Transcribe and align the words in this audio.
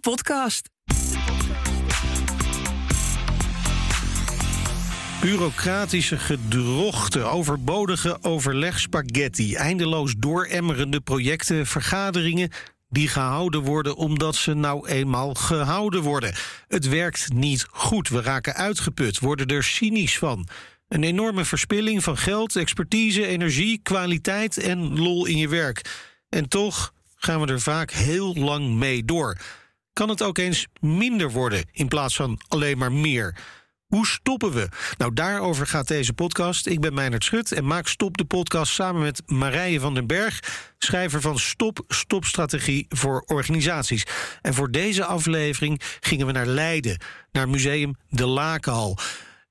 podcast. 0.00 0.68
Bureaucratische 5.20 6.18
gedrochten, 6.18 7.30
overbodige 7.30 8.18
overlegspaghetti, 8.22 9.54
eindeloos 9.54 10.14
dooremmerende 10.18 11.00
projecten, 11.00 11.66
vergaderingen 11.66 12.50
die 12.88 13.08
gehouden 13.08 13.60
worden 13.60 13.96
omdat 13.96 14.36
ze 14.36 14.54
nou 14.54 14.88
eenmaal 14.88 15.34
gehouden 15.34 16.02
worden. 16.02 16.34
Het 16.68 16.88
werkt 16.88 17.32
niet 17.32 17.66
goed, 17.70 18.08
we 18.08 18.22
raken 18.22 18.54
uitgeput, 18.54 19.18
worden 19.18 19.46
er 19.46 19.64
cynisch 19.64 20.18
van. 20.18 20.48
Een 20.88 21.04
enorme 21.04 21.44
verspilling 21.44 22.02
van 22.02 22.16
geld, 22.16 22.56
expertise, 22.56 23.26
energie, 23.26 23.80
kwaliteit 23.82 24.58
en 24.58 24.98
lol 24.98 25.26
in 25.26 25.36
je 25.36 25.48
werk. 25.48 25.80
En 26.28 26.48
toch 26.48 26.92
gaan 27.16 27.40
we 27.40 27.46
er 27.46 27.60
vaak 27.60 27.90
heel 27.90 28.34
lang 28.34 28.74
mee 28.74 29.04
door. 29.04 29.36
Kan 29.92 30.08
het 30.08 30.22
ook 30.22 30.38
eens 30.38 30.66
minder 30.80 31.30
worden 31.30 31.64
in 31.72 31.88
plaats 31.88 32.16
van 32.16 32.40
alleen 32.48 32.78
maar 32.78 32.92
meer? 32.92 33.36
Hoe 33.86 34.06
stoppen 34.06 34.52
we? 34.52 34.68
Nou, 34.96 35.14
daarover 35.14 35.66
gaat 35.66 35.88
deze 35.88 36.12
podcast. 36.12 36.66
Ik 36.66 36.80
ben 36.80 36.94
Meijnerd 36.94 37.24
Schut 37.24 37.52
en 37.52 37.66
maak 37.66 37.88
Stop 37.88 38.16
de 38.16 38.24
podcast 38.24 38.72
samen 38.72 39.02
met 39.02 39.22
Marije 39.26 39.80
van 39.80 39.94
den 39.94 40.06
Berg, 40.06 40.40
schrijver 40.78 41.20
van 41.20 41.38
Stop 41.38 41.84
Stopstrategie 41.88 42.86
voor 42.88 43.24
organisaties. 43.26 44.06
En 44.42 44.54
voor 44.54 44.70
deze 44.70 45.04
aflevering 45.04 45.80
gingen 46.00 46.26
we 46.26 46.32
naar 46.32 46.46
Leiden, 46.46 47.00
naar 47.32 47.48
Museum 47.48 47.96
De 48.08 48.26
Lakenhal. 48.26 48.98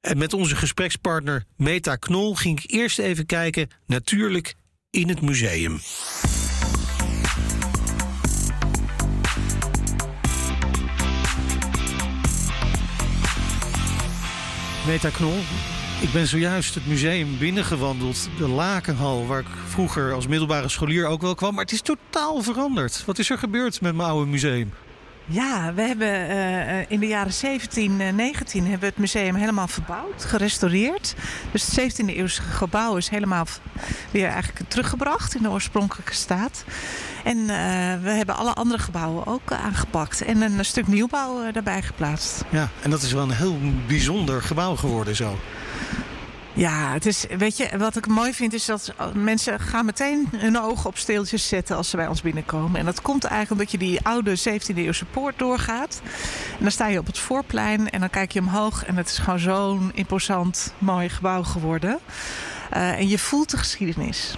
En 0.01 0.17
met 0.17 0.33
onze 0.33 0.55
gesprekspartner 0.55 1.43
Meta 1.57 1.95
Knol 1.95 2.35
ging 2.35 2.63
ik 2.63 2.71
eerst 2.71 2.99
even 2.99 3.25
kijken, 3.25 3.69
natuurlijk 3.85 4.55
in 4.89 5.09
het 5.09 5.21
museum. 5.21 5.79
Meta 14.89 15.09
Knol, 15.09 15.37
ik 16.01 16.11
ben 16.13 16.27
zojuist 16.27 16.75
het 16.75 16.87
museum 16.87 17.37
binnengewandeld. 17.37 18.29
De 18.37 18.47
Lakenhal, 18.47 19.27
waar 19.27 19.39
ik 19.39 19.47
vroeger 19.67 20.13
als 20.13 20.27
middelbare 20.27 20.69
scholier 20.69 21.05
ook 21.05 21.21
wel 21.21 21.35
kwam. 21.35 21.53
Maar 21.53 21.63
het 21.63 21.73
is 21.73 21.81
totaal 21.81 22.41
veranderd. 22.41 23.05
Wat 23.05 23.19
is 23.19 23.29
er 23.29 23.37
gebeurd 23.37 23.81
met 23.81 23.95
mijn 23.95 24.09
oude 24.09 24.31
museum? 24.31 24.73
Ja, 25.31 25.73
we 25.73 25.81
hebben 25.81 26.29
uh, 26.29 26.91
in 26.91 26.99
de 26.99 27.07
jaren 27.07 27.33
17 27.33 28.01
en 28.01 28.15
19 28.15 28.61
hebben 28.61 28.79
we 28.79 28.85
het 28.85 28.97
museum 28.97 29.35
helemaal 29.35 29.67
verbouwd, 29.67 30.25
gerestaureerd. 30.25 31.15
Dus 31.51 31.75
het 31.75 32.01
17e 32.01 32.05
eeuwse 32.05 32.41
gebouw 32.41 32.97
is 32.97 33.09
helemaal 33.09 33.45
weer 34.11 34.27
eigenlijk 34.27 34.69
teruggebracht 34.69 35.35
in 35.35 35.41
de 35.41 35.49
oorspronkelijke 35.49 36.13
staat. 36.13 36.63
En 37.23 37.37
uh, 37.37 37.47
we 38.01 38.09
hebben 38.09 38.35
alle 38.35 38.53
andere 38.53 38.81
gebouwen 38.81 39.27
ook 39.27 39.51
aangepakt 39.51 40.21
en 40.21 40.41
een 40.41 40.65
stuk 40.65 40.87
nieuwbouw 40.87 41.51
daarbij 41.51 41.81
geplaatst. 41.81 42.43
Ja, 42.49 42.69
en 42.81 42.89
dat 42.89 43.01
is 43.01 43.11
wel 43.11 43.23
een 43.23 43.31
heel 43.31 43.57
bijzonder 43.87 44.41
gebouw 44.41 44.75
geworden 44.75 45.15
zo. 45.15 45.37
Ja, 46.53 46.93
het 46.93 47.05
is, 47.05 47.25
weet 47.37 47.57
je, 47.57 47.77
wat 47.77 47.95
ik 47.95 48.07
mooi 48.07 48.33
vind 48.33 48.53
is 48.53 48.65
dat 48.65 48.93
mensen 49.13 49.59
gaan 49.59 49.85
meteen 49.85 50.27
hun 50.35 50.59
ogen 50.59 50.89
op 50.89 50.97
steeltjes 50.97 51.47
zetten 51.47 51.75
als 51.75 51.89
ze 51.89 51.95
bij 51.95 52.07
ons 52.07 52.21
binnenkomen. 52.21 52.79
En 52.79 52.85
dat 52.85 53.01
komt 53.01 53.23
eigenlijk 53.23 53.51
omdat 53.51 53.71
je 53.71 53.87
die 53.87 54.05
oude 54.05 54.39
17e 54.39 54.75
eeuwse 54.75 55.05
poort 55.05 55.39
doorgaat. 55.39 56.01
En 56.57 56.63
dan 56.63 56.71
sta 56.71 56.87
je 56.87 56.99
op 56.99 57.05
het 57.05 57.19
voorplein 57.19 57.89
en 57.89 57.99
dan 57.99 58.09
kijk 58.09 58.31
je 58.31 58.39
omhoog 58.39 58.85
en 58.85 58.97
het 58.97 59.07
is 59.09 59.17
gewoon 59.17 59.39
zo'n 59.39 59.91
imposant 59.93 60.73
mooi 60.77 61.09
gebouw 61.09 61.43
geworden. 61.43 61.99
Uh, 62.73 62.91
en 62.91 63.07
je 63.07 63.19
voelt 63.19 63.49
de 63.49 63.57
geschiedenis. 63.57 64.37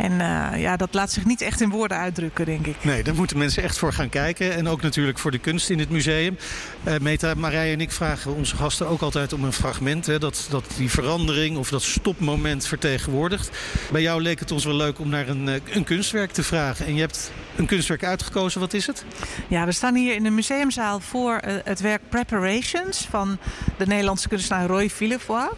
En 0.00 0.12
uh, 0.12 0.60
ja, 0.60 0.76
dat 0.76 0.94
laat 0.94 1.12
zich 1.12 1.24
niet 1.24 1.40
echt 1.40 1.60
in 1.60 1.70
woorden 1.70 1.96
uitdrukken, 1.96 2.44
denk 2.44 2.66
ik. 2.66 2.76
Nee, 2.84 3.02
daar 3.02 3.14
moeten 3.14 3.38
mensen 3.38 3.62
echt 3.62 3.78
voor 3.78 3.92
gaan 3.92 4.08
kijken. 4.08 4.54
En 4.54 4.68
ook 4.68 4.82
natuurlijk 4.82 5.18
voor 5.18 5.30
de 5.30 5.38
kunst 5.38 5.70
in 5.70 5.78
het 5.78 5.90
museum. 5.90 6.38
Uh, 6.84 6.98
Meta, 6.98 7.34
Marije 7.34 7.72
en 7.72 7.80
ik 7.80 7.92
vragen 7.92 8.34
onze 8.34 8.56
gasten 8.56 8.88
ook 8.88 9.00
altijd 9.00 9.32
om 9.32 9.44
een 9.44 9.52
fragment. 9.52 10.06
Hè, 10.06 10.18
dat, 10.18 10.46
dat 10.50 10.64
die 10.76 10.90
verandering 10.90 11.56
of 11.56 11.70
dat 11.70 11.82
stopmoment 11.82 12.66
vertegenwoordigt. 12.66 13.50
Bij 13.92 14.02
jou 14.02 14.22
leek 14.22 14.38
het 14.38 14.50
ons 14.50 14.64
wel 14.64 14.74
leuk 14.74 14.98
om 14.98 15.08
naar 15.08 15.28
een, 15.28 15.60
een 15.70 15.84
kunstwerk 15.84 16.32
te 16.32 16.42
vragen. 16.42 16.86
En 16.86 16.94
je 16.94 17.00
hebt 17.00 17.30
een 17.56 17.66
kunstwerk 17.66 18.04
uitgekozen. 18.04 18.60
Wat 18.60 18.72
is 18.72 18.86
het? 18.86 19.04
Ja, 19.48 19.64
we 19.64 19.72
staan 19.72 19.94
hier 19.94 20.14
in 20.14 20.22
de 20.22 20.30
museumzaal 20.30 21.00
voor 21.00 21.40
uh, 21.46 21.54
het 21.64 21.80
werk 21.80 22.00
Preparations 22.08 23.06
van 23.10 23.38
de 23.78 23.86
Nederlandse 23.86 24.28
kunstenaar 24.28 24.66
Roy 24.66 24.90
Villevoix. 24.90 25.52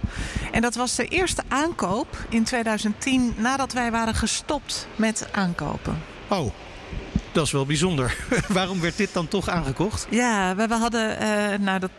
En 0.53 0.62
dat 0.62 0.74
was 0.74 0.97
de 0.97 1.06
eerste 1.06 1.42
aankoop 1.48 2.16
in 2.28 2.44
2010 2.44 3.34
nadat 3.36 3.72
wij 3.72 3.91
waren 3.91 4.14
gestopt 4.32 4.87
met 4.97 5.28
aankopen. 5.32 6.03
Oh. 6.28 6.53
Dat 7.32 7.47
is 7.47 7.53
wel 7.53 7.66
bijzonder. 7.66 8.16
Waarom 8.48 8.81
werd 8.81 8.97
dit 8.97 9.12
dan 9.12 9.28
toch 9.28 9.48
aangekocht? 9.48 10.06
Ja, 10.10 10.56
we, 10.56 10.66
we 10.66 10.75
hadden, 10.75 11.22
uh, 11.22 11.59
nou 11.59 11.78
dat 11.78 11.91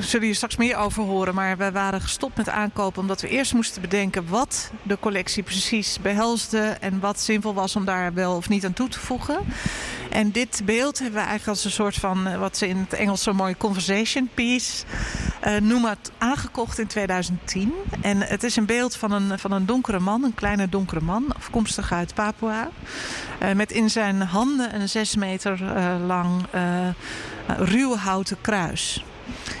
zullen 0.00 0.26
je 0.26 0.34
straks 0.34 0.56
meer 0.56 0.76
over 0.76 1.02
horen. 1.02 1.34
Maar 1.34 1.56
we 1.56 1.72
waren 1.72 2.00
gestopt 2.00 2.36
met 2.36 2.48
aankopen 2.48 3.00
omdat 3.00 3.20
we 3.20 3.28
eerst 3.28 3.54
moesten 3.54 3.82
bedenken 3.82 4.28
wat 4.28 4.70
de 4.82 4.98
collectie 5.00 5.42
precies 5.42 5.98
behelsde. 6.00 6.76
En 6.80 7.00
wat 7.00 7.20
zinvol 7.20 7.54
was 7.54 7.76
om 7.76 7.84
daar 7.84 8.14
wel 8.14 8.36
of 8.36 8.48
niet 8.48 8.64
aan 8.64 8.72
toe 8.72 8.88
te 8.88 9.00
voegen. 9.00 9.38
En 10.10 10.30
dit 10.30 10.62
beeld 10.64 10.98
hebben 10.98 11.20
we 11.20 11.26
eigenlijk 11.26 11.48
als 11.48 11.64
een 11.64 11.70
soort 11.70 11.94
van, 11.94 12.38
wat 12.38 12.56
ze 12.56 12.68
in 12.68 12.76
het 12.76 12.92
Engels 12.92 13.22
zo 13.22 13.32
mooi 13.32 13.56
conversation 13.56 14.28
piece 14.34 14.84
uh, 15.46 15.56
noemen, 15.56 15.96
aangekocht 16.18 16.78
in 16.78 16.86
2010. 16.86 17.72
En 18.00 18.20
het 18.20 18.42
is 18.42 18.56
een 18.56 18.66
beeld 18.66 18.96
van 18.96 19.12
een, 19.12 19.38
van 19.38 19.52
een 19.52 19.66
donkere 19.66 19.98
man, 19.98 20.24
een 20.24 20.34
kleine 20.34 20.68
donkere 20.68 21.00
man, 21.00 21.34
afkomstig 21.36 21.92
uit 21.92 22.14
Papua. 22.14 22.68
Uh, 23.42 23.52
met 23.52 23.72
in 23.72 23.90
zijn 23.90 24.20
handen 24.20 24.80
een 24.80 24.88
zes 24.88 25.16
meter 25.16 25.62
lang 26.06 26.44
ruw 27.58 27.96
houten 27.96 28.36
kruis. 28.40 29.04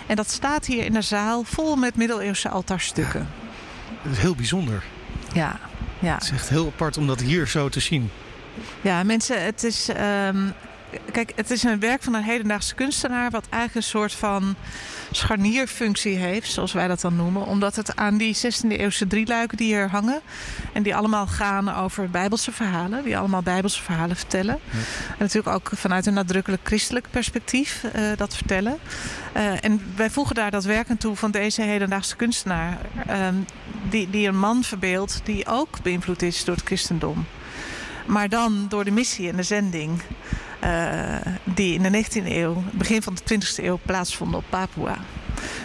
En 0.06 0.16
dat 0.16 0.30
staat 0.30 0.66
hier 0.66 0.84
in 0.84 0.92
de 0.92 1.02
zaal 1.02 1.42
vol 1.42 1.76
met 1.76 1.96
middeleeuwse 1.96 2.48
altaarstukken. 2.48 3.20
Ja, 3.20 3.96
dat 4.02 4.12
is 4.12 4.18
heel 4.18 4.34
bijzonder. 4.34 4.84
Ja, 5.32 5.58
ja. 5.98 6.14
Het 6.14 6.22
is 6.22 6.30
echt 6.30 6.48
heel 6.48 6.66
apart 6.66 6.96
om 6.96 7.06
dat 7.06 7.20
hier 7.20 7.48
zo 7.48 7.68
te 7.68 7.80
zien. 7.80 8.10
Ja, 8.80 9.02
mensen, 9.02 9.44
het 9.44 9.64
is. 9.64 9.88
Um, 9.88 10.52
kijk, 11.12 11.32
het 11.34 11.50
is 11.50 11.62
een 11.62 11.80
werk 11.80 12.02
van 12.02 12.14
een 12.14 12.22
hedendaagse 12.22 12.74
kunstenaar, 12.74 13.30
wat 13.30 13.46
eigenlijk 13.50 13.74
een 13.74 13.90
soort 13.90 14.12
van 14.12 14.54
scharnierfunctie 15.10 16.16
heeft, 16.16 16.52
zoals 16.52 16.72
wij 16.72 16.88
dat 16.88 17.00
dan 17.00 17.16
noemen. 17.16 17.46
Omdat 17.46 17.76
het 17.76 17.96
aan 17.96 18.16
die 18.16 18.36
16e 18.36 18.68
eeuwse 18.68 19.06
drieluiken 19.06 19.56
die 19.56 19.66
hier 19.66 19.90
hangen. 19.90 20.20
En 20.72 20.82
die 20.82 20.96
allemaal 20.96 21.26
gaan 21.26 21.74
over 21.74 22.10
bijbelse 22.10 22.52
verhalen. 22.52 23.04
Die 23.04 23.18
allemaal 23.18 23.42
bijbelse 23.42 23.82
verhalen 23.82 24.16
vertellen. 24.16 24.58
Ja. 24.70 24.78
En 25.08 25.16
natuurlijk 25.18 25.54
ook 25.54 25.70
vanuit 25.74 26.06
een 26.06 26.14
nadrukkelijk 26.14 26.62
christelijk 26.64 27.06
perspectief 27.10 27.84
uh, 27.96 28.16
dat 28.16 28.36
vertellen. 28.36 28.78
Uh, 29.36 29.64
en 29.64 29.92
wij 29.96 30.10
voegen 30.10 30.34
daar 30.34 30.50
dat 30.50 30.64
werk 30.64 30.90
aan 30.90 30.96
toe 30.96 31.16
van 31.16 31.30
deze 31.30 31.62
hedendaagse 31.62 32.16
kunstenaar. 32.16 32.78
Uh, 33.08 33.28
die, 33.90 34.10
die 34.10 34.28
een 34.28 34.38
man 34.38 34.64
verbeeldt 34.64 35.20
die 35.24 35.46
ook 35.46 35.82
beïnvloed 35.82 36.22
is 36.22 36.44
door 36.44 36.54
het 36.54 36.64
christendom. 36.64 37.26
Maar 38.06 38.28
dan 38.28 38.66
door 38.68 38.84
de 38.84 38.90
missie 38.90 39.28
en 39.28 39.36
de 39.36 39.42
zending. 39.42 40.00
Uh, 40.64 41.16
die 41.44 41.74
in 41.74 41.82
de 41.82 42.04
19e 42.04 42.26
eeuw, 42.26 42.62
begin 42.72 43.02
van 43.02 43.16
de 43.24 43.34
20e 43.34 43.64
eeuw 43.64 43.78
plaatsvonden 43.82 44.38
op 44.38 44.44
Papua. 44.48 44.96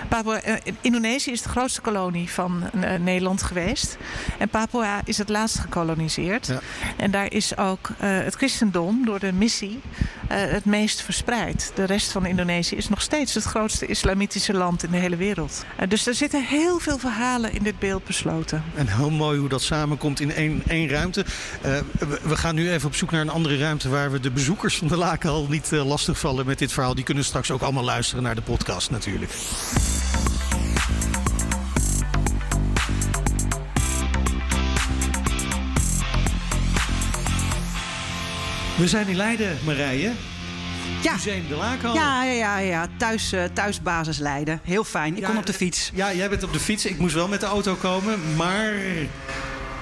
Papua 0.07 0.47
uh, 0.47 0.55
Indonesië 0.81 1.31
is 1.31 1.41
de 1.41 1.49
grootste 1.49 1.81
kolonie 1.81 2.29
van 2.29 2.63
uh, 2.75 2.93
Nederland 2.93 3.43
geweest. 3.43 3.97
En 4.37 4.49
Papua 4.49 5.01
is 5.05 5.17
het 5.17 5.29
laatst 5.29 5.59
gekoloniseerd. 5.59 6.47
Ja. 6.47 6.59
En 6.97 7.11
daar 7.11 7.31
is 7.33 7.57
ook 7.57 7.89
het 7.97 8.35
christendom 8.35 9.05
door 9.05 9.19
de 9.19 9.31
missie 9.31 9.79
het 10.31 10.65
meest 10.65 11.01
verspreid. 11.01 11.71
De 11.75 11.83
rest 11.83 12.11
van 12.11 12.25
Indonesië 12.25 12.75
is 12.75 12.89
nog 12.89 13.01
steeds 13.01 13.33
het 13.33 13.43
grootste 13.43 13.85
islamitische 13.85 14.53
land 14.53 14.83
in 14.83 14.91
de 14.91 14.97
hele 14.97 15.15
wereld. 15.15 15.65
dus 15.87 16.07
er 16.07 16.15
zitten 16.15 16.43
heel 16.43 16.79
veel 16.79 16.97
verhalen 16.97 17.53
in 17.53 17.63
dit 17.63 17.79
beeld 17.79 18.03
besloten. 18.03 18.63
En 18.75 18.87
heel 18.87 19.09
mooi 19.09 19.39
hoe 19.39 19.49
dat 19.49 19.61
samenkomt 19.61 20.19
in 20.19 20.33
één, 20.33 20.61
één 20.67 20.89
ruimte. 20.89 21.25
we, 21.61 22.19
we 22.23 22.35
gaan 22.35 22.55
nu 22.55 22.71
even 22.71 22.87
op 22.87 22.95
zoek 22.95 23.11
naar 23.11 23.21
een 23.21 23.29
andere 23.29 23.57
ruimte 23.57 23.89
waar 23.89 24.11
we 24.11 24.19
de 24.19 24.31
bezoekers 24.31 24.77
van 24.77 24.87
de 24.87 24.97
Lakenhal 24.97 25.47
niet 25.49 25.71
uh, 25.71 25.85
lastigvallen 25.85 26.45
met 26.45 26.59
dit 26.59 26.71
verhaal. 26.71 26.95
Die 26.95 27.03
kunnen 27.03 27.25
straks 27.25 27.51
ook 27.51 27.61
allemaal 27.61 27.83
luisteren 27.83 28.23
naar 28.23 28.35
de 28.35 28.41
podcast 28.41 28.91
natuurlijk. 28.91 29.31
We 38.81 38.87
zijn 38.87 39.07
in 39.07 39.15
Leiden, 39.15 39.57
Marije. 39.65 40.11
Ja. 41.01 41.13
Museum 41.13 41.47
de 41.47 41.55
Lakenhal. 41.55 41.95
Ja, 41.95 42.23
ja, 42.23 42.31
ja, 42.31 42.57
ja. 42.57 42.87
Thuis, 42.97 43.33
uh, 43.33 43.43
thuisbasis 43.53 44.17
Leiden. 44.17 44.59
Heel 44.63 44.83
fijn. 44.83 45.13
Ik 45.15 45.19
ja, 45.19 45.27
kom 45.27 45.37
op 45.37 45.45
de 45.45 45.53
fiets. 45.53 45.91
Ja, 45.93 46.13
jij 46.13 46.29
bent 46.29 46.43
op 46.43 46.53
de 46.53 46.59
fiets. 46.59 46.85
Ik 46.85 46.97
moest 46.97 47.13
wel 47.13 47.27
met 47.27 47.39
de 47.39 47.45
auto 47.45 47.75
komen. 47.75 48.35
Maar 48.35 48.73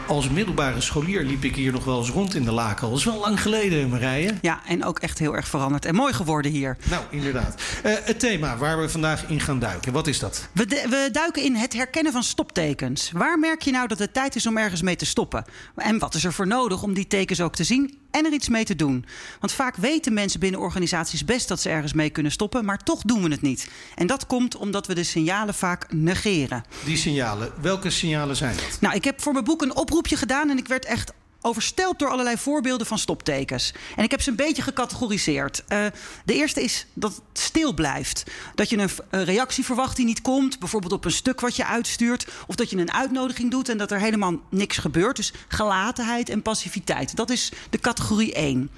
als 0.07 0.30
middelbare 0.30 0.81
scholier 0.81 1.24
liep 1.24 1.44
ik 1.44 1.56
hier 1.56 1.72
nog 1.72 1.86
wel 1.86 2.00
eens 2.00 2.10
rond 2.10 2.36
in 2.36 2.44
de 2.44 2.51
Lakenhal. 2.51 2.90
Dat 2.90 3.00
is 3.00 3.06
wel 3.06 3.19
lang 3.19 3.42
geleden, 3.42 3.90
Marije. 3.90 4.34
Ja, 4.42 4.62
en 4.66 4.86
ook 4.86 5.00
echt 5.00 5.19
heel 5.19 5.36
erg 5.36 5.48
veranderd. 5.48 5.86
En 5.86 5.95
mooi 5.95 6.13
geworden 6.13 6.52
hier. 6.52 6.78
Nou, 6.90 7.04
inderdaad. 7.10 7.62
Uh, 7.86 7.94
het 8.04 8.19
thema 8.19 8.57
waar 8.57 8.80
we 8.80 8.90
vandaag 8.90 9.28
in 9.28 9.40
gaan 9.40 9.60
duiken, 9.60 9.94
wat 9.94 10.07
is 10.07 10.19
dat? 10.19 10.50
We, 10.54 10.66
we, 10.66 11.10
duiken 11.12 11.44
in 11.44 11.56
het 11.56 11.74
herkennen 11.74 12.12
van 12.12 12.24
stoptekens. 12.24 13.12
Waar 13.12 13.40
merk 13.40 13.62
je 13.62 13.72
nou 13.72 13.88
dat 13.88 14.00
het 14.00 14.13
tijd 14.13 14.36
is 14.36 14.48
om 14.48 14.57
ergens 14.57 14.81
mee 14.81 14.95
te 14.95 15.06
stoppen? 15.06 15.45
En 15.75 16.00
wat 16.00 16.13
is 16.16 16.24
er 16.24 16.34
voor 16.34 16.48
nodig 16.48 16.84
om 16.84 16.94
die 16.94 17.07
tekens 17.07 17.42
ook 17.42 17.56
te 17.56 17.63
zien 17.63 17.98
en 18.11 18.25
er 18.25 18.33
iets 18.33 18.50
mee 18.50 18.65
te 18.65 18.75
doen. 18.75 19.06
Want 19.39 19.51
vaak 19.51 19.75
weten 19.75 20.13
mensen 20.13 20.39
binnen 20.39 20.59
organisaties 20.59 21.25
best 21.25 21.47
dat 21.47 21.59
ze 21.59 21.69
ergens 21.69 21.94
mee 21.94 22.09
kunnen 22.09 22.31
stoppen, 22.31 22.65
maar 22.65 22.77
toch 22.77 23.01
doen 23.01 23.23
we 23.23 23.29
het 23.29 23.41
niet. 23.41 23.69
En 23.95 24.07
dat 24.07 24.25
komt 24.25 24.56
omdat 24.56 24.88
we 24.88 24.95
de 24.95 25.03
signalen 25.03 25.53
vaak 25.53 25.94
negeren. 25.94 26.63
Die 26.85 26.97
signalen, 26.97 27.51
welke 27.61 27.89
signalen 27.89 28.35
zijn 28.35 28.56
dat? 28.56 28.77
Nou, 28.81 28.95
ik 28.95 29.03
heb 29.03 29.21
voor 29.21 29.33
mijn 29.33 29.45
boek 29.45 29.61
een 29.61 29.75
oproepje 29.75 30.15
gedaan 30.15 30.50
en 30.50 30.57
ik 30.57 30.67
werd 30.67 30.85
echt 30.85 31.13
overstelpt 31.41 32.00
door 32.00 32.09
allerlei 32.09 32.38
voorbeelden 32.38 32.88
van 32.88 32.97
stoptekens. 32.97 33.74
En 33.95 34.03
ik 34.03 34.12
heb 34.12 34.21
ze 34.21 34.30
een 34.30 34.36
beetje 34.36 34.62
gecategoriseerd. 34.62 35.63
Uh, 35.69 35.86
de 36.25 36.33
eerste 36.33 36.63
is 36.63 36.86
dat 36.94 37.21
het 37.30 37.39
stil 37.39 37.74
blijft. 37.74 38.24
Dat 38.56 38.69
je 38.69 38.77
een, 38.77 38.89
een, 39.09 39.24
reactie 39.24 39.65
verwacht 39.65 39.95
die 39.95 40.06
niet 40.06 40.21
komt. 40.21 40.59
Bijvoorbeeld 40.59 40.94
op 40.94 41.06
een 41.06 41.12
stuk 41.12 41.39
wat 41.39 41.56
je 41.56 41.65
uitstuurt. 41.65 42.27
Of 42.47 42.56
dat 42.56 42.69
je 42.69 42.77
een 42.77 42.94
uitnodiging 42.94 43.51
doet 43.51 43.69
en 43.69 43.77
dat 43.77 43.91
er 43.91 44.00
helemaal 44.00 44.39
niks 44.50 44.77
gebeurt. 44.77 45.15
Dus 45.15 45.33
gelatenheid 45.47 46.30
en 46.30 46.41
passiviteit. 46.41 47.15
Dat 47.15 47.30
is 47.30 47.51
de 47.69 47.80
categorie 47.80 48.33
1. 48.33 48.69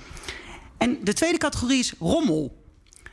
En 0.78 0.98
de 1.04 1.14
tweede 1.14 1.38
categorie 1.38 1.80
is 1.80 1.94
rommel. 2.00 2.61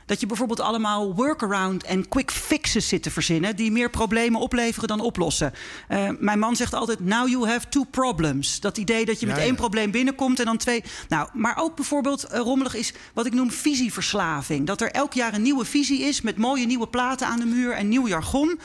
Dat 0.09 0.19
je 0.19 0.25
bijvoorbeeld 0.25 0.59
allemaal 0.59 1.15
workaround 1.15 1.83
en 1.83 2.07
quick 2.07 2.31
fixes 2.31 2.87
zit 2.87 3.03
te 3.03 3.11
verzinnen... 3.11 3.55
die 3.55 3.71
meer 3.71 3.89
problemen 3.89 4.39
opleveren 4.41 4.87
dan 4.87 4.99
oplossen. 4.99 5.53
Uh, 5.89 6.09
mijn 6.19 6.39
man 6.39 6.55
zegt 6.55 6.73
altijd, 6.73 6.99
now 6.99 7.27
you 7.27 7.47
have 7.47 7.69
two 7.69 7.83
problems. 7.83 8.59
Dat 8.59 8.77
idee 8.77 9.05
dat 9.05 9.19
je 9.19 9.25
ja, 9.25 9.33
met 9.33 9.41
één 9.41 9.55
probleem 9.55 9.91
binnenkomt 9.91 10.39
en 10.39 10.45
dan 10.45 10.57
twee... 10.57 10.83
Nou, 11.07 11.29
maar 11.33 11.57
ook 11.57 11.75
bijvoorbeeld 11.75 12.25
uh, 12.25 12.39
rommelig 12.39 12.75
is 12.75 12.93
wat 13.13 13.25
ik 13.25 13.33
noem 13.33 13.51
visieverslaving. 13.51 14.67
Dat 14.67 14.81
er 14.81 14.91
elk 14.91 15.13
jaar 15.13 15.33
een 15.33 15.41
nieuwe 15.41 15.65
visie 15.65 16.01
is 16.01 16.21
met 16.21 16.37
mooie 16.37 16.65
nieuwe 16.65 16.87
platen 16.87 17.27
aan 17.27 17.39
de 17.39 17.45
muur 17.45 17.71
en 17.71 17.87
nieuw 17.87 18.07
jargon... 18.07 18.59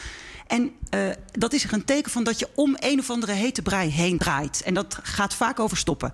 En 0.47 0.73
uh, 0.95 1.01
dat 1.33 1.53
is 1.53 1.73
een 1.73 1.85
teken 1.85 2.11
van 2.11 2.25
dat 2.25 2.39
je 2.39 2.49
om 2.55 2.77
een 2.79 2.99
of 2.99 3.11
andere 3.11 3.33
hete 3.33 3.63
brei 3.63 3.91
heen 3.91 4.19
draait. 4.19 4.63
En 4.63 4.75
dat 4.75 4.99
gaat 5.03 5.35
vaak 5.35 5.61
over 5.61 5.77
stoppen. 5.77 6.13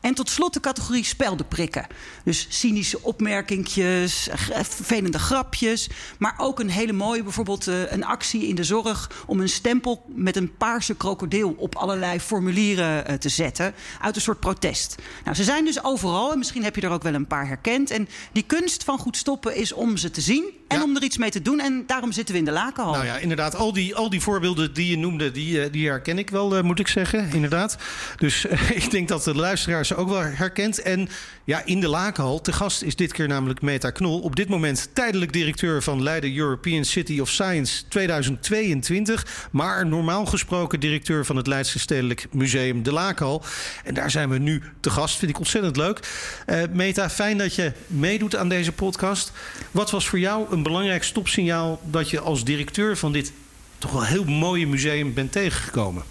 En 0.00 0.14
tot 0.14 0.30
slot 0.30 0.52
de 0.52 0.60
categorie 0.60 1.04
speldenprikken. 1.04 1.86
Dus 2.24 2.46
cynische 2.48 3.02
opmerkingjes, 3.02 4.28
vervelende 4.52 5.18
grapjes. 5.18 5.88
Maar 6.18 6.34
ook 6.36 6.60
een 6.60 6.70
hele 6.70 6.92
mooie, 6.92 7.22
bijvoorbeeld 7.22 7.68
uh, 7.68 7.92
een 7.92 8.04
actie 8.04 8.46
in 8.46 8.54
de 8.54 8.64
zorg... 8.64 9.10
om 9.26 9.40
een 9.40 9.48
stempel 9.48 10.04
met 10.14 10.36
een 10.36 10.56
paarse 10.56 10.94
krokodil 10.94 11.54
op 11.56 11.74
allerlei 11.74 12.20
formulieren 12.20 13.10
uh, 13.10 13.16
te 13.16 13.28
zetten. 13.28 13.74
Uit 14.00 14.16
een 14.16 14.22
soort 14.22 14.40
protest. 14.40 14.94
Nou, 15.24 15.36
ze 15.36 15.44
zijn 15.44 15.64
dus 15.64 15.84
overal 15.84 16.32
en 16.32 16.38
misschien 16.38 16.64
heb 16.64 16.76
je 16.76 16.80
er 16.80 16.90
ook 16.90 17.02
wel 17.02 17.14
een 17.14 17.26
paar 17.26 17.46
herkend. 17.46 17.90
En 17.90 18.08
die 18.32 18.42
kunst 18.42 18.84
van 18.84 18.98
goed 18.98 19.16
stoppen 19.16 19.56
is 19.56 19.72
om 19.72 19.96
ze 19.96 20.10
te 20.10 20.20
zien 20.20 20.44
en 20.68 20.78
ja. 20.78 20.84
om 20.84 20.96
er 20.96 21.02
iets 21.02 21.18
mee 21.18 21.30
te 21.30 21.42
doen. 21.42 21.60
En 21.60 21.84
daarom 21.86 22.12
zitten 22.12 22.34
we 22.34 22.40
in 22.40 22.46
de 22.46 22.52
lakenhal. 22.52 22.92
Nou 22.92 23.04
ja, 23.04 23.16
inderdaad. 23.16 23.54
Al 23.54 23.72
die, 23.72 23.94
al 23.94 24.10
die 24.10 24.20
voorbeelden 24.20 24.74
die 24.74 24.90
je 24.90 24.98
noemde, 24.98 25.30
die, 25.30 25.70
die 25.70 25.88
herken 25.88 26.18
ik 26.18 26.30
wel, 26.30 26.62
moet 26.62 26.78
ik 26.78 26.88
zeggen. 26.88 27.30
Inderdaad. 27.32 27.76
Dus 28.16 28.44
ik 28.80 28.90
denk 28.90 29.08
dat 29.08 29.24
de 29.24 29.34
luisteraars 29.34 29.89
ook 29.94 30.08
wel 30.08 30.22
herkent. 30.22 30.82
En 30.82 31.08
ja, 31.44 31.62
in 31.64 31.80
de 31.80 31.88
Lakenhal, 31.88 32.40
te 32.40 32.52
gast 32.52 32.82
is 32.82 32.96
dit 32.96 33.12
keer 33.12 33.28
namelijk 33.28 33.62
Meta 33.62 33.90
Knol. 33.90 34.20
Op 34.20 34.36
dit 34.36 34.48
moment 34.48 34.88
tijdelijk 34.92 35.32
directeur 35.32 35.82
van 35.82 36.02
Leiden 36.02 36.36
European 36.36 36.84
City 36.84 37.20
of 37.20 37.28
Science 37.28 37.88
2022. 37.88 39.48
Maar 39.50 39.86
normaal 39.86 40.26
gesproken 40.26 40.80
directeur 40.80 41.26
van 41.26 41.36
het 41.36 41.46
Leidse 41.46 41.78
Stedelijk 41.78 42.26
Museum 42.30 42.82
De 42.82 42.92
Lakenhal. 42.92 43.42
En 43.84 43.94
daar 43.94 44.10
zijn 44.10 44.28
we 44.28 44.38
nu 44.38 44.62
te 44.80 44.90
gast. 44.90 45.18
Vind 45.18 45.30
ik 45.30 45.38
ontzettend 45.38 45.76
leuk. 45.76 46.00
Uh, 46.46 46.62
Meta, 46.72 47.10
fijn 47.10 47.38
dat 47.38 47.54
je 47.54 47.72
meedoet 47.86 48.36
aan 48.36 48.48
deze 48.48 48.72
podcast. 48.72 49.32
Wat 49.70 49.90
was 49.90 50.08
voor 50.08 50.18
jou 50.18 50.46
een 50.52 50.62
belangrijk 50.62 51.02
stopsignaal 51.02 51.80
dat 51.84 52.10
je 52.10 52.20
als 52.20 52.44
directeur 52.44 52.96
van 52.96 53.12
dit 53.12 53.32
toch 53.78 53.92
wel 53.92 54.04
heel 54.04 54.24
mooie 54.24 54.66
museum 54.66 55.14
bent 55.14 55.32
tegengekomen? 55.32 56.02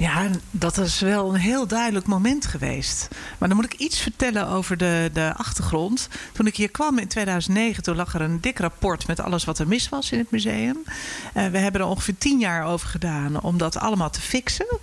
Ja, 0.00 0.28
dat 0.50 0.78
is 0.78 1.00
wel 1.00 1.34
een 1.34 1.40
heel 1.40 1.66
duidelijk 1.66 2.06
moment 2.06 2.46
geweest. 2.46 3.08
Maar 3.38 3.48
dan 3.48 3.56
moet 3.56 3.72
ik 3.72 3.80
iets 3.80 4.00
vertellen 4.00 4.48
over 4.48 4.76
de, 4.76 5.10
de 5.12 5.32
achtergrond. 5.36 6.08
Toen 6.32 6.46
ik 6.46 6.56
hier 6.56 6.70
kwam 6.70 6.98
in 6.98 7.08
2009, 7.08 7.82
toen 7.82 7.96
lag 7.96 8.14
er 8.14 8.20
een 8.20 8.40
dik 8.40 8.58
rapport 8.58 9.06
met 9.06 9.20
alles 9.20 9.44
wat 9.44 9.58
er 9.58 9.68
mis 9.68 9.88
was 9.88 10.12
in 10.12 10.18
het 10.18 10.30
museum. 10.30 10.76
Uh, 10.86 11.46
we 11.46 11.58
hebben 11.58 11.80
er 11.80 11.86
ongeveer 11.86 12.18
tien 12.18 12.38
jaar 12.38 12.64
over 12.66 12.88
gedaan 12.88 13.40
om 13.40 13.58
dat 13.58 13.76
allemaal 13.76 14.10
te 14.10 14.20
fixen. 14.20 14.78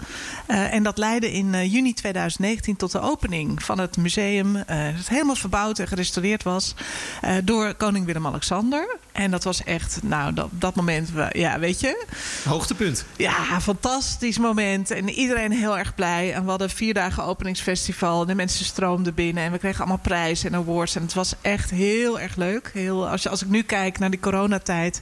Uh, 0.48 0.74
en 0.74 0.84
dat 0.84 0.98
leidde 0.98 1.32
in 1.32 1.54
uh, 1.54 1.72
juni 1.72 1.94
2019 1.94 2.76
tot 2.76 2.92
de 2.92 3.00
opening 3.00 3.64
van 3.64 3.80
het 3.80 3.98
museum. 3.98 4.56
het 4.56 5.10
helemaal 5.10 5.36
verbouwd 5.36 5.80
en 5.80 5.88
gerestaureerd 5.88 6.44
was 6.44 6.76
door 7.44 7.74
koning 7.74 8.06
Willem-Alexander. 8.06 8.98
En 9.12 9.32
dat 9.32 9.44
was 9.44 9.64
echt, 9.64 10.00
nou, 10.04 10.34
dat, 10.34 10.50
dat 10.52 10.76
moment, 10.76 11.10
ja, 11.32 11.60
weet 11.60 11.80
je. 11.80 12.06
Hoogtepunt. 12.44 13.06
Ja, 13.16 13.62
fantastisch 13.62 14.38
moment. 14.38 14.92
En 14.92 15.07
iedereen 15.14 15.52
heel 15.52 15.78
erg 15.78 15.96
blij. 15.96 16.34
En 16.34 16.44
we 16.44 16.50
hadden 16.50 16.70
vier 16.70 16.94
dagen 16.94 17.24
openingsfestival. 17.24 18.22
En 18.22 18.28
de 18.28 18.36
mensen 18.36 18.66
stroomden 18.66 19.14
binnen. 19.14 19.44
En 19.44 19.52
we 19.52 19.58
kregen 19.58 19.80
allemaal 19.80 19.98
prijzen 19.98 20.54
en 20.54 20.60
awards. 20.60 20.96
En 20.96 21.02
het 21.02 21.14
was 21.14 21.34
echt 21.42 21.70
heel 21.70 22.20
erg 22.20 22.36
leuk. 22.36 22.72
Heel, 22.74 23.10
als, 23.10 23.24
je, 23.24 23.30
als 23.30 23.42
ik 23.42 23.48
nu 23.48 23.62
kijk 23.62 24.00
naar 24.00 24.10
die 24.10 24.20
coronatijd. 24.20 25.02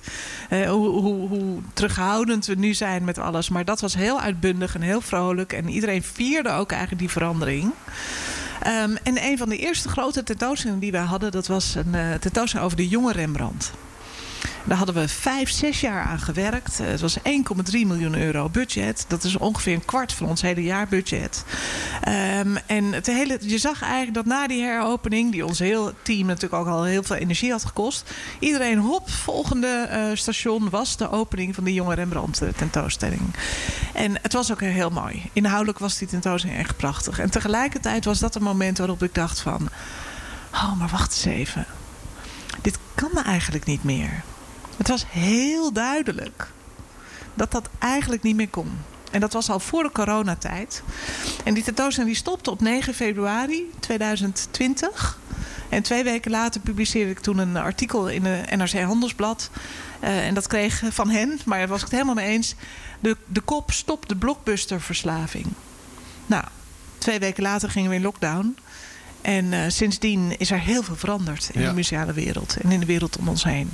Eh, 0.50 0.70
hoe, 0.70 0.88
hoe, 0.88 1.28
hoe 1.28 1.60
terughoudend 1.74 2.46
we 2.46 2.56
nu 2.56 2.74
zijn 2.74 3.04
met 3.04 3.18
alles. 3.18 3.50
Maar 3.50 3.66
dat 3.66 3.82
was 3.82 3.96
heel 3.96 4.22
uitbundig 4.22 4.76
en 4.76 4.82
heel 4.82 5.02
vrolijk. 5.02 5.54
En 5.54 5.70
iedereen 5.70 6.04
vierde 6.04 6.50
ook 6.50 6.72
eigenlijk 6.72 7.02
die 7.02 7.12
verandering. 7.12 7.72
Um, 8.68 8.98
en 9.04 9.24
een 9.24 9.38
van 9.38 9.50
de 9.50 9.58
eerste 9.58 9.90
grote 9.90 10.24
tentoonstellingen 10.24 10.82
die 10.82 10.92
wij 10.92 11.02
hadden... 11.02 11.32
dat 11.32 11.48
was 11.48 11.76
een 11.76 11.94
uh, 11.94 12.14
tentoonstelling 12.14 12.66
over 12.66 12.78
de 12.78 12.88
jonge 12.88 13.12
Rembrandt. 13.12 13.72
Daar 14.68 14.78
hadden 14.78 14.96
we 14.96 15.08
vijf, 15.08 15.50
zes 15.50 15.82
jaar 15.82 16.04
aan 16.04 16.20
gewerkt. 16.20 16.78
Het 16.78 17.02
was 17.02 17.18
1,3 17.18 17.24
miljoen 17.72 18.16
euro 18.16 18.50
budget. 18.50 19.06
Dat 19.08 19.24
is 19.24 19.38
ongeveer 19.38 19.74
een 19.74 19.86
kwart 19.86 20.14
van 20.14 20.28
ons 20.28 20.42
hele 20.42 20.64
jaarbudget. 20.64 21.46
Um, 22.08 22.58
en 22.66 22.94
het 22.94 23.06
hele, 23.06 23.38
je 23.42 23.58
zag 23.58 23.82
eigenlijk 23.82 24.14
dat 24.14 24.26
na 24.26 24.48
die 24.48 24.64
heropening, 24.64 25.32
die 25.32 25.46
ons 25.46 25.60
heel 25.60 25.92
team 26.02 26.28
natuurlijk 26.28 26.62
ook 26.62 26.68
al 26.68 26.84
heel 26.84 27.04
veel 27.04 27.16
energie 27.16 27.52
had 27.52 27.66
gekost, 27.66 28.14
iedereen 28.40 28.78
hop, 28.78 29.10
volgende 29.10 29.90
uh, 29.92 30.18
station 30.18 30.70
was 30.70 30.98
de 30.98 31.12
opening 31.12 31.56
van 31.56 31.64
de 31.64 31.74
jonge 31.74 31.96
Rembrandt 31.96 32.42
tentoonstelling. 32.56 33.22
En 33.94 34.18
het 34.22 34.34
was 34.34 34.52
ook 34.52 34.62
heel 34.62 34.90
mooi. 34.90 35.30
Inhoudelijk 35.34 35.80
was 35.80 35.98
die 35.98 36.08
tentoonstelling 36.08 36.60
echt 36.60 36.78
prachtig. 36.78 37.20
En 37.20 37.30
tegelijkertijd 37.30 38.06
was 38.06 38.20
dat 38.20 38.36
een 38.36 38.44
moment 38.44 38.78
waarop 38.78 39.04
ik 39.04 39.14
dacht 39.14 39.40
van, 39.40 39.70
oh, 40.54 40.80
maar 40.80 40.90
wacht 40.90 41.12
eens 41.12 41.36
even. 41.36 41.66
Dit 42.62 42.78
kan 42.96 43.24
eigenlijk 43.24 43.66
niet 43.66 43.84
meer. 43.84 44.24
Het 44.78 44.88
was 44.88 45.06
heel 45.10 45.74
duidelijk 45.74 46.48
dat 47.34 47.52
dat 47.52 47.70
eigenlijk 47.80 48.24
niet 48.24 48.36
meer 48.36 48.50
kon. 48.50 48.72
En 49.12 49.20
dat 49.20 49.34
was 49.34 49.50
al 49.50 49.60
voor 49.60 49.84
de 49.84 49.92
coronatijd. 49.92 50.84
En 51.44 51.54
die 51.54 51.64
tentoonstelling 51.64 52.16
stopte 52.16 52.52
op 52.52 52.62
9 52.62 52.94
februari 52.94 53.72
2020. 53.80 55.20
En 55.70 55.84
twee 55.84 56.04
weken 56.04 56.32
later 56.32 56.62
publiceerde 56.62 57.12
ik 57.12 57.20
toen 57.20 57.38
een 57.38 57.58
artikel 57.58 58.10
in 58.10 58.24
de 58.24 58.44
NRC 58.56 58.82
Handelsblad. 58.82 59.50
Uh, 60.04 60.28
en 60.28 60.34
dat 60.34 60.48
kreeg 60.48 60.84
van 60.90 61.10
hen, 61.10 61.40
maar 61.46 61.58
daar 61.58 61.68
was 61.68 61.78
ik 61.78 61.84
het 61.84 61.94
helemaal 61.94 62.16
mee 62.16 62.28
eens. 62.28 62.56
De, 63.00 63.18
de 63.28 63.42
kop 63.42 63.72
stop 63.72 64.10
de 64.10 64.16
blockbusterverslaving. 64.16 65.46
Nou, 66.26 66.44
twee 66.98 67.20
weken 67.20 67.44
later 67.44 67.70
gingen 67.70 67.90
we 67.90 67.96
in 67.96 68.02
lockdown. 68.02 68.58
En 69.26 69.46
uh, 69.46 69.60
sindsdien 69.68 70.36
is 70.38 70.52
er 70.52 70.60
heel 70.60 70.84
veel 70.84 70.96
veranderd 70.96 71.50
in 71.54 71.62
ja. 71.62 71.68
de 71.68 71.74
museale 71.74 72.14
wereld 72.14 72.58
en 72.62 72.72
in 72.72 72.80
de 72.80 72.86
wereld 72.86 73.18
om 73.18 73.28
ons 73.28 73.44
heen. 73.44 73.72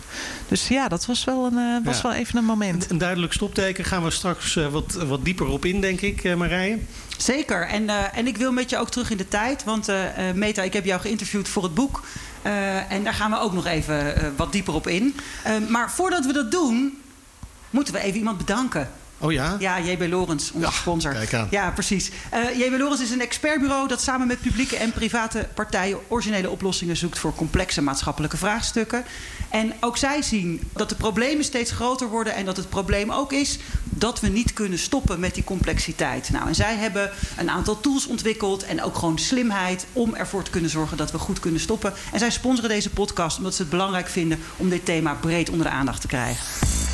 Dus 0.48 0.68
ja, 0.68 0.88
dat 0.88 1.06
was 1.06 1.24
wel, 1.24 1.46
een, 1.46 1.54
uh, 1.54 1.86
was 1.86 1.96
ja. 1.96 2.02
wel 2.02 2.14
even 2.14 2.38
een 2.38 2.46
moment. 2.46 2.84
Een, 2.84 2.92
een, 2.92 2.98
duidelijk 2.98 3.34
stopteken. 3.34 3.86
Gaan 3.86 4.04
we 4.04 4.12
straks 4.12 4.56
uh, 4.56 4.68
wat, 4.68 4.94
wat 4.94 5.26
dieper 5.26 5.48
op 5.48 5.66
in, 5.66 5.82
denk 5.82 6.02
ik, 6.02 6.36
Marije. 6.36 6.80
Zeker. 7.18 7.68
En, 7.68 7.90
en 8.14 8.28
ik 8.28 8.38
wil 8.38 8.52
met 8.52 8.70
je 8.70 8.78
ook 8.78 8.90
terug 8.90 9.10
in 9.10 9.18
de 9.18 9.28
tijd. 9.28 9.64
Want 9.64 9.92
Meta, 10.34 10.62
ik 10.62 10.74
heb 10.74 10.86
jou 10.86 11.02
geïnterviewd 11.02 11.48
voor 11.48 11.64
het 11.64 11.74
boek. 11.74 12.04
en 12.90 13.04
daar 13.04 13.14
gaan 13.14 13.32
we 13.32 13.40
ook 13.40 13.54
nog 13.54 13.66
even 13.66 14.34
wat 14.36 14.52
dieper 14.52 14.74
op 14.74 14.88
in. 14.88 15.16
maar 15.70 15.92
voordat 15.92 16.26
we 16.26 16.34
dat 16.34 16.52
doen, 16.52 16.98
moeten 17.70 17.94
we 17.94 18.00
even 18.00 18.18
iemand 18.18 18.38
bedanken. 18.38 18.90
Oh 19.22 19.32
ja? 19.32 19.56
Ja, 19.60 19.80
JB 19.80 20.08
Lorens, 20.10 20.52
onze 20.52 20.66
ja, 20.66 20.72
sponsor. 20.72 21.12
Kijk 21.12 21.34
aan. 21.34 21.48
Ja, 21.50 21.72
precies. 21.72 22.12
Uh, 22.34 22.60
JB 22.60 22.78
Lorens 22.78 23.02
is 23.02 23.12
een 23.12 23.22
expertbureau 23.22 23.88
dat 23.88 24.02
samen 24.02 24.28
met 24.28 24.42
publieke 24.42 24.78
en 24.78 24.92
private 24.92 25.48
partijen 25.54 26.00
originele 26.08 26.50
oplossingen 26.50 26.98
zoekt 26.98 27.20
voor 27.20 27.36
complexe 27.36 27.82
maatschappelijke 27.82 28.38
vraagstukken. 28.38 29.06
En 29.50 29.74
ook 29.80 29.98
zij 29.98 30.22
zien 30.22 30.62
dat 30.74 30.90
de 30.90 30.96
problemen 30.96 31.44
steeds 31.44 31.72
groter 31.72 32.10
worden 32.10 32.36
en 32.36 32.46
dat 32.46 32.58
het 32.58 32.70
probleem 32.70 33.12
ook 33.12 33.34
is 33.34 33.60
dat 33.84 34.20
we 34.20 34.28
niet 34.28 34.54
kunnen 34.54 34.80
stoppen 34.80 35.20
met 35.20 35.34
die 35.34 35.44
complexiteit. 35.44 36.30
Nou, 36.30 36.48
en 36.48 36.56
zij 36.56 36.76
hebben 36.76 37.12
een 37.38 37.50
aantal 37.50 37.80
tools 37.80 38.08
ontwikkeld 38.08 38.64
en 38.64 38.84
ook 38.84 38.96
gewoon 38.96 39.20
slimheid 39.20 39.86
om 39.94 40.16
ervoor 40.16 40.44
te 40.44 40.52
kunnen 40.52 40.70
zorgen 40.70 40.98
dat 40.98 41.12
we 41.12 41.18
goed 41.18 41.40
kunnen 41.40 41.60
stoppen. 41.60 41.94
En 42.12 42.20
zij 42.20 42.30
sponsoren 42.32 42.70
deze 42.70 42.90
podcast 42.90 43.38
omdat 43.38 43.56
ze 43.56 43.62
het 43.62 43.72
belangrijk 43.72 44.08
vinden 44.08 44.40
om 44.58 44.70
dit 44.70 44.86
thema 44.86 45.14
breed 45.14 45.50
onder 45.50 45.66
de 45.66 45.72
aandacht 45.72 46.02
te 46.02 46.08
krijgen. 46.08 46.91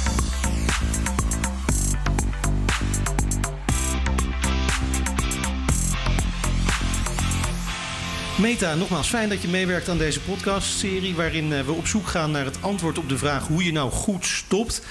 Meta, 8.38 8.76
nogmaals 8.76 9.08
fijn 9.08 9.30
dat 9.30 9.42
je 9.42 9.48
meewerkt 9.48 9.90
aan 9.90 9.98
deze 9.98 10.22
podcastserie... 10.22 11.16
waarin 11.16 11.66
we 11.66 11.72
op 11.72 11.88
zoek 11.88 12.08
gaan 12.08 12.32
naar 12.32 12.46
het 12.46 12.62
antwoord 12.62 12.98
op 12.98 13.10
de 13.10 13.18
vraag 13.18 13.48
hoe 13.48 13.64
je 13.64 13.72
nou 13.72 13.92
goed 13.92 14.26
stopt. 14.26 14.82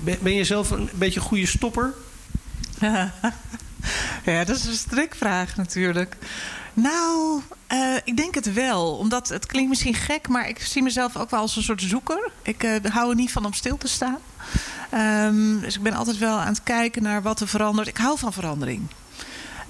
Ben 0.00 0.34
je 0.34 0.44
zelf 0.44 0.70
een 0.70 0.90
beetje 0.94 1.20
goede 1.20 1.46
stopper? 1.46 1.94
Ja, 4.24 4.44
dat 4.44 4.56
is 4.56 4.64
een 4.64 4.74
strikvraag 4.74 5.56
natuurlijk. 5.56 6.16
Nou, 6.74 7.40
uh, 7.72 7.96
ik 8.04 8.16
denk 8.16 8.34
het 8.34 8.52
wel. 8.52 8.96
Omdat 8.96 9.28
het 9.28 9.46
klinkt 9.46 9.68
misschien 9.68 9.94
gek, 9.94 10.28
maar 10.28 10.48
ik 10.48 10.60
zie 10.60 10.82
mezelf 10.82 11.16
ook 11.16 11.30
wel 11.30 11.40
als 11.40 11.56
een 11.56 11.62
soort 11.62 11.82
zoeker. 11.82 12.30
Ik 12.42 12.62
uh, 12.64 12.76
hou 12.92 13.10
er 13.10 13.16
niet 13.16 13.32
van 13.32 13.44
om 13.44 13.52
stil 13.52 13.76
te 13.76 13.88
staan. 13.88 14.18
Um, 14.94 15.60
dus 15.60 15.76
ik 15.76 15.82
ben 15.82 15.94
altijd 15.94 16.18
wel 16.18 16.38
aan 16.38 16.46
het 16.46 16.62
kijken 16.62 17.02
naar 17.02 17.22
wat 17.22 17.40
er 17.40 17.48
verandert. 17.48 17.88
Ik 17.88 17.96
hou 17.96 18.18
van 18.18 18.32
verandering. 18.32 18.82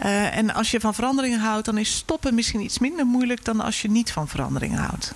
Uh, 0.05 0.37
en 0.37 0.55
als 0.55 0.71
je 0.71 0.81
van 0.81 0.95
veranderingen 0.95 1.41
houdt, 1.41 1.65
dan 1.65 1.79
is 1.79 1.97
stoppen 1.97 2.35
misschien 2.35 2.61
iets 2.61 2.79
minder 2.79 3.07
moeilijk 3.07 3.45
dan 3.45 3.61
als 3.61 3.83
je 3.83 3.91
niet 3.91 4.13
van 4.13 4.29
veranderingen 4.29 4.79
houdt. 4.79 5.13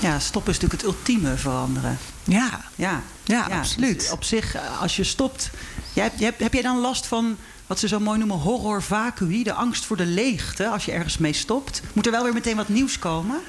Ja, 0.00 0.18
stoppen 0.18 0.52
is 0.52 0.58
natuurlijk 0.58 0.82
het 0.82 0.96
ultieme 0.96 1.36
veranderen. 1.36 1.98
Ja, 2.24 2.60
ja, 2.74 3.02
ja, 3.24 3.46
ja 3.48 3.58
absoluut. 3.58 4.00
Dus 4.00 4.10
op 4.10 4.24
zich, 4.24 4.56
als 4.80 4.96
je 4.96 5.04
stopt. 5.04 5.50
Jij, 5.92 6.10
heb, 6.16 6.38
heb 6.38 6.52
jij 6.52 6.62
dan 6.62 6.78
last 6.78 7.06
van 7.06 7.36
wat 7.66 7.78
ze 7.78 7.88
zo 7.88 8.00
mooi 8.00 8.18
noemen 8.18 8.38
horror 8.38 8.82
vacui, 8.82 9.42
de 9.42 9.52
angst 9.52 9.84
voor 9.84 9.96
de 9.96 10.06
leegte 10.06 10.68
als 10.68 10.84
je 10.84 10.92
ergens 10.92 11.18
mee 11.18 11.32
stopt? 11.32 11.82
Moet 11.92 12.06
er 12.06 12.12
wel 12.12 12.22
weer 12.22 12.32
meteen 12.32 12.56
wat 12.56 12.68
nieuws 12.68 12.98
komen? 12.98 13.40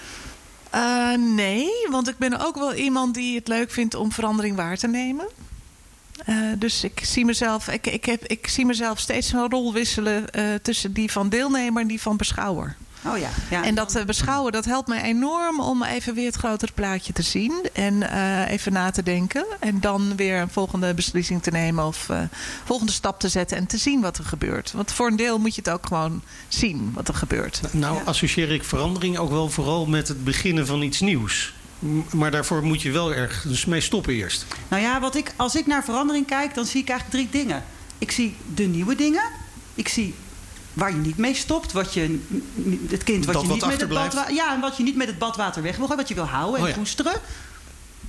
Uh, 0.75 1.13
nee, 1.17 1.69
want 1.89 2.07
ik 2.07 2.17
ben 2.17 2.39
ook 2.39 2.55
wel 2.55 2.73
iemand 2.73 3.13
die 3.13 3.35
het 3.38 3.47
leuk 3.47 3.71
vindt 3.71 3.95
om 3.95 4.11
verandering 4.11 4.55
waar 4.55 4.77
te 4.77 4.88
nemen. 4.88 5.27
Uh, 6.27 6.35
dus 6.57 6.83
ik 6.83 6.99
zie, 7.03 7.25
mezelf, 7.25 7.67
ik, 7.67 7.88
ik, 7.88 8.05
heb, 8.05 8.25
ik 8.25 8.47
zie 8.47 8.65
mezelf 8.65 8.99
steeds 8.99 9.31
een 9.31 9.49
rol 9.49 9.73
wisselen 9.73 10.25
uh, 10.31 10.43
tussen 10.61 10.93
die 10.93 11.11
van 11.11 11.29
deelnemer 11.29 11.81
en 11.81 11.88
die 11.88 12.01
van 12.01 12.17
beschouwer. 12.17 12.75
Oh 13.05 13.17
ja, 13.17 13.29
ja. 13.49 13.63
En 13.63 13.75
dat 13.75 13.95
uh, 13.95 14.03
beschouwen, 14.03 14.51
dat 14.51 14.65
helpt 14.65 14.88
mij 14.88 15.01
enorm 15.01 15.59
om 15.59 15.83
even 15.83 16.13
weer 16.13 16.25
het 16.25 16.35
grotere 16.35 16.71
plaatje 16.71 17.13
te 17.13 17.21
zien. 17.21 17.53
En 17.73 17.93
uh, 17.93 18.49
even 18.49 18.73
na 18.73 18.91
te 18.91 19.03
denken. 19.03 19.45
En 19.59 19.79
dan 19.79 20.15
weer 20.15 20.41
een 20.41 20.49
volgende 20.49 20.93
beslissing 20.93 21.43
te 21.43 21.51
nemen 21.51 21.85
of 21.85 22.07
uh, 22.11 22.21
volgende 22.65 22.91
stap 22.91 23.19
te 23.19 23.29
zetten 23.29 23.57
en 23.57 23.67
te 23.67 23.77
zien 23.77 24.01
wat 24.01 24.17
er 24.17 24.25
gebeurt. 24.25 24.71
Want 24.71 24.91
voor 24.91 25.07
een 25.07 25.15
deel 25.15 25.39
moet 25.39 25.55
je 25.55 25.61
het 25.61 25.73
ook 25.73 25.85
gewoon 25.85 26.21
zien 26.47 26.91
wat 26.93 27.07
er 27.07 27.13
gebeurt. 27.13 27.61
Nou, 27.71 27.95
ja. 27.95 28.01
associeer 28.05 28.51
ik 28.51 28.63
verandering 28.63 29.17
ook 29.17 29.29
wel 29.29 29.49
vooral 29.49 29.85
met 29.85 30.07
het 30.07 30.23
beginnen 30.23 30.67
van 30.67 30.81
iets 30.81 30.99
nieuws. 30.99 31.53
Maar 32.13 32.31
daarvoor 32.31 32.63
moet 32.63 32.81
je 32.81 32.91
wel 32.91 33.13
ergens 33.13 33.65
mee 33.65 33.81
stoppen 33.81 34.13
eerst. 34.13 34.45
Nou 34.67 34.81
ja, 34.81 35.00
wat 35.00 35.15
ik, 35.15 35.33
als 35.36 35.55
ik 35.55 35.65
naar 35.65 35.83
verandering 35.83 36.25
kijk, 36.25 36.53
dan 36.53 36.65
zie 36.65 36.81
ik 36.81 36.89
eigenlijk 36.89 37.29
drie 37.29 37.41
dingen. 37.41 37.63
Ik 37.98 38.12
zie 38.12 38.36
de 38.55 38.63
nieuwe 38.63 38.95
dingen. 38.95 39.24
Ik 39.75 39.88
zie 39.88 40.13
waar 40.74 40.91
je 40.91 40.98
niet 40.98 41.17
mee 41.17 41.36
stopt. 41.36 41.71
Wat 41.71 41.93
je, 41.93 42.19
het 42.89 43.03
kind 43.03 43.25
wat 43.25 43.33
dat 43.33 43.43
je 43.43 43.48
wat 43.50 43.57
niet 43.57 43.65
met 43.67 43.79
het 43.79 43.89
badwater. 43.89 44.33
Ja, 44.33 44.53
en 44.53 44.59
wat 44.59 44.77
je 44.77 44.83
niet 44.83 44.95
met 44.95 45.07
het 45.07 45.17
badwater 45.17 45.62
weg 45.62 45.75
wil 45.77 45.86
gooien, 45.86 46.01
wat 46.01 46.07
je 46.09 46.15
wil 46.15 46.25
houden 46.25 46.55
en 46.59 46.62
Oh 46.62 46.69
ja. 46.69 46.75
koesteren. 46.75 47.21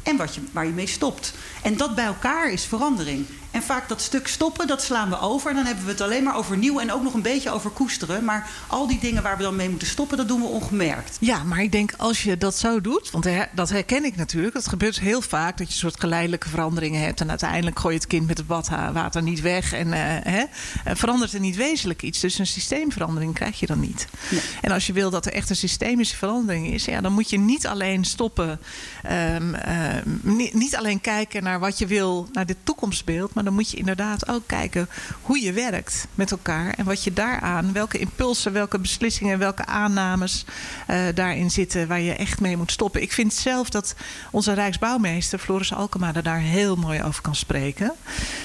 En 0.02 0.16
wat 0.16 0.34
je, 0.34 0.40
waar 0.52 0.66
je 0.66 0.72
mee 0.72 0.86
stopt. 0.86 1.32
En 1.62 1.76
dat 1.76 1.94
bij 1.94 2.04
elkaar 2.04 2.52
is 2.52 2.64
verandering. 2.64 3.26
En 3.50 3.62
vaak 3.62 3.88
dat 3.88 4.00
stuk 4.00 4.28
stoppen, 4.28 4.66
dat 4.66 4.82
slaan 4.82 5.08
we 5.08 5.20
over. 5.20 5.50
En 5.50 5.56
dan 5.56 5.64
hebben 5.64 5.84
we 5.84 5.90
het 5.90 6.00
alleen 6.00 6.22
maar 6.22 6.36
over 6.36 6.56
nieuw 6.56 6.80
en 6.80 6.92
ook 6.92 7.02
nog 7.02 7.14
een 7.14 7.22
beetje 7.22 7.50
over 7.50 7.70
koesteren. 7.70 8.24
Maar 8.24 8.50
al 8.66 8.86
die 8.86 8.98
dingen 9.00 9.22
waar 9.22 9.36
we 9.36 9.42
dan 9.42 9.56
mee 9.56 9.68
moeten 9.68 9.88
stoppen, 9.88 10.16
dat 10.16 10.28
doen 10.28 10.40
we 10.40 10.46
ongemerkt. 10.46 11.16
Ja, 11.20 11.42
maar 11.44 11.62
ik 11.62 11.72
denk 11.72 11.92
als 11.96 12.22
je 12.22 12.36
dat 12.36 12.56
zo 12.56 12.80
doet, 12.80 13.10
want 13.10 13.26
dat 13.54 13.68
herken 13.68 14.04
ik 14.04 14.16
natuurlijk. 14.16 14.54
Dat 14.54 14.68
gebeurt 14.68 15.00
heel 15.00 15.22
vaak 15.22 15.58
dat 15.58 15.66
je 15.66 15.72
een 15.72 15.78
soort 15.78 16.00
geleidelijke 16.00 16.48
veranderingen 16.48 17.00
hebt. 17.00 17.20
En 17.20 17.28
uiteindelijk 17.28 17.78
gooi 17.78 17.94
je 17.94 18.00
het 18.00 18.08
kind 18.08 18.26
met 18.26 18.38
het 18.38 18.46
badwater 18.46 19.22
niet 19.22 19.40
weg. 19.40 19.72
En 19.72 19.92
eh, 19.92 20.00
hè, 20.32 20.44
eh, 20.84 20.94
verandert 20.94 21.32
er 21.32 21.40
niet 21.40 21.56
wezenlijk 21.56 22.02
iets. 22.02 22.20
Dus 22.20 22.38
een 22.38 22.46
systeemverandering 22.46 23.34
krijg 23.34 23.60
je 23.60 23.66
dan 23.66 23.80
niet. 23.80 24.06
Nee. 24.30 24.40
En 24.60 24.70
als 24.70 24.86
je 24.86 24.92
wil 24.92 25.10
dat 25.10 25.26
er 25.26 25.32
echt 25.32 25.50
een 25.50 25.56
systemische 25.56 26.16
verandering 26.16 26.66
is, 26.66 26.84
ja, 26.84 27.00
dan 27.00 27.12
moet 27.12 27.30
je 27.30 27.38
niet 27.38 27.66
alleen 27.66 28.04
stoppen. 28.04 28.60
ehm, 29.02 29.54
ehm, 29.54 30.08
niet, 30.22 30.54
niet 30.54 30.76
alleen 30.76 31.00
kijken 31.00 31.42
naar 31.42 31.60
wat 31.60 31.78
je 31.78 31.86
wil, 31.86 32.28
naar 32.32 32.46
dit 32.46 32.56
toekomstbeeld. 32.62 33.34
Maar 33.40 33.48
dan 33.48 33.58
moet 33.58 33.70
je 33.70 33.76
inderdaad 33.76 34.28
ook 34.28 34.42
kijken 34.46 34.88
hoe 35.22 35.40
je 35.40 35.52
werkt 35.52 36.06
met 36.14 36.30
elkaar. 36.30 36.74
En 36.74 36.84
wat 36.84 37.04
je 37.04 37.12
daaraan, 37.12 37.72
welke 37.72 37.98
impulsen, 37.98 38.52
welke 38.52 38.78
beslissingen, 38.78 39.38
welke 39.38 39.66
aannames 39.66 40.44
eh, 40.86 41.00
daarin 41.14 41.50
zitten 41.50 41.88
waar 41.88 42.00
je 42.00 42.12
echt 42.12 42.40
mee 42.40 42.56
moet 42.56 42.72
stoppen. 42.72 43.02
Ik 43.02 43.12
vind 43.12 43.34
zelf 43.34 43.70
dat 43.70 43.94
onze 44.30 44.52
Rijksbouwmeester, 44.52 45.38
Floris 45.38 45.74
Alkema, 45.74 46.14
er 46.14 46.22
daar 46.22 46.38
heel 46.38 46.76
mooi 46.76 47.02
over 47.02 47.22
kan 47.22 47.34
spreken. 47.34 47.92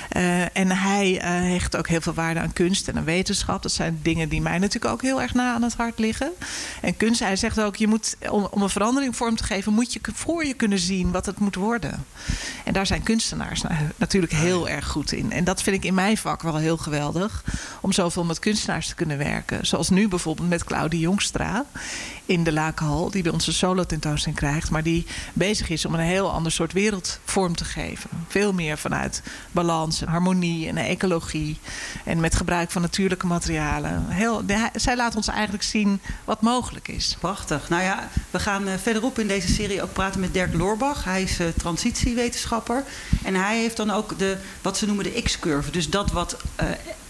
Eh, 0.10 0.58
en 0.58 0.72
hij 0.72 1.20
eh, 1.20 1.32
hecht 1.32 1.76
ook 1.78 1.88
heel 1.88 2.02
veel 2.02 2.14
waarde 2.14 2.40
aan 2.40 2.54
kunst 2.54 2.88
en 2.88 2.98
aan 2.98 3.04
wetenschap. 3.04 3.62
Dat 3.62 3.72
zijn 3.72 4.00
dingen 4.02 4.30
die 4.30 4.42
mij 4.42 4.58
natuurlijk 4.58 4.94
ook 4.94 5.02
heel 5.02 5.22
erg 5.22 5.34
na 5.34 5.54
aan 5.54 5.64
het 5.64 5.76
hart 5.76 6.00
liggen. 6.00 6.32
En 6.82 6.98
kunst, 6.98 7.20
hij 7.20 7.36
zegt 7.36 7.62
ook, 7.62 7.76
je 7.76 7.88
moet, 7.88 8.18
om, 8.30 8.48
om 8.52 8.62
een 8.62 8.70
verandering 8.70 9.16
vorm 9.16 9.36
te 9.36 9.44
geven, 9.44 9.74
moet 9.74 9.94
je 9.94 10.00
voor 10.14 10.46
je 10.46 10.54
kunnen 10.54 10.80
zien 10.80 11.12
wat 11.12 11.26
het 11.26 11.40
moet 11.40 11.56
worden. 11.56 12.06
En 12.64 12.74
daar 12.74 12.86
zijn 12.86 13.04
kunstenaars 13.04 13.62
na- 13.62 13.92
natuurlijk 13.98 14.34
heel 14.34 14.70
erg 14.70 14.85
goed 14.86 15.12
in. 15.12 15.32
En 15.32 15.44
dat 15.44 15.62
vind 15.62 15.76
ik 15.76 15.86
in 15.86 15.94
mijn 15.94 16.18
vak 16.18 16.42
wel 16.42 16.56
heel 16.56 16.78
geweldig. 16.78 17.44
Om 17.82 17.92
zoveel 17.92 18.24
met 18.24 18.40
kunstenaars 18.40 18.88
te 18.88 18.96
kunnen 18.96 19.18
werken. 19.18 19.66
Zoals 19.66 19.90
nu 19.90 20.08
bijvoorbeeld 20.08 20.50
met 20.50 20.64
Claudie 20.64 21.00
Jongstra 21.00 21.66
in 22.26 22.44
de 22.44 22.54
Lakenhal. 22.54 23.12
Die 23.12 23.24
bij 23.24 23.32
ons 23.32 23.48
een 23.48 23.54
solo 23.54 23.84
tentoonstelling 23.84 24.40
krijgt. 24.40 24.70
Maar 24.70 24.84
die 24.84 25.06
bezig 25.34 25.70
is 25.70 25.86
om 25.86 25.94
een 25.94 26.00
heel 26.00 26.32
ander 26.32 26.52
soort 26.52 26.74
wereld 26.74 27.20
vorm 27.26 27.56
te 27.56 27.66
geven. 27.66 28.10
Veel 28.28 28.54
meer 28.54 28.78
vanuit 28.78 29.22
balans 29.52 30.02
en 30.02 30.08
harmonie 30.08 30.68
en 30.68 30.78
ecologie. 30.78 31.58
En 32.04 32.20
met 32.20 32.36
gebruik 32.36 32.72
van 32.72 32.82
natuurlijke 32.82 33.28
materialen. 33.28 34.06
Heel, 34.10 34.42
zij 34.74 34.96
laat 34.96 35.16
ons 35.16 35.28
eigenlijk 35.28 35.64
zien 35.64 36.02
wat 36.26 36.42
mogelijk 36.42 36.88
is. 36.88 37.18
Prachtig. 37.20 37.70
Nou 37.70 37.84
ja, 37.84 38.10
we 38.32 38.40
gaan 38.40 38.68
eh, 38.68 38.74
verderop 38.82 39.20
in 39.20 39.28
deze 39.28 39.54
serie 39.54 39.82
ook 39.82 39.94
praten 39.94 40.20
met 40.20 40.34
Dirk 40.34 40.54
Loorbach. 40.54 41.04
Hij 41.04 41.22
is 41.22 41.40
eh, 41.40 41.48
transitiewetenschapper. 41.48 42.84
En 43.24 43.36
hij 43.36 43.60
heeft 43.60 43.78
dan 43.78 43.92
ook 43.92 44.20
de, 44.20 44.38
wat 44.62 44.75
ze 44.78 44.86
noemen 44.86 45.04
de 45.04 45.22
X-curve. 45.22 45.72
Dus 45.72 45.90
dat 45.90 46.12
wat 46.12 46.38
eh, 46.56 46.68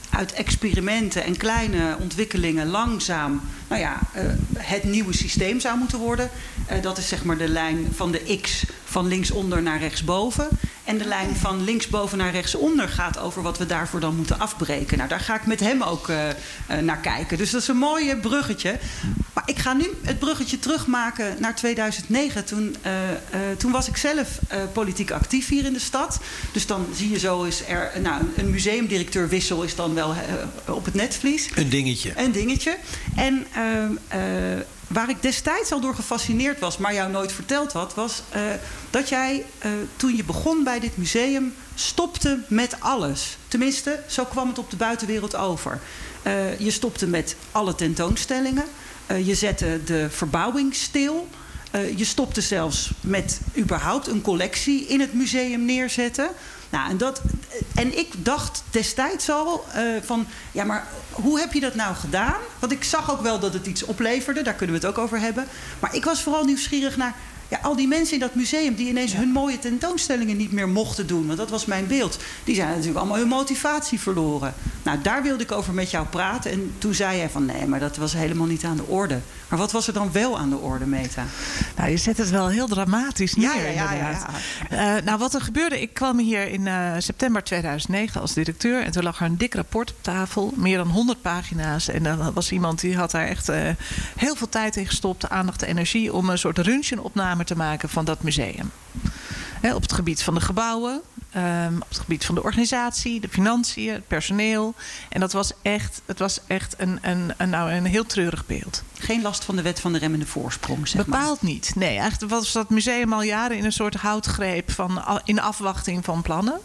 uit 0.09 0.33
experimenten 0.33 1.23
en 1.23 1.37
kleine 1.37 1.97
ontwikkelingen 1.99 2.67
langzaam 2.67 3.41
nou 3.67 3.81
ja, 3.81 3.99
eh, 4.13 4.23
het 4.57 4.83
nieuwe 4.83 5.13
systeem 5.13 5.59
zou 5.59 5.77
moeten 5.77 5.99
worden. 5.99 6.29
Eh, 6.67 6.81
dat 6.81 6.97
is 6.97 7.07
zeg 7.07 7.23
maar 7.23 7.37
de 7.37 7.47
lijn 7.47 7.87
van 7.95 8.11
de 8.11 8.39
X 8.41 8.65
van 8.85 9.07
linksonder 9.07 9.61
naar 9.61 9.79
rechtsboven. 9.79 10.47
En 10.83 10.97
de 10.97 11.05
lijn 11.05 11.35
van 11.35 11.63
linksboven 11.63 12.17
naar 12.17 12.31
rechtsonder 12.31 12.87
gaat 12.87 13.19
over 13.19 13.41
wat 13.41 13.57
we 13.57 13.65
daarvoor 13.65 13.99
dan 13.99 14.15
moeten 14.15 14.39
afbreken. 14.39 14.97
Nou, 14.97 15.09
daar 15.09 15.19
ga 15.19 15.35
ik 15.35 15.45
met 15.45 15.59
hem 15.59 15.83
ook 15.83 16.09
eh, 16.09 16.29
eh, 16.29 16.35
naar 16.81 16.97
kijken. 16.97 17.37
Dus 17.37 17.51
dat 17.51 17.61
is 17.61 17.67
een 17.67 17.77
mooi 17.77 18.15
bruggetje. 18.15 18.79
Maar 19.33 19.43
ik 19.45 19.59
ga 19.59 19.73
nu 19.73 19.85
het 20.01 20.19
bruggetje 20.19 20.59
terugmaken 20.59 21.35
naar 21.39 21.55
2009. 21.55 22.45
Toen, 22.45 22.75
eh, 22.81 22.91
toen 23.57 23.71
was 23.71 23.87
ik 23.87 23.97
zelf 23.97 24.39
politiek 24.73 25.11
actief 25.11 25.47
hier 25.47 25.65
in 25.65 25.73
de 25.73 25.79
stad. 25.79 26.19
Dus 26.51 26.65
dan 26.65 26.87
zie 26.95 27.09
je 27.09 27.19
zo 27.19 27.43
is 27.43 27.67
er... 27.67 27.91
Nou, 28.01 28.23
een 28.37 28.49
museumdirecteurwissel 28.49 29.63
is 29.63 29.75
dan 29.75 29.93
wel 29.93 30.15
op 30.67 30.85
het 30.85 30.93
netvlies. 30.93 31.49
Een 31.55 31.69
dingetje. 31.69 32.13
Een 32.15 32.31
dingetje. 32.31 32.77
En 33.15 33.45
eh, 34.07 34.53
eh, 34.53 34.59
waar 34.87 35.09
ik 35.09 35.21
destijds 35.21 35.71
al 35.71 35.79
door 35.79 35.95
gefascineerd 35.95 36.59
was, 36.59 36.77
maar 36.77 36.93
jou 36.93 37.11
nooit 37.11 37.31
verteld 37.31 37.73
had, 37.73 37.93
was 37.93 38.21
eh, 38.29 38.41
dat 38.89 39.09
jij 39.09 39.45
eh, 39.57 39.71
toen 39.95 40.15
je 40.15 40.23
begon 40.23 40.63
bij 40.63 40.79
dit 40.79 40.97
museum 40.97 41.53
stopte 41.75 42.39
met 42.47 42.75
alles. 42.79 43.37
Tenminste, 43.47 44.03
zo 44.07 44.25
kwam 44.25 44.47
het 44.47 44.59
op 44.59 44.69
de 44.69 44.75
buitenwereld 44.75 45.35
over. 45.35 45.79
Eh, 46.21 46.59
je 46.59 46.71
stopte 46.71 47.07
met 47.07 47.35
alle 47.51 47.75
tentoonstellingen. 47.75 48.65
Je 49.23 49.35
zette 49.35 49.79
de 49.85 50.07
verbouwing 50.09 50.75
stil. 50.75 51.27
Je 51.95 52.05
stopte 52.05 52.41
zelfs 52.41 52.91
met 53.01 53.39
überhaupt 53.57 54.07
een 54.07 54.21
collectie 54.21 54.85
in 54.85 54.99
het 54.99 55.13
museum 55.13 55.65
neerzetten. 55.65 56.29
Nou, 56.69 56.89
en, 56.89 56.97
dat, 56.97 57.21
en 57.75 57.97
ik 57.97 58.13
dacht 58.17 58.63
destijds 58.69 59.29
al 59.29 59.65
eh, 59.73 59.83
van, 60.03 60.27
ja, 60.51 60.63
maar 60.63 60.87
hoe 61.11 61.39
heb 61.39 61.53
je 61.53 61.59
dat 61.59 61.75
nou 61.75 61.95
gedaan? 61.95 62.39
Want 62.59 62.71
ik 62.71 62.83
zag 62.83 63.11
ook 63.11 63.21
wel 63.21 63.39
dat 63.39 63.53
het 63.53 63.67
iets 63.67 63.83
opleverde, 63.83 64.41
daar 64.41 64.53
kunnen 64.53 64.79
we 64.79 64.87
het 64.87 64.97
ook 64.97 65.03
over 65.03 65.19
hebben. 65.19 65.47
Maar 65.79 65.95
ik 65.95 66.05
was 66.05 66.21
vooral 66.21 66.43
nieuwsgierig 66.43 66.97
naar 66.97 67.15
ja, 67.47 67.59
al 67.61 67.75
die 67.75 67.87
mensen 67.87 68.13
in 68.13 68.19
dat 68.19 68.35
museum 68.35 68.75
die 68.75 68.87
ineens 68.87 69.13
hun 69.13 69.29
mooie 69.29 69.59
tentoonstellingen 69.59 70.37
niet 70.37 70.51
meer 70.51 70.69
mochten 70.69 71.07
doen. 71.07 71.25
Want 71.25 71.37
dat 71.37 71.49
was 71.49 71.65
mijn 71.65 71.87
beeld. 71.87 72.17
Die 72.43 72.55
zijn 72.55 72.67
natuurlijk 72.67 72.97
allemaal 72.97 73.17
hun 73.17 73.27
motivatie 73.27 73.99
verloren. 73.99 74.53
Nou, 74.83 75.01
daar 75.01 75.23
wilde 75.23 75.43
ik 75.43 75.51
over 75.51 75.73
met 75.73 75.91
jou 75.91 76.05
praten. 76.05 76.51
En 76.51 76.73
toen 76.77 76.93
zei 76.93 77.17
jij 77.17 77.29
van 77.29 77.45
nee, 77.45 77.65
maar 77.65 77.79
dat 77.79 77.97
was 77.97 78.13
helemaal 78.13 78.47
niet 78.47 78.63
aan 78.63 78.75
de 78.75 78.85
orde. 78.85 79.19
Maar 79.47 79.59
wat 79.59 79.71
was 79.71 79.87
er 79.87 79.93
dan 79.93 80.11
wel 80.11 80.37
aan 80.37 80.49
de 80.49 80.57
orde, 80.57 80.85
Meta? 80.85 81.25
Nou, 81.75 81.89
je 81.89 81.97
zet 81.97 82.17
het 82.17 82.29
wel 82.29 82.47
heel 82.47 82.67
dramatisch 82.67 83.35
neer. 83.35 83.45
Ja, 83.45 83.55
ja, 83.55 83.69
ja, 83.69 83.93
ja, 83.93 84.07
inderdaad. 84.07 84.29
Eh, 84.69 85.05
nou, 85.05 85.17
wat 85.17 85.33
er 85.33 85.41
gebeurde, 85.41 85.81
ik 85.81 85.93
kwam 85.93 86.19
hier 86.19 86.47
in 86.47 86.67
eh, 86.67 86.91
september 86.97 87.43
2009 87.43 88.21
als 88.21 88.33
directeur. 88.33 88.83
En 88.83 88.91
toen 88.91 89.03
lag 89.03 89.19
er 89.19 89.25
een 89.25 89.37
dik 89.37 89.53
rapport 89.53 89.91
op 89.91 89.97
tafel, 90.01 90.53
meer 90.55 90.77
dan 90.77 90.87
100 90.87 91.21
pagina's. 91.21 91.87
En 91.87 92.03
dan 92.03 92.33
was 92.33 92.51
iemand 92.51 92.79
die 92.79 92.97
had 92.97 93.11
daar 93.11 93.27
echt 93.27 93.49
eh, 93.49 93.69
heel 94.15 94.35
veel 94.35 94.49
tijd 94.49 94.75
in 94.75 94.85
gestopt, 94.87 95.29
aandacht 95.29 95.61
en 95.61 95.69
energie, 95.69 96.13
om 96.13 96.29
een 96.29 96.37
soort 96.37 96.57
röntgenopname 96.57 97.34
te 97.43 97.55
maken 97.55 97.89
van 97.89 98.05
dat 98.05 98.23
museum. 98.23 98.71
Op 99.73 99.81
het 99.81 99.93
gebied 99.93 100.23
van 100.23 100.33
de 100.33 100.41
gebouwen, 100.41 101.01
ehm, 101.31 101.75
op 101.75 101.89
het 101.89 101.99
gebied 101.99 102.25
van 102.25 102.35
de 102.35 102.43
organisatie, 102.43 103.19
de 103.19 103.29
financiën, 103.29 103.93
het 103.93 104.07
personeel. 104.07 104.73
En 105.09 105.19
dat 105.19 105.33
was 105.33 105.51
echt, 105.61 106.01
het 106.05 106.19
was 106.19 106.39
echt 106.47 106.75
een, 106.77 106.99
een, 107.01 107.33
een, 107.37 107.49
nou, 107.49 107.71
een 107.71 107.85
heel 107.85 108.05
treurig 108.05 108.45
beeld. 108.45 108.83
Geen 108.99 109.21
last 109.21 109.43
van 109.43 109.55
de 109.55 109.61
wet 109.61 109.79
van 109.79 109.93
de 109.93 109.99
remmende 109.99 110.25
voorsprong, 110.25 110.87
zeg 110.87 111.05
Bepaald 111.05 111.41
niet. 111.41 111.71
Nee, 111.75 111.97
eigenlijk 111.97 112.31
was 112.31 112.51
dat 112.51 112.69
museum 112.69 113.13
al 113.13 113.21
jaren 113.21 113.57
in 113.57 113.65
een 113.65 113.71
soort 113.71 113.95
houtgreep 113.95 114.71
van, 114.71 115.01
in 115.23 115.41
afwachting 115.41 116.05
van 116.05 116.21
plannen. 116.21 116.59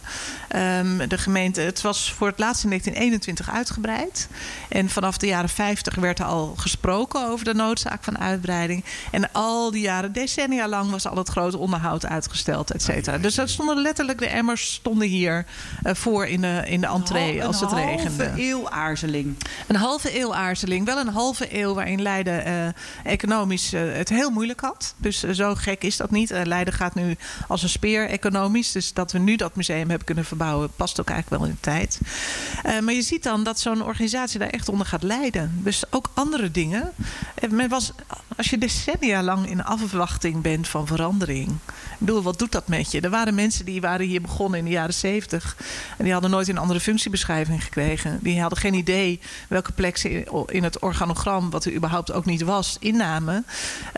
Um, 0.57 1.09
de 1.09 1.19
gemeente, 1.19 1.61
het 1.61 1.81
was 1.81 2.13
voor 2.13 2.27
het 2.27 2.39
laatst 2.39 2.63
in 2.63 2.69
1921 2.69 3.51
uitgebreid. 3.51 4.29
En 4.69 4.89
vanaf 4.89 5.19
de 5.19 5.27
jaren 5.27 5.49
50 5.49 5.95
werd 5.95 6.19
er 6.19 6.25
al 6.25 6.55
gesproken 6.57 7.27
over 7.27 7.45
de 7.45 7.55
noodzaak 7.55 8.05
van 8.05 8.19
uitbreiding. 8.19 8.85
En 9.11 9.33
al 9.33 9.71
die 9.71 9.83
jaren, 9.83 10.13
decennia 10.13 10.69
lang, 10.69 10.91
was 10.91 11.07
al 11.07 11.17
het 11.17 11.29
grote 11.29 11.59
onderhoud 11.59 12.07
uitgesteld, 12.07 12.71
et 12.71 12.83
cetera. 12.83 13.19
Dus 13.19 13.35
dat 13.35 13.51
stonden 13.51 13.81
letterlijk, 13.81 14.19
de 14.19 14.29
emmers 14.29 14.73
stonden 14.73 15.09
hier 15.09 15.47
uh, 15.83 15.95
voor 15.95 16.27
in 16.27 16.41
de, 16.41 16.63
in 16.67 16.81
de 16.81 16.87
entree 16.87 17.45
als 17.45 17.61
het 17.61 17.73
regende. 17.73 18.25
Een 18.25 18.31
halve 18.31 18.43
eeuw 18.43 18.71
aarzeling. 18.71 19.37
Een 19.67 19.77
halve 19.77 20.21
eeuw 20.21 20.35
aarzeling. 20.35 20.85
Wel 20.85 20.99
een 20.99 21.09
halve 21.09 21.59
eeuw 21.59 21.75
waarin 21.75 22.03
Leiden 22.03 22.19
uh, 22.27 22.67
economisch 23.05 23.75
uh, 23.75 23.81
het 23.93 24.09
heel 24.09 24.31
moeilijk 24.31 24.61
had. 24.61 24.95
Dus 24.97 25.21
zo 25.21 25.55
gek 25.55 25.83
is 25.83 25.97
dat 25.97 26.11
niet. 26.11 26.31
Leiden 26.45 26.75
gaat 26.75 26.95
nu 26.95 27.17
als 27.49 27.63
een 27.63 27.69
speer 27.69 28.09
economisch. 28.09 28.73
Dus 28.73 28.93
dat 28.93 29.13
we 29.13 29.19
nu 29.19 29.37
dat 29.37 29.57
museum 29.57 29.89
hebben 29.89 30.07
kunnen 30.07 30.25
verbouwen, 30.25 30.71
past 30.77 31.01
ook 31.01 31.09
eigenlijk 31.09 31.43
wel 31.43 31.51
in 31.51 31.57
de 31.61 31.71
tijd. 31.71 32.01
maar 32.83 32.95
je 32.95 33.03
ziet 33.03 33.23
dan 33.23 33.45
dat 33.45 33.61
zo'n 33.61 33.85
organisatie 33.85 34.39
daar 34.39 34.49
echt 34.49 34.69
onder 34.69 34.87
gaat 34.87 35.03
lijden. 35.03 35.61
Dus 35.65 35.85
ook 35.91 36.11
andere 36.15 36.51
dingen. 36.51 36.93
Men 37.51 37.69
was, 37.69 37.93
als 38.37 38.51
je 38.51 38.59
decennia 38.59 39.23
lang 39.23 39.51
in 39.51 39.65
afwachting 39.65 40.41
bent 40.43 40.69
van 40.69 40.87
verandering. 40.87 41.49
Ik 41.49 42.07
bedoel, 42.07 42.23
wat 42.23 42.39
doet 42.39 42.53
dat 42.53 42.69
met 42.69 42.93
je? 42.93 43.01
Er 43.01 43.11
waren 43.11 43.35
mensen 43.35 43.65
die 43.65 43.81
waren 43.81 44.07
hier 44.07 44.21
begonnen 44.21 44.59
in 44.59 44.65
de 44.65 44.71
jaren 44.71 44.95
zeventig. 44.95 45.57
En 45.99 46.05
die 46.05 46.13
hadden 46.13 46.31
nooit 46.31 46.49
een 46.49 46.59
andere 46.59 46.81
functiebeschrijving 46.81 47.65
gekregen. 47.65 48.19
Die 48.23 48.41
hadden 48.41 48.59
geen 48.59 48.75
idee 48.75 49.21
welke 49.49 49.73
plek 49.73 49.97
ze 49.97 50.45
in 50.47 50.63
het 50.63 50.79
organogram, 50.79 51.51
wat 51.51 51.65
er 51.65 51.75
überhaupt 51.75 52.10
ook 52.13 52.25
niet 52.25 52.43
was, 52.43 52.77
innamen. 52.81 53.47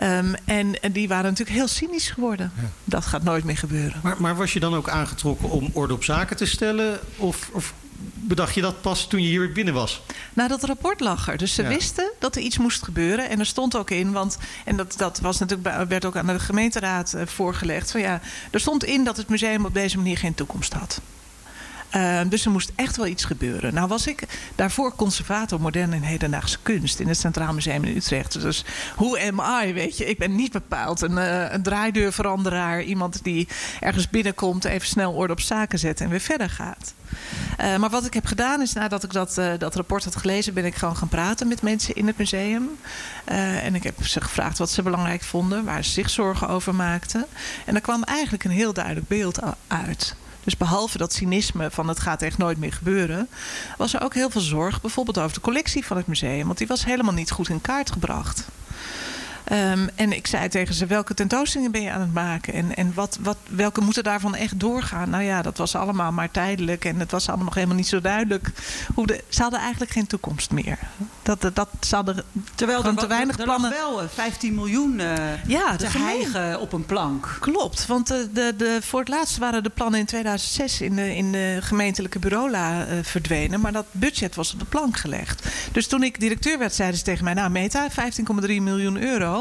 Um, 0.03 0.33
en, 0.45 0.81
en, 0.81 0.91
die 0.91 1.07
waren 1.07 1.23
natuurlijk 1.23 1.57
heel 1.57 1.67
cynisch 1.67 2.09
geworden. 2.09 2.51
Ja. 2.55 2.69
Dat 2.83 3.05
gaat 3.05 3.23
nooit 3.23 3.43
meer 3.43 3.57
gebeuren. 3.57 3.99
Maar, 4.03 4.15
maar, 4.19 4.35
was 4.35 4.53
je 4.53 4.59
dan 4.59 4.75
ook 4.75 4.89
aangetrokken 4.89 5.49
om 5.49 5.69
orde 5.73 5.93
op 5.93 6.03
zaken 6.03 6.37
te 6.37 6.45
stellen? 6.45 6.99
Of, 7.17 7.49
of 7.51 7.73
bedacht 8.13 8.53
je 8.53 8.61
dat 8.61 8.81
pas 8.81 9.07
toen 9.07 9.21
je 9.21 9.27
hier 9.27 9.51
binnen 9.51 9.73
was? 9.73 10.01
Nou, 10.33 10.49
dat 10.49 10.63
rapport 10.63 10.99
lag 10.99 11.27
er. 11.27 11.37
Dus 11.37 11.53
ze 11.53 11.61
ja. 11.61 11.67
wisten 11.67 12.11
dat 12.19 12.35
er 12.35 12.41
iets 12.41 12.57
moest 12.57 12.83
gebeuren. 12.83 13.29
En 13.29 13.39
er 13.39 13.45
stond 13.45 13.75
ook 13.75 13.89
in, 13.89 14.11
want 14.11 14.37
en 14.65 14.77
dat, 14.77 14.93
dat 14.97 15.19
was 15.19 15.39
natuurlijk, 15.39 15.87
werd 15.87 16.05
ook 16.05 16.15
aan 16.15 16.27
de 16.27 16.39
gemeenteraad 16.39 17.13
uh, 17.15 17.21
voorgelegd. 17.25 17.91
Van 17.91 18.01
ja, 18.01 18.21
er 18.51 18.59
stond 18.59 18.83
in 18.83 19.03
dat 19.03 19.17
het 19.17 19.29
museum 19.29 19.65
op 19.65 19.73
deze 19.73 19.97
manier 19.97 20.17
geen 20.17 20.33
toekomst 20.33 20.73
had. 20.73 21.01
Uh, 21.95 22.19
dus 22.29 22.45
er 22.45 22.51
moest 22.51 22.71
echt 22.75 22.97
wel 22.97 23.07
iets 23.07 23.25
gebeuren. 23.25 23.73
Nou 23.73 23.87
was 23.87 24.07
ik 24.07 24.23
daarvoor 24.55 24.95
conservator 24.95 25.61
moderne 25.61 25.95
en 25.95 26.01
hedendaagse 26.01 26.57
kunst 26.61 26.99
in 26.99 27.07
het 27.07 27.17
Centraal 27.17 27.53
Museum 27.53 27.83
in 27.83 27.95
Utrecht. 27.95 28.41
Dus 28.41 28.65
hoe 28.95 29.31
am 29.31 29.65
I, 29.65 29.73
weet 29.73 29.97
je? 29.97 30.05
Ik 30.05 30.17
ben 30.17 30.35
niet 30.35 30.51
bepaald 30.51 31.01
een, 31.01 31.17
uh, 31.17 31.51
een 31.51 31.63
draaideurveranderaar. 31.63 32.81
Iemand 32.81 33.23
die 33.23 33.47
ergens 33.79 34.09
binnenkomt, 34.09 34.65
even 34.65 34.87
snel 34.87 35.13
orde 35.13 35.33
op 35.33 35.39
zaken 35.39 35.79
zet 35.79 36.01
en 36.01 36.09
weer 36.09 36.19
verder 36.19 36.49
gaat. 36.49 36.93
Uh, 37.61 37.75
maar 37.75 37.89
wat 37.89 38.05
ik 38.05 38.13
heb 38.13 38.25
gedaan 38.25 38.61
is 38.61 38.73
nadat 38.73 39.03
ik 39.03 39.11
dat, 39.11 39.41
dat 39.57 39.75
rapport 39.75 40.03
had 40.03 40.15
gelezen, 40.15 40.53
ben 40.53 40.65
ik 40.65 40.75
gewoon 40.75 40.97
gaan 40.97 41.07
praten 41.07 41.47
met 41.47 41.61
mensen 41.61 41.95
in 41.95 42.07
het 42.07 42.17
museum. 42.17 42.69
En 43.25 43.75
ik 43.75 43.83
heb 43.83 44.05
ze 44.05 44.21
gevraagd 44.21 44.57
wat 44.57 44.69
ze 44.69 44.81
belangrijk 44.81 45.23
vonden, 45.23 45.63
waar 45.63 45.83
ze 45.83 45.91
zich 45.91 46.09
zorgen 46.09 46.47
over 46.47 46.75
maakten. 46.75 47.25
En 47.65 47.75
er 47.75 47.81
kwam 47.81 48.03
eigenlijk 48.03 48.43
een 48.43 48.51
heel 48.51 48.73
duidelijk 48.73 49.07
beeld 49.07 49.39
uit. 49.67 50.15
Dus 50.43 50.57
behalve 50.57 50.97
dat 50.97 51.13
cynisme 51.13 51.71
van 51.71 51.87
het 51.87 51.99
gaat 51.99 52.21
echt 52.21 52.37
nooit 52.37 52.57
meer 52.57 52.73
gebeuren, 52.73 53.29
was 53.77 53.93
er 53.93 54.01
ook 54.01 54.13
heel 54.13 54.29
veel 54.29 54.41
zorg 54.41 54.81
bijvoorbeeld 54.81 55.19
over 55.19 55.33
de 55.33 55.41
collectie 55.41 55.85
van 55.85 55.97
het 55.97 56.07
museum. 56.07 56.45
Want 56.45 56.57
die 56.57 56.67
was 56.67 56.85
helemaal 56.85 57.13
niet 57.13 57.31
goed 57.31 57.49
in 57.49 57.61
kaart 57.61 57.91
gebracht. 57.91 58.47
Um, 59.51 59.89
en 59.95 60.11
ik 60.13 60.27
zei 60.27 60.47
tegen 60.47 60.73
ze, 60.73 60.85
welke 60.85 61.13
tentoonstellingen 61.13 61.71
ben 61.71 61.81
je 61.81 61.91
aan 61.91 62.01
het 62.01 62.13
maken? 62.13 62.53
En, 62.53 62.75
en 62.75 62.91
wat, 62.93 63.17
wat, 63.21 63.37
welke 63.49 63.81
moeten 63.81 64.03
daarvan 64.03 64.35
echt 64.35 64.59
doorgaan? 64.59 65.09
Nou 65.09 65.23
ja, 65.23 65.41
dat 65.41 65.57
was 65.57 65.75
allemaal 65.75 66.11
maar 66.11 66.31
tijdelijk. 66.31 66.85
En 66.85 66.99
het 66.99 67.11
was 67.11 67.27
allemaal 67.27 67.45
nog 67.45 67.53
helemaal 67.53 67.75
niet 67.75 67.87
zo 67.87 68.01
duidelijk. 68.01 68.51
Hoe 68.93 69.07
de, 69.07 69.23
ze 69.29 69.41
hadden 69.41 69.59
eigenlijk 69.59 69.91
geen 69.91 70.07
toekomst 70.07 70.51
meer. 70.51 70.77
Dat, 71.23 71.41
dat, 71.41 71.55
dat 71.55 71.69
ze 71.79 71.95
hadden 71.95 72.23
Terwijl 72.55 72.85
er, 72.85 72.95
te 72.95 73.07
weinig 73.07 73.37
er 73.37 73.43
plannen. 73.43 73.69
wel 73.69 74.09
15 74.09 74.55
miljoen 74.55 74.99
uh, 74.99 75.13
ja, 75.47 75.75
te 75.75 75.87
hijgen 75.87 76.59
op 76.59 76.73
een 76.73 76.85
plank. 76.85 77.37
Klopt, 77.39 77.85
want 77.85 78.07
de, 78.07 78.29
de, 78.33 78.53
de, 78.57 78.77
voor 78.81 78.99
het 78.99 79.09
laatst 79.09 79.37
waren 79.37 79.63
de 79.63 79.69
plannen 79.69 79.99
in 79.99 80.05
2006 80.05 80.81
in 80.81 80.95
de, 80.95 81.15
in 81.15 81.31
de 81.31 81.57
gemeentelijke 81.61 82.19
bureaula 82.19 82.87
uh, 82.87 82.93
verdwenen. 83.01 83.61
Maar 83.61 83.71
dat 83.71 83.85
budget 83.91 84.35
was 84.35 84.53
op 84.53 84.59
de 84.59 84.65
plank 84.65 84.97
gelegd. 84.97 85.47
Dus 85.71 85.87
toen 85.87 86.03
ik 86.03 86.19
directeur 86.19 86.57
werd, 86.57 86.73
zeiden 86.73 86.97
ze 86.97 87.03
tegen 87.03 87.23
mij... 87.23 87.33
Nou 87.33 87.49
Meta, 87.49 87.89
15,3 87.89 87.95
miljoen 88.47 89.01
euro 89.01 89.32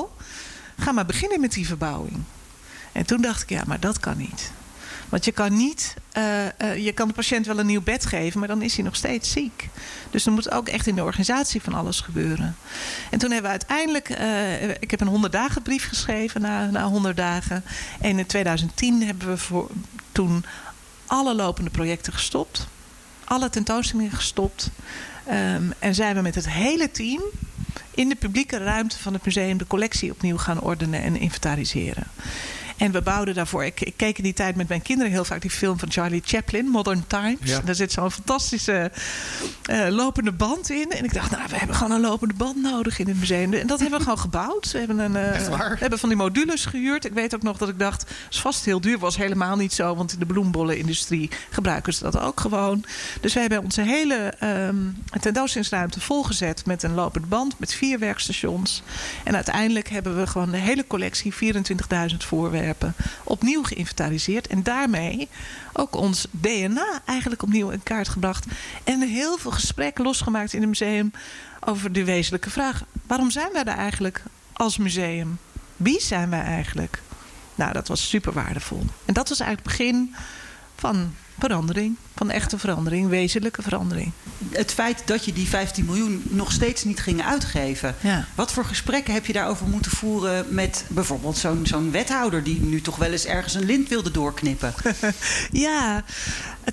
ga 0.78 0.92
maar 0.92 1.06
beginnen 1.06 1.40
met 1.40 1.52
die 1.52 1.66
verbouwing. 1.66 2.22
En 2.92 3.06
toen 3.06 3.22
dacht 3.22 3.42
ik, 3.42 3.48
ja, 3.48 3.62
maar 3.66 3.80
dat 3.80 4.00
kan 4.00 4.16
niet. 4.16 4.52
Want 5.08 5.24
je 5.24 5.32
kan 5.32 5.56
niet, 5.56 5.94
uh, 6.18 6.44
uh, 6.44 6.84
je 6.84 6.92
kan 6.92 7.08
de 7.08 7.14
patiënt 7.14 7.46
wel 7.46 7.58
een 7.58 7.66
nieuw 7.66 7.82
bed 7.82 8.06
geven, 8.06 8.38
maar 8.38 8.48
dan 8.48 8.62
is 8.62 8.74
hij 8.74 8.84
nog 8.84 8.96
steeds 8.96 9.30
ziek. 9.30 9.68
Dus 10.10 10.26
er 10.26 10.32
moet 10.32 10.50
ook 10.50 10.68
echt 10.68 10.86
in 10.86 10.94
de 10.94 11.02
organisatie 11.02 11.62
van 11.62 11.74
alles 11.74 12.00
gebeuren. 12.00 12.56
En 13.10 13.18
toen 13.18 13.30
hebben 13.30 13.50
we 13.50 13.58
uiteindelijk, 13.58 14.18
uh, 14.18 14.68
ik 14.68 14.90
heb 14.90 15.00
een 15.00 15.06
100 15.06 15.32
dagen 15.32 15.62
brief 15.62 15.88
geschreven 15.88 16.40
na, 16.40 16.70
na 16.70 16.84
100 16.84 17.16
dagen. 17.16 17.64
En 18.00 18.18
in 18.18 18.26
2010 18.26 19.02
hebben 19.02 19.28
we 19.28 19.36
voor, 19.36 19.70
toen 20.12 20.44
alle 21.06 21.34
lopende 21.34 21.70
projecten 21.70 22.12
gestopt. 22.12 22.66
Alle 23.24 23.50
tentoonstellingen 23.50 24.12
gestopt. 24.12 24.70
Um, 25.30 25.72
en 25.78 25.94
zijn 25.94 26.14
we 26.14 26.22
met 26.22 26.34
het 26.34 26.48
hele 26.48 26.90
team 26.90 27.22
in 27.94 28.08
de 28.08 28.14
publieke 28.14 28.58
ruimte 28.58 28.98
van 28.98 29.12
het 29.12 29.24
museum 29.24 29.58
de 29.58 29.66
collectie 29.66 30.10
opnieuw 30.10 30.36
gaan 30.36 30.60
ordenen 30.60 31.02
en 31.02 31.16
inventariseren. 31.16 32.06
En 32.76 32.92
we 32.92 33.02
bouwden 33.02 33.34
daarvoor. 33.34 33.64
Ik, 33.64 33.80
ik, 33.80 33.96
keek 33.96 34.16
in 34.18 34.24
die 34.24 34.32
tijd 34.32 34.56
met 34.56 34.68
mijn 34.68 34.82
kinderen 34.82 35.12
heel 35.12 35.24
vaak 35.24 35.40
die 35.40 35.50
film 35.50 35.78
van 35.78 35.90
Charlie 35.90 36.22
Chaplin, 36.24 36.66
Modern 36.66 37.04
Times. 37.06 37.38
Ja. 37.50 37.60
Daar 37.60 37.74
zit 37.74 37.92
zo'n 37.92 38.10
fantastische 38.10 38.90
uh, 39.70 39.88
lopende 39.88 40.32
band 40.32 40.70
in. 40.70 40.90
En 40.90 41.04
ik 41.04 41.14
dacht, 41.14 41.30
nou, 41.30 41.42
we 41.48 41.56
hebben 41.56 41.76
gewoon 41.76 41.92
een 41.92 42.00
lopende 42.00 42.34
band 42.34 42.56
nodig 42.56 42.98
in 42.98 43.08
het 43.08 43.18
museum. 43.18 43.52
En 43.52 43.66
dat 43.66 43.80
hebben 43.80 43.98
we 43.98 44.04
gewoon 44.04 44.18
gebouwd. 44.18 44.72
We 44.72 44.78
hebben, 44.78 44.98
een, 44.98 45.16
uh, 45.16 45.58
we 45.58 45.76
hebben 45.78 45.98
van 45.98 46.08
die 46.08 46.18
modules 46.18 46.64
gehuurd. 46.64 47.04
Ik 47.04 47.12
weet 47.12 47.34
ook 47.34 47.42
nog 47.42 47.58
dat 47.58 47.68
ik 47.68 47.78
dacht, 47.78 48.00
het 48.00 48.10
is 48.30 48.40
vast 48.40 48.64
heel 48.64 48.80
duur. 48.80 48.98
Was 48.98 49.16
helemaal 49.16 49.56
niet 49.56 49.72
zo, 49.72 49.94
want 49.94 50.12
in 50.12 50.18
de 50.18 50.26
bloembollenindustrie 50.26 51.30
gebruiken 51.50 51.94
ze 51.94 52.02
dat 52.02 52.18
ook 52.18 52.40
gewoon. 52.40 52.84
Dus 53.20 53.34
we 53.34 53.40
hebben 53.40 53.62
onze 53.62 53.82
hele 53.82 54.32
um, 54.42 54.96
tentoonstellingsruimte 55.20 56.00
volgezet 56.00 56.66
met 56.66 56.82
een 56.82 56.94
lopende 56.94 57.26
band, 57.26 57.58
met 57.58 57.74
vier 57.74 57.98
werkstations. 57.98 58.82
En 59.24 59.34
uiteindelijk 59.34 59.88
hebben 59.88 60.16
we 60.16 60.26
gewoon 60.26 60.50
de 60.50 60.56
hele 60.56 60.86
collectie, 60.86 61.34
24.000 61.34 62.16
voorwerpen 62.16 62.61
opnieuw 63.24 63.62
geïnventariseerd. 63.62 64.46
En 64.46 64.62
daarmee 64.62 65.28
ook 65.72 65.96
ons 65.96 66.26
DNA 66.30 67.00
eigenlijk 67.04 67.42
opnieuw 67.42 67.70
in 67.70 67.82
kaart 67.82 68.08
gebracht. 68.08 68.46
En 68.84 69.00
heel 69.00 69.38
veel 69.38 69.50
gesprekken 69.50 70.04
losgemaakt 70.04 70.52
in 70.52 70.60
het 70.60 70.68
museum 70.68 71.12
over 71.60 71.92
de 71.92 72.04
wezenlijke 72.04 72.50
vraag: 72.50 72.82
waarom 73.06 73.30
zijn 73.30 73.52
wij 73.52 73.64
er 73.64 73.76
eigenlijk 73.76 74.22
als 74.52 74.76
museum? 74.76 75.38
Wie 75.76 76.00
zijn 76.00 76.30
wij 76.30 76.42
eigenlijk? 76.42 77.02
Nou, 77.54 77.72
dat 77.72 77.88
was 77.88 78.08
super 78.08 78.32
waardevol. 78.32 78.84
En 79.04 79.14
dat 79.14 79.28
was 79.28 79.40
eigenlijk 79.40 79.70
het 79.70 79.78
begin 79.78 80.14
van 80.76 81.14
verandering. 81.46 81.96
Van 82.14 82.30
echte 82.30 82.58
verandering, 82.58 83.08
wezenlijke 83.08 83.62
verandering. 83.62 84.12
Het 84.50 84.72
feit 84.72 85.02
dat 85.04 85.24
je 85.24 85.32
die 85.32 85.48
15 85.48 85.84
miljoen 85.84 86.22
nog 86.28 86.52
steeds 86.52 86.84
niet 86.84 87.00
ging 87.00 87.22
uitgeven. 87.24 87.94
Ja. 88.00 88.26
Wat 88.34 88.52
voor 88.52 88.64
gesprekken 88.64 89.14
heb 89.14 89.26
je 89.26 89.32
daarover 89.32 89.66
moeten 89.66 89.90
voeren 89.90 90.46
met 90.48 90.84
bijvoorbeeld 90.88 91.36
zo'n 91.36 91.66
zo'n 91.66 91.90
wethouder 91.90 92.42
die 92.42 92.60
nu 92.60 92.80
toch 92.80 92.96
wel 92.96 93.10
eens 93.10 93.24
ergens 93.26 93.54
een 93.54 93.64
lint 93.64 93.88
wilde 93.88 94.10
doorknippen? 94.10 94.74
ja, 95.66 96.04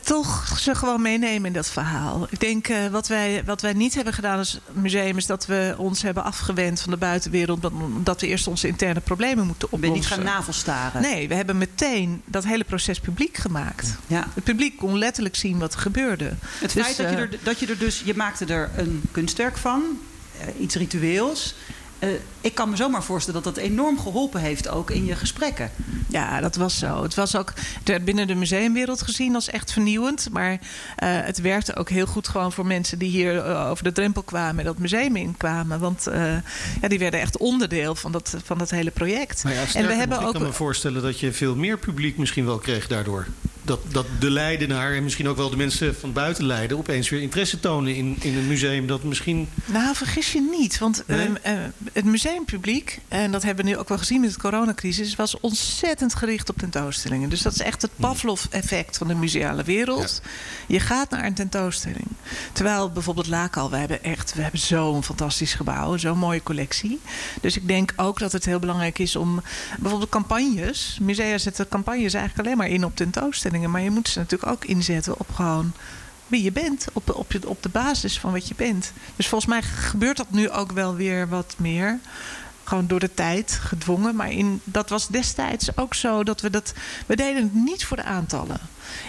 toch 0.04 0.60
ze 0.60 0.76
gewoon 0.76 1.02
meenemen 1.02 1.46
in 1.46 1.54
dat 1.54 1.70
verhaal. 1.70 2.28
Ik 2.30 2.40
denk 2.40 2.68
uh, 2.68 2.88
wat, 2.88 3.08
wij, 3.08 3.44
wat 3.46 3.62
wij 3.62 3.74
niet 3.74 3.96
hebben 3.96 4.14
gedaan 4.14 4.38
als 4.38 4.60
museum 4.72 5.18
is 5.18 5.26
dat 5.26 5.46
we 5.46 5.76
ons 5.78 6.02
hebben 6.02 6.24
afgewend 6.24 6.82
van 6.82 6.92
de 6.92 6.98
buitenwereld. 6.98 7.66
Omdat 7.66 8.22
we 8.22 8.28
eerst 8.28 8.48
onze 8.48 8.68
interne 8.68 9.00
problemen 9.00 9.46
moeten 9.46 9.72
oplossen. 9.72 9.94
Je 9.94 10.00
niet 10.02 10.10
gaan 10.10 10.24
navelstaren? 10.24 11.02
Nee, 11.02 11.28
we 11.28 11.36
hebben 11.36 11.58
meteen 11.58 12.22
dat 12.26 12.44
hele 12.44 12.64
proces 12.64 13.00
publiek 13.00 13.38
gemaakt. 13.38 13.98
Ja. 14.08 14.28
Het 14.34 14.44
publiek 14.44 14.78
kon 14.78 14.98
letterlijk 14.98 15.36
zien 15.36 15.60
wat 15.60 15.74
er 15.74 15.80
gebeurde. 15.80 16.34
Het 16.60 16.74
dus, 16.74 16.84
feit 16.84 16.98
dat, 16.98 17.06
uh, 17.06 17.12
je 17.12 17.18
er, 17.18 17.30
dat 17.44 17.60
je 17.60 17.68
er 17.68 17.78
dus, 17.78 18.02
je 18.06 18.16
maakte 18.16 18.46
er 18.46 18.70
een 18.76 19.02
kunstwerk 19.12 19.58
van, 19.58 19.84
uh, 20.42 20.62
iets 20.62 20.76
ritueels. 20.76 21.56
Uh, 22.00 22.10
ik 22.42 22.56
kan 22.56 22.70
me 22.70 22.76
zomaar 22.76 23.04
voorstellen 23.04 23.44
dat 23.44 23.56
dat 23.56 23.64
enorm 23.64 24.00
geholpen 24.00 24.42
heeft 24.42 24.68
ook 24.68 24.92
in 24.92 25.06
je 25.06 25.16
gesprekken. 25.16 25.72
Ja, 26.08 26.42
dat 26.42 26.56
was 26.56 26.78
zo. 26.78 27.04
Het 27.04 27.16
was 27.16 27.36
ook 27.36 27.54
het 27.56 27.88
werd 27.88 28.06
binnen 28.06 28.28
de 28.28 28.36
museumwereld 28.36 29.02
gezien 29.02 29.36
als 29.36 29.50
echt 29.50 29.72
vernieuwend. 29.72 30.28
Maar 30.32 30.52
uh, 30.52 30.58
het 31.00 31.42
werkte 31.42 31.76
ook 31.76 31.90
heel 31.90 32.06
goed 32.06 32.28
gewoon 32.28 32.52
voor 32.52 32.66
mensen 32.66 33.00
die 33.00 33.10
hier 33.10 33.36
uh, 33.36 33.70
over 33.70 33.84
de 33.84 33.92
drempel 33.92 34.22
kwamen 34.22 34.60
en 34.60 34.66
dat 34.66 34.78
museum 34.78 35.16
inkwamen. 35.16 35.80
Want 35.80 36.08
ja, 36.82 36.88
die 36.88 37.00
werden 37.00 37.20
echt 37.20 37.38
onderdeel 37.38 37.96
van 37.96 38.12
dat, 38.12 38.36
van 38.44 38.58
dat 38.58 38.70
hele 38.70 38.92
project. 38.92 39.44
Ja, 39.48 39.80
en 39.80 39.88
we 39.88 39.94
hebben 39.94 40.20
ook. 40.20 40.28
Ik 40.28 40.34
kan 40.34 40.42
me 40.42 40.54
voorstellen 40.54 41.02
dat 41.02 41.20
je 41.20 41.34
veel 41.34 41.56
meer 41.56 41.78
publiek 41.78 42.18
misschien 42.18 42.46
wel 42.46 42.58
kreeg 42.58 42.88
daardoor. 42.88 43.28
Dat, 43.70 43.80
dat 43.92 44.06
de 44.20 44.32
Leidenaar 44.32 44.94
en 44.94 45.04
misschien 45.04 45.28
ook 45.28 45.38
wel 45.38 45.50
de 45.50 45.58
mensen 45.58 45.96
van 45.96 46.14
buiten 46.14 46.46
Leiden 46.46 46.78
opeens 46.78 47.10
weer 47.10 47.22
interesse 47.22 47.60
tonen 47.60 47.96
in, 47.96 48.18
in 48.22 48.38
een 48.38 48.48
museum 48.48 48.88
dat 48.88 49.04
misschien. 49.04 49.50
Nou, 49.66 49.96
vergis 49.96 50.32
je 50.32 50.48
niet. 50.52 50.78
Want 50.78 51.04
Nee? 51.08 51.26
ehm, 51.26 51.36
eh, 51.42 51.54
het 51.94 52.06
museumpubliek, 52.06 53.00
en 53.08 53.32
dat 53.32 53.44
hebben 53.44 53.66
we 53.66 53.72
nu 53.72 53.78
ook 53.78 53.90
wel 53.90 53.98
gezien 53.98 54.22
met 54.22 54.34
de 54.34 54.40
coronacrisis, 54.40 55.16
was 55.16 55.40
ontzettend 55.40 56.16
gericht 56.16 56.50
op 56.50 56.58
tentoonstellingen. 56.58 57.30
Dus 57.30 57.42
dat 57.42 57.54
is 57.54 57.60
echt 57.60 57.82
het 57.82 57.92
Pavlov-effect 57.96 58.98
van 58.98 59.08
de 59.08 59.16
museale 59.16 59.64
wereld. 59.64 60.22
Je 60.68 60.80
gaat 60.80 61.10
naar 61.10 61.26
een 61.26 61.34
tentoonstelling. 61.34 62.08
Terwijl 62.54 62.92
bijvoorbeeld 62.92 63.28
Lakal, 63.28 63.70
we 63.70 63.78
hebben 63.78 64.04
echt, 64.04 64.34
we 64.34 64.42
hebben 64.42 64.60
zo'n 64.60 65.04
fantastisch 65.04 65.54
gebouw, 65.54 65.98
zo'n 65.98 66.18
mooie 66.18 66.44
collectie. 66.44 67.00
Dus 67.42 67.58
ik 67.58 67.68
denk 67.68 67.94
ook 67.96 68.20
dat 68.20 68.32
het 68.32 68.46
heel 68.46 68.60
belangrijk 68.60 69.00
is 69.00 69.16
om 69.16 69.42
bijvoorbeeld 69.80 70.12
campagnes. 70.12 70.98
Musea 71.02 71.38
zetten 71.38 71.68
campagnes 71.68 72.14
eigenlijk 72.14 72.48
alleen 72.48 72.58
maar 72.58 72.70
in 72.70 72.86
op 72.86 72.96
tentoonstellingen. 72.96 73.59
Maar 73.68 73.82
je 73.82 73.92
moet 73.92 74.08
ze 74.10 74.20
natuurlijk 74.20 74.52
ook 74.52 74.66
inzetten 74.66 75.20
op 75.20 75.30
gewoon 75.34 75.72
wie 76.28 76.44
je 76.44 76.52
bent. 76.52 76.86
Op, 76.94 77.16
op, 77.16 77.32
je- 77.32 77.50
op 77.50 77.64
de 77.64 77.70
basis 77.70 78.20
van 78.20 78.32
wat 78.32 78.48
je 78.48 78.54
bent. 78.58 78.92
Dus 79.16 79.28
volgens 79.28 79.50
mij 79.52 79.62
gebeurt 79.62 80.18
dat 80.18 80.32
nu 80.32 80.50
ook 80.50 80.72
wel 80.72 80.96
weer 80.96 81.30
wat 81.30 81.56
meer. 81.58 82.00
Gewoon 82.64 82.88
door 82.88 83.00
de 83.00 83.14
tijd 83.14 83.60
gedwongen. 83.64 84.16
Maar 84.16 84.32
in, 84.32 84.62
dat 84.64 84.90
was 84.90 85.08
destijds 85.08 85.78
ook 85.78 85.94
zo 85.94 86.24
dat 86.24 86.42
we 86.42 86.50
dat. 86.50 86.74
We 87.06 87.16
deden 87.16 87.44
het 87.44 87.54
niet 87.54 87.86
voor 87.86 87.98
de 87.98 88.04
aantallen. 88.04 88.60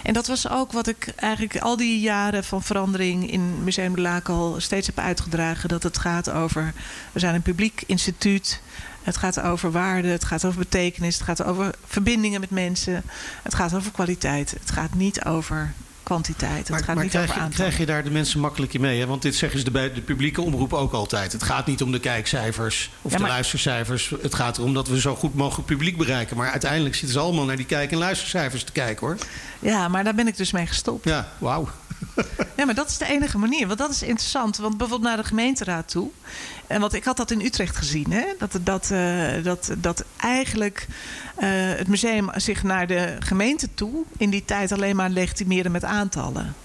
En 0.03 0.13
dat 0.13 0.27
was 0.27 0.49
ook 0.49 0.71
wat 0.71 0.87
ik 0.87 1.13
eigenlijk 1.15 1.59
al 1.59 1.77
die 1.77 1.99
jaren 1.99 2.43
van 2.43 2.63
verandering 2.63 3.31
in 3.31 3.63
Museum 3.63 3.95
de 3.95 4.01
Laak 4.01 4.29
al 4.29 4.55
steeds 4.57 4.87
heb 4.87 4.99
uitgedragen. 4.99 5.69
Dat 5.69 5.83
het 5.83 5.97
gaat 5.97 6.29
over. 6.29 6.73
We 7.11 7.19
zijn 7.19 7.35
een 7.35 7.41
publiek 7.41 7.83
instituut. 7.85 8.61
Het 9.03 9.17
gaat 9.17 9.39
over 9.41 9.71
waarde, 9.71 10.07
het 10.07 10.25
gaat 10.25 10.45
over 10.45 10.59
betekenis, 10.59 11.15
het 11.15 11.23
gaat 11.23 11.43
over 11.43 11.73
verbindingen 11.85 12.39
met 12.39 12.49
mensen. 12.49 13.03
Het 13.43 13.55
gaat 13.55 13.73
over 13.73 13.91
kwaliteit. 13.91 14.51
Het 14.59 14.71
gaat 14.71 14.93
niet 14.93 15.25
over 15.25 15.73
kwantiteit. 16.03 16.57
Het 16.57 16.69
Maar, 16.69 16.83
gaat 16.83 16.93
maar 16.95 17.03
niet 17.03 17.11
krijg, 17.13 17.25
over 17.27 17.37
je, 17.39 17.45
aantallen. 17.45 17.65
krijg 17.71 17.87
je 17.87 17.93
daar 17.93 18.03
de 18.03 18.11
mensen 18.11 18.39
makkelijk 18.39 18.73
in 18.73 18.81
mee? 18.81 18.99
Hè? 18.99 19.05
Want 19.05 19.21
dit 19.21 19.35
zeggen 19.35 19.59
ze 19.59 19.71
bij 19.71 19.93
de 19.93 20.01
publieke 20.01 20.41
omroep 20.41 20.73
ook 20.73 20.93
altijd. 20.93 21.31
Het 21.31 21.43
gaat 21.43 21.65
niet 21.67 21.81
om 21.81 21.91
de 21.91 21.99
kijkcijfers 21.99 22.91
of 23.01 23.11
Ja, 23.11 23.17
de 23.17 23.23
maar- 23.23 23.31
luistercijfers. 23.31 24.13
Het 24.21 24.35
gaat 24.35 24.57
erom 24.57 24.73
dat 24.73 24.87
we 24.87 24.99
zo 24.99 25.15
goed 25.15 25.35
mogelijk 25.35 25.67
publiek 25.67 25.97
bereiken. 25.97 26.37
Maar 26.37 26.51
uiteindelijk 26.51 26.95
zitten 26.95 27.13
ze 27.13 27.19
allemaal 27.19 27.45
naar 27.45 27.55
die 27.55 27.65
kijk- 27.65 27.91
en 27.91 27.97
luistercijfers 27.97 28.63
te 28.63 28.71
kijken 28.71 29.07
hoor. 29.07 29.17
Ja, 29.59 29.87
maar 29.87 30.03
daar 30.03 30.15
ben 30.15 30.27
ik 30.27 30.37
dus 30.37 30.51
mee 30.51 30.67
gestopt. 30.67 31.05
Ja, 31.05 31.31
wauw. 31.37 31.67
Ja, 32.57 32.65
maar 32.65 32.75
dat 32.75 32.89
is 32.89 32.97
de 32.97 33.05
enige 33.05 33.37
manier. 33.37 33.67
Want 33.67 33.79
dat 33.79 33.91
is 33.91 34.01
interessant. 34.03 34.57
Want 34.57 34.77
bijvoorbeeld 34.77 35.09
naar 35.09 35.21
de 35.21 35.27
gemeenteraad 35.27 35.89
toe. 35.89 36.09
En 36.71 36.79
want 36.79 36.93
ik 36.93 37.03
had 37.03 37.17
dat 37.17 37.31
in 37.31 37.41
Utrecht 37.41 37.75
gezien. 37.75 38.11
Hè? 38.11 38.25
Dat, 38.37 38.59
dat, 38.61 38.91
eh, 38.91 39.43
dat, 39.43 39.71
dat 39.77 40.03
eigenlijk 40.17 40.87
eh, 41.35 41.49
het 41.51 41.87
museum 41.87 42.29
zich 42.35 42.63
naar 42.63 42.87
de 42.87 43.15
gemeente 43.19 43.67
toe... 43.73 44.03
in 44.17 44.29
die 44.29 44.45
tijd 44.45 44.71
alleen 44.71 44.95
maar 44.95 45.09
legitimeerde 45.09 45.69
met 45.69 45.83
aantallen. 45.83 46.55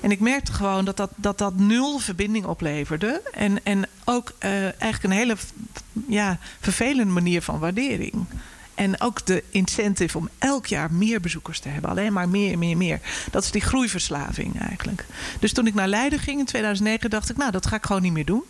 En 0.00 0.10
ik 0.10 0.20
merkte 0.20 0.52
gewoon 0.52 0.84
dat 0.84 0.96
dat, 0.96 1.10
dat, 1.16 1.38
dat 1.38 1.56
nul 1.56 1.98
verbinding 1.98 2.44
opleverde. 2.44 3.22
En, 3.32 3.64
en 3.64 3.86
ook 4.04 4.32
eh, 4.38 4.62
eigenlijk 4.62 5.02
een 5.02 5.10
hele 5.10 5.36
ja, 6.08 6.38
vervelende 6.60 7.12
manier 7.12 7.42
van 7.42 7.58
waardering. 7.58 8.14
En 8.74 9.00
ook 9.00 9.26
de 9.26 9.44
incentive 9.50 10.18
om 10.18 10.28
elk 10.38 10.66
jaar 10.66 10.92
meer 10.92 11.20
bezoekers 11.20 11.60
te 11.60 11.68
hebben. 11.68 11.90
Alleen 11.90 12.12
maar 12.12 12.28
meer, 12.28 12.58
meer, 12.58 12.76
meer. 12.76 13.00
Dat 13.30 13.44
is 13.44 13.50
die 13.50 13.60
groeiverslaving 13.60 14.60
eigenlijk. 14.60 15.04
Dus 15.40 15.52
toen 15.52 15.66
ik 15.66 15.74
naar 15.74 15.88
Leiden 15.88 16.18
ging 16.18 16.38
in 16.38 16.44
2009 16.44 17.10
dacht 17.10 17.30
ik... 17.30 17.36
nou, 17.36 17.50
dat 17.50 17.66
ga 17.66 17.76
ik 17.76 17.86
gewoon 17.86 18.02
niet 18.02 18.12
meer 18.12 18.24
doen. 18.24 18.44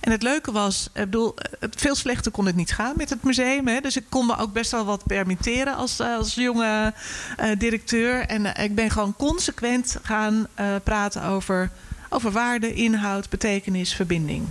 En 0.00 0.10
het 0.10 0.22
leuke 0.22 0.52
was, 0.52 0.88
ik 0.92 1.04
bedoel, 1.04 1.34
het, 1.58 1.74
veel 1.78 1.94
slechter 1.94 2.32
kon 2.32 2.46
het 2.46 2.56
niet 2.56 2.72
gaan 2.72 2.94
met 2.96 3.10
het 3.10 3.22
museum. 3.22 3.68
Hè. 3.68 3.80
Dus 3.80 3.96
ik 3.96 4.04
kon 4.08 4.26
me 4.26 4.36
ook 4.36 4.52
best 4.52 4.70
wel 4.70 4.84
wat 4.84 5.06
permitteren 5.06 5.76
als, 5.76 5.98
eh, 6.00 6.16
als 6.16 6.34
jonge 6.34 6.92
eh, 7.36 7.50
directeur. 7.58 8.26
En 8.26 8.54
eh, 8.54 8.64
ik 8.64 8.74
ben 8.74 8.90
gewoon 8.90 9.14
consequent 9.16 9.96
gaan 10.02 10.46
eh, 10.54 10.66
praten 10.84 11.22
over, 11.22 11.70
over 12.08 12.30
waarde, 12.30 12.74
inhoud, 12.74 13.28
betekenis, 13.28 13.94
verbinding. 13.94 14.48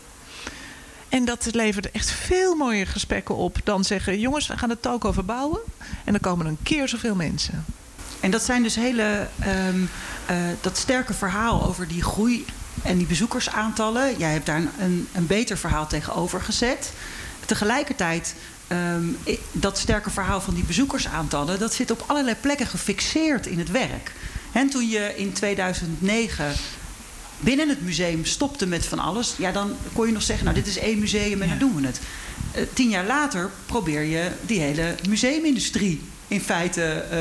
En 1.09 1.25
dat 1.25 1.47
leverde 1.51 1.89
echt 1.91 2.11
veel 2.11 2.55
mooier 2.55 2.87
gesprekken 2.87 3.35
op 3.35 3.57
dan 3.63 3.83
zeggen: 3.83 4.19
jongens, 4.19 4.47
we 4.47 4.57
gaan 4.57 4.69
het 4.69 4.81
toko 4.81 5.11
verbouwen. 5.11 5.59
En 6.05 6.11
dan 6.11 6.21
komen 6.21 6.45
een 6.45 6.57
keer 6.63 6.87
zoveel 6.87 7.15
mensen. 7.15 7.65
En 8.19 8.31
dat 8.31 8.43
zijn 8.43 8.63
dus 8.63 8.75
hele. 8.75 9.27
ehm, 9.39 9.81
eh, 10.25 10.35
dat 10.61 10.77
sterke 10.77 11.13
verhaal 11.13 11.65
over 11.65 11.87
die 11.87 12.03
groei 12.03 12.45
en 12.83 12.97
die 12.97 13.07
bezoekersaantallen. 13.07 14.17
Jij 14.17 14.31
hebt 14.31 14.45
daar 14.45 14.57
een, 14.57 14.69
een, 14.79 15.07
een 15.13 15.27
beter 15.27 15.57
verhaal 15.57 15.87
tegenover 15.87 16.41
gezet. 16.41 16.91
Tegelijkertijd. 17.45 18.35
ehm, 18.67 19.03
dat 19.51 19.77
sterke 19.77 20.09
verhaal 20.09 20.41
van 20.41 20.53
die 20.53 20.63
bezoekersaantallen, 20.63 21.59
dat 21.59 21.73
zit 21.73 21.91
op 21.91 22.03
allerlei 22.07 22.35
plekken 22.41 22.67
gefixeerd 22.67 23.45
in 23.45 23.59
het 23.59 23.71
werk. 23.71 24.11
En 24.51 24.69
toen 24.69 24.89
je 24.89 25.13
in 25.15 25.33
2009 25.33 26.53
binnen 27.39 27.69
het 27.69 27.81
museum 27.81 28.25
stopte 28.25 28.65
met 28.65 28.85
van 28.85 28.99
alles, 28.99 29.33
ja, 29.37 29.51
dan 29.51 29.75
kon 29.93 30.07
je 30.07 30.13
nog 30.13 30.21
zeggen: 30.21 30.45
Nou, 30.45 30.57
dit 30.57 30.67
is 30.67 30.77
één 30.77 30.99
museum 30.99 31.41
en 31.41 31.49
dan 31.49 31.57
doen 31.57 31.75
we 31.75 31.87
het. 31.87 31.99
Eh, 32.51 32.63
tien 32.73 32.89
jaar 32.89 33.05
later 33.05 33.49
probeer 33.65 34.01
je 34.01 34.31
die 34.41 34.59
hele 34.59 34.95
museumindustrie 35.07 36.01
in 36.27 36.41
feite 36.41 36.83
eh, 36.83 37.19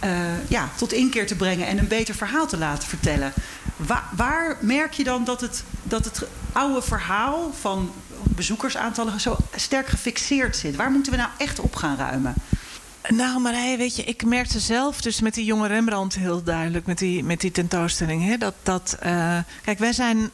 eh, 0.00 0.48
ja, 0.48 0.68
tot 0.76 0.92
inkeer 0.92 1.26
te 1.26 1.36
brengen 1.36 1.66
en 1.66 1.78
een 1.78 1.88
beter 1.88 2.14
verhaal 2.14 2.46
te 2.46 2.58
laten 2.58 2.88
vertellen. 2.88 3.32
Wa- 3.76 4.08
waar 4.16 4.56
merk 4.60 4.92
je 4.92 5.04
dan 5.04 5.24
dat 5.24 5.40
het, 5.40 5.64
dat 5.82 6.04
het 6.04 6.22
oude 6.52 6.82
verhaal 6.82 7.52
van 7.60 7.92
bezoekersaantallen 8.22 9.20
zo 9.20 9.36
sterk 9.56 9.86
gefixeerd 9.86 10.56
zit? 10.56 10.76
Waar 10.76 10.90
moeten 10.90 11.12
we 11.12 11.18
nou 11.18 11.30
echt 11.38 11.58
op 11.60 11.76
gaan 11.76 11.96
ruimen? 11.96 12.34
Nou, 13.08 13.40
Marije, 13.40 13.76
weet 13.76 13.96
je, 13.96 14.04
ik 14.04 14.24
merkte 14.24 14.60
zelf 14.60 15.00
dus 15.00 15.20
met 15.20 15.34
die 15.34 15.44
jonge 15.44 15.66
Rembrandt 15.66 16.14
heel 16.14 16.42
duidelijk, 16.42 16.86
met 16.86 16.98
die, 16.98 17.24
met 17.24 17.40
die 17.40 17.50
tentoonstelling, 17.52 18.24
hè, 18.26 18.36
dat. 18.38 18.54
dat 18.62 18.96
eh, 19.00 19.38
kijk, 19.64 19.78
wij 19.78 19.92
zijn. 19.92 20.30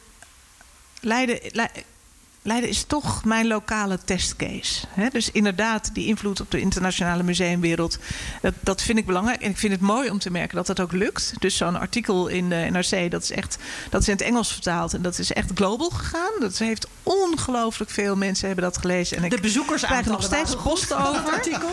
Leiden, 1.01 1.39
Le- 1.51 1.69
Leiden 2.47 2.69
is 2.69 2.83
toch 2.83 3.23
mijn 3.25 3.47
lokale 3.47 3.99
testcase. 4.05 4.85
Hè? 4.89 5.09
Dus 5.09 5.31
inderdaad, 5.31 5.89
die 5.93 6.07
invloed 6.07 6.41
op 6.41 6.51
de 6.51 6.59
internationale 6.59 7.23
museumwereld, 7.23 7.97
dat, 8.41 8.53
dat 8.59 8.81
vind 8.81 8.97
ik 8.97 9.05
belangrijk. 9.05 9.41
En 9.41 9.49
ik 9.49 9.57
vind 9.57 9.73
het 9.73 9.81
mooi 9.81 10.09
om 10.09 10.19
te 10.19 10.31
merken 10.31 10.55
dat 10.55 10.67
dat 10.67 10.79
ook 10.79 10.91
lukt. 10.91 11.33
Dus 11.39 11.57
zo'n 11.57 11.79
artikel 11.79 12.27
in 12.27 12.49
de 12.49 12.67
NRC, 12.71 13.11
dat 13.11 13.23
is 13.23 13.31
echt, 13.31 13.57
dat 13.89 14.01
is 14.01 14.07
in 14.07 14.13
het 14.13 14.23
Engels 14.23 14.51
vertaald 14.53 14.93
en 14.93 15.01
dat 15.01 15.19
is 15.19 15.33
echt 15.33 15.51
global 15.55 15.89
gegaan. 15.89 16.31
Dat 16.39 16.57
heeft 16.57 16.87
ongelooflijk 17.03 17.91
veel 17.91 18.15
mensen 18.15 18.47
hebben 18.47 18.65
dat 18.65 18.77
gelezen. 18.77 19.17
En 19.17 19.23
ik 19.23 19.31
De 19.31 19.39
bezoekersaantallen 19.39 20.03
krijg 20.03 20.31
er 20.31 20.39
nog 20.39 20.45
steeds 20.47 20.63
post 20.63 20.93
over. 20.93 21.31
Artikel. 21.31 21.69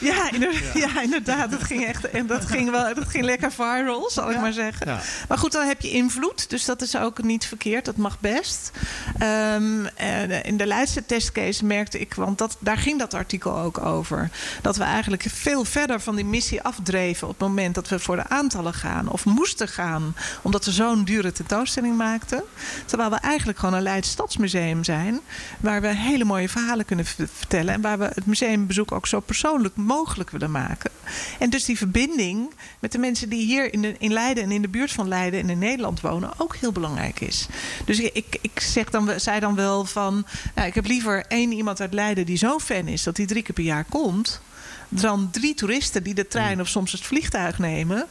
Ja, 0.00 0.30
inderdaad, 0.32 0.74
ja. 0.74 1.02
inderdaad. 1.02 1.50
Dat 1.50 1.62
ging 1.62 1.84
echt. 1.84 2.10
En 2.10 2.26
dat 2.26 2.44
ging 2.44 2.70
wel. 2.70 2.94
Dat 2.94 3.08
ging 3.08 3.24
lekker 3.24 3.52
viral, 3.52 4.10
zal 4.10 4.30
ik 4.30 4.40
maar 4.40 4.52
zeggen. 4.52 4.90
Ja. 4.90 5.00
Maar 5.28 5.38
goed, 5.38 5.52
dan 5.52 5.66
heb 5.66 5.80
je 5.80 5.90
invloed. 5.90 6.50
Dus 6.50 6.64
dat 6.64 6.82
is 6.82 6.96
ook 6.96 7.22
niet 7.22 7.46
verkeerd. 7.46 7.84
Dat 7.84 7.96
mag 7.96 8.20
best. 8.20 8.70
Ehm, 9.18 9.86
en 9.94 10.17
in 10.26 10.56
de 10.56 10.66
Leidse 10.66 11.06
testcase 11.06 11.64
merkte 11.64 12.00
ik, 12.00 12.14
want 12.14 12.38
dat, 12.38 12.56
daar 12.58 12.78
ging 12.78 12.98
dat 12.98 13.14
artikel 13.14 13.58
ook 13.58 13.78
over. 13.78 14.30
Dat 14.62 14.76
we 14.76 14.84
eigenlijk 14.84 15.24
veel 15.28 15.64
verder 15.64 16.00
van 16.00 16.16
die 16.16 16.24
missie 16.24 16.62
afdreven 16.62 17.28
op 17.28 17.38
het 17.38 17.48
moment 17.48 17.74
dat 17.74 17.88
we 17.88 17.98
voor 17.98 18.16
de 18.16 18.28
aantallen 18.28 18.74
gaan. 18.74 19.08
Of 19.08 19.24
moesten 19.24 19.68
gaan, 19.68 20.16
omdat 20.42 20.64
we 20.64 20.70
zo'n 20.72 21.04
dure 21.04 21.32
tentoonstelling 21.32 21.96
maakten. 21.96 22.42
Terwijl 22.86 23.10
we 23.10 23.16
eigenlijk 23.16 23.58
gewoon 23.58 23.74
een 23.74 23.82
Leids 23.82 24.10
Stadsmuseum 24.10 24.84
zijn. 24.84 25.20
Waar 25.60 25.80
we 25.80 25.94
hele 25.94 26.24
mooie 26.24 26.48
verhalen 26.48 26.84
kunnen 26.84 27.06
vertellen. 27.06 27.74
En 27.74 27.80
waar 27.80 27.98
we 27.98 28.04
het 28.04 28.26
museumbezoek 28.26 28.92
ook 28.92 29.06
zo 29.06 29.20
persoonlijk 29.20 29.76
mogelijk 29.76 30.30
willen 30.30 30.50
maken. 30.50 30.90
En 31.38 31.50
dus 31.50 31.64
die 31.64 31.76
verbinding 31.76 32.50
met 32.78 32.92
de 32.92 32.98
mensen 32.98 33.28
die 33.28 33.46
hier 33.46 33.72
in, 33.72 34.00
in 34.00 34.12
Leiden 34.12 34.44
en 34.44 34.52
in 34.52 34.62
de 34.62 34.68
buurt 34.68 34.92
van 34.92 35.08
Leiden 35.08 35.40
en 35.40 35.50
in 35.50 35.58
Nederland 35.58 36.00
wonen 36.00 36.30
ook 36.36 36.56
heel 36.56 36.72
belangrijk 36.72 37.20
is. 37.20 37.46
Dus 37.84 38.00
ik, 38.00 38.38
ik, 38.40 38.60
zeg 38.60 38.90
dan, 38.90 39.20
zei 39.20 39.40
dan 39.40 39.54
wel 39.54 39.84
van. 39.84 40.07
Nou, 40.54 40.68
ik 40.68 40.74
heb 40.74 40.86
liever 40.86 41.24
één 41.28 41.52
iemand 41.52 41.80
uit 41.80 41.94
Leiden 41.94 42.26
die 42.26 42.36
zo 42.36 42.58
fan 42.58 42.88
is 42.88 43.02
dat 43.02 43.16
hij 43.16 43.26
drie 43.26 43.42
keer 43.42 43.54
per 43.54 43.64
jaar 43.64 43.84
komt. 43.84 44.40
Dan 44.88 45.28
drie 45.30 45.54
toeristen 45.54 46.02
die 46.02 46.14
de 46.14 46.28
trein 46.28 46.60
of 46.60 46.68
soms 46.68 46.92
het 46.92 47.00
vliegtuig 47.00 47.58
nemen. 47.58 48.06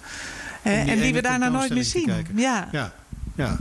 die 0.64 0.74
en 0.74 1.00
die 1.00 1.14
we 1.14 1.22
daarna 1.22 1.50
nooit 1.50 1.74
meer 1.74 1.84
zien. 1.84 2.26
Ja, 2.36 2.68
ja. 3.36 3.58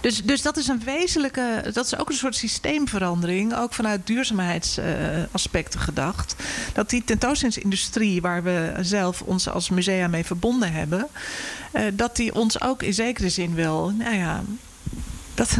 Dus, 0.00 0.22
dus 0.22 0.42
dat 0.42 0.56
is 0.56 0.68
een 0.68 0.82
wezenlijke, 0.84 1.70
dat 1.72 1.86
is 1.86 1.96
ook 1.96 2.08
een 2.08 2.14
soort 2.14 2.36
systeemverandering, 2.36 3.56
ook 3.56 3.74
vanuit 3.74 4.06
duurzaamheidsaspecten 4.06 5.80
gedacht. 5.80 6.34
Dat 6.72 6.90
die 6.90 7.04
tentoonstellingsindustrie, 7.04 8.20
waar 8.20 8.42
we 8.42 8.74
zelf 8.80 9.22
ons 9.22 9.48
als 9.48 9.70
musea 9.70 10.08
mee 10.08 10.24
verbonden 10.24 10.72
hebben, 10.72 11.06
eh, 11.72 11.82
dat 11.92 12.16
die 12.16 12.34
ons 12.34 12.60
ook 12.60 12.82
in 12.82 12.94
zekere 12.94 13.28
zin 13.28 13.54
wel, 13.54 13.90
nou 13.90 14.16
ja, 14.16 14.42
dat, 15.38 15.56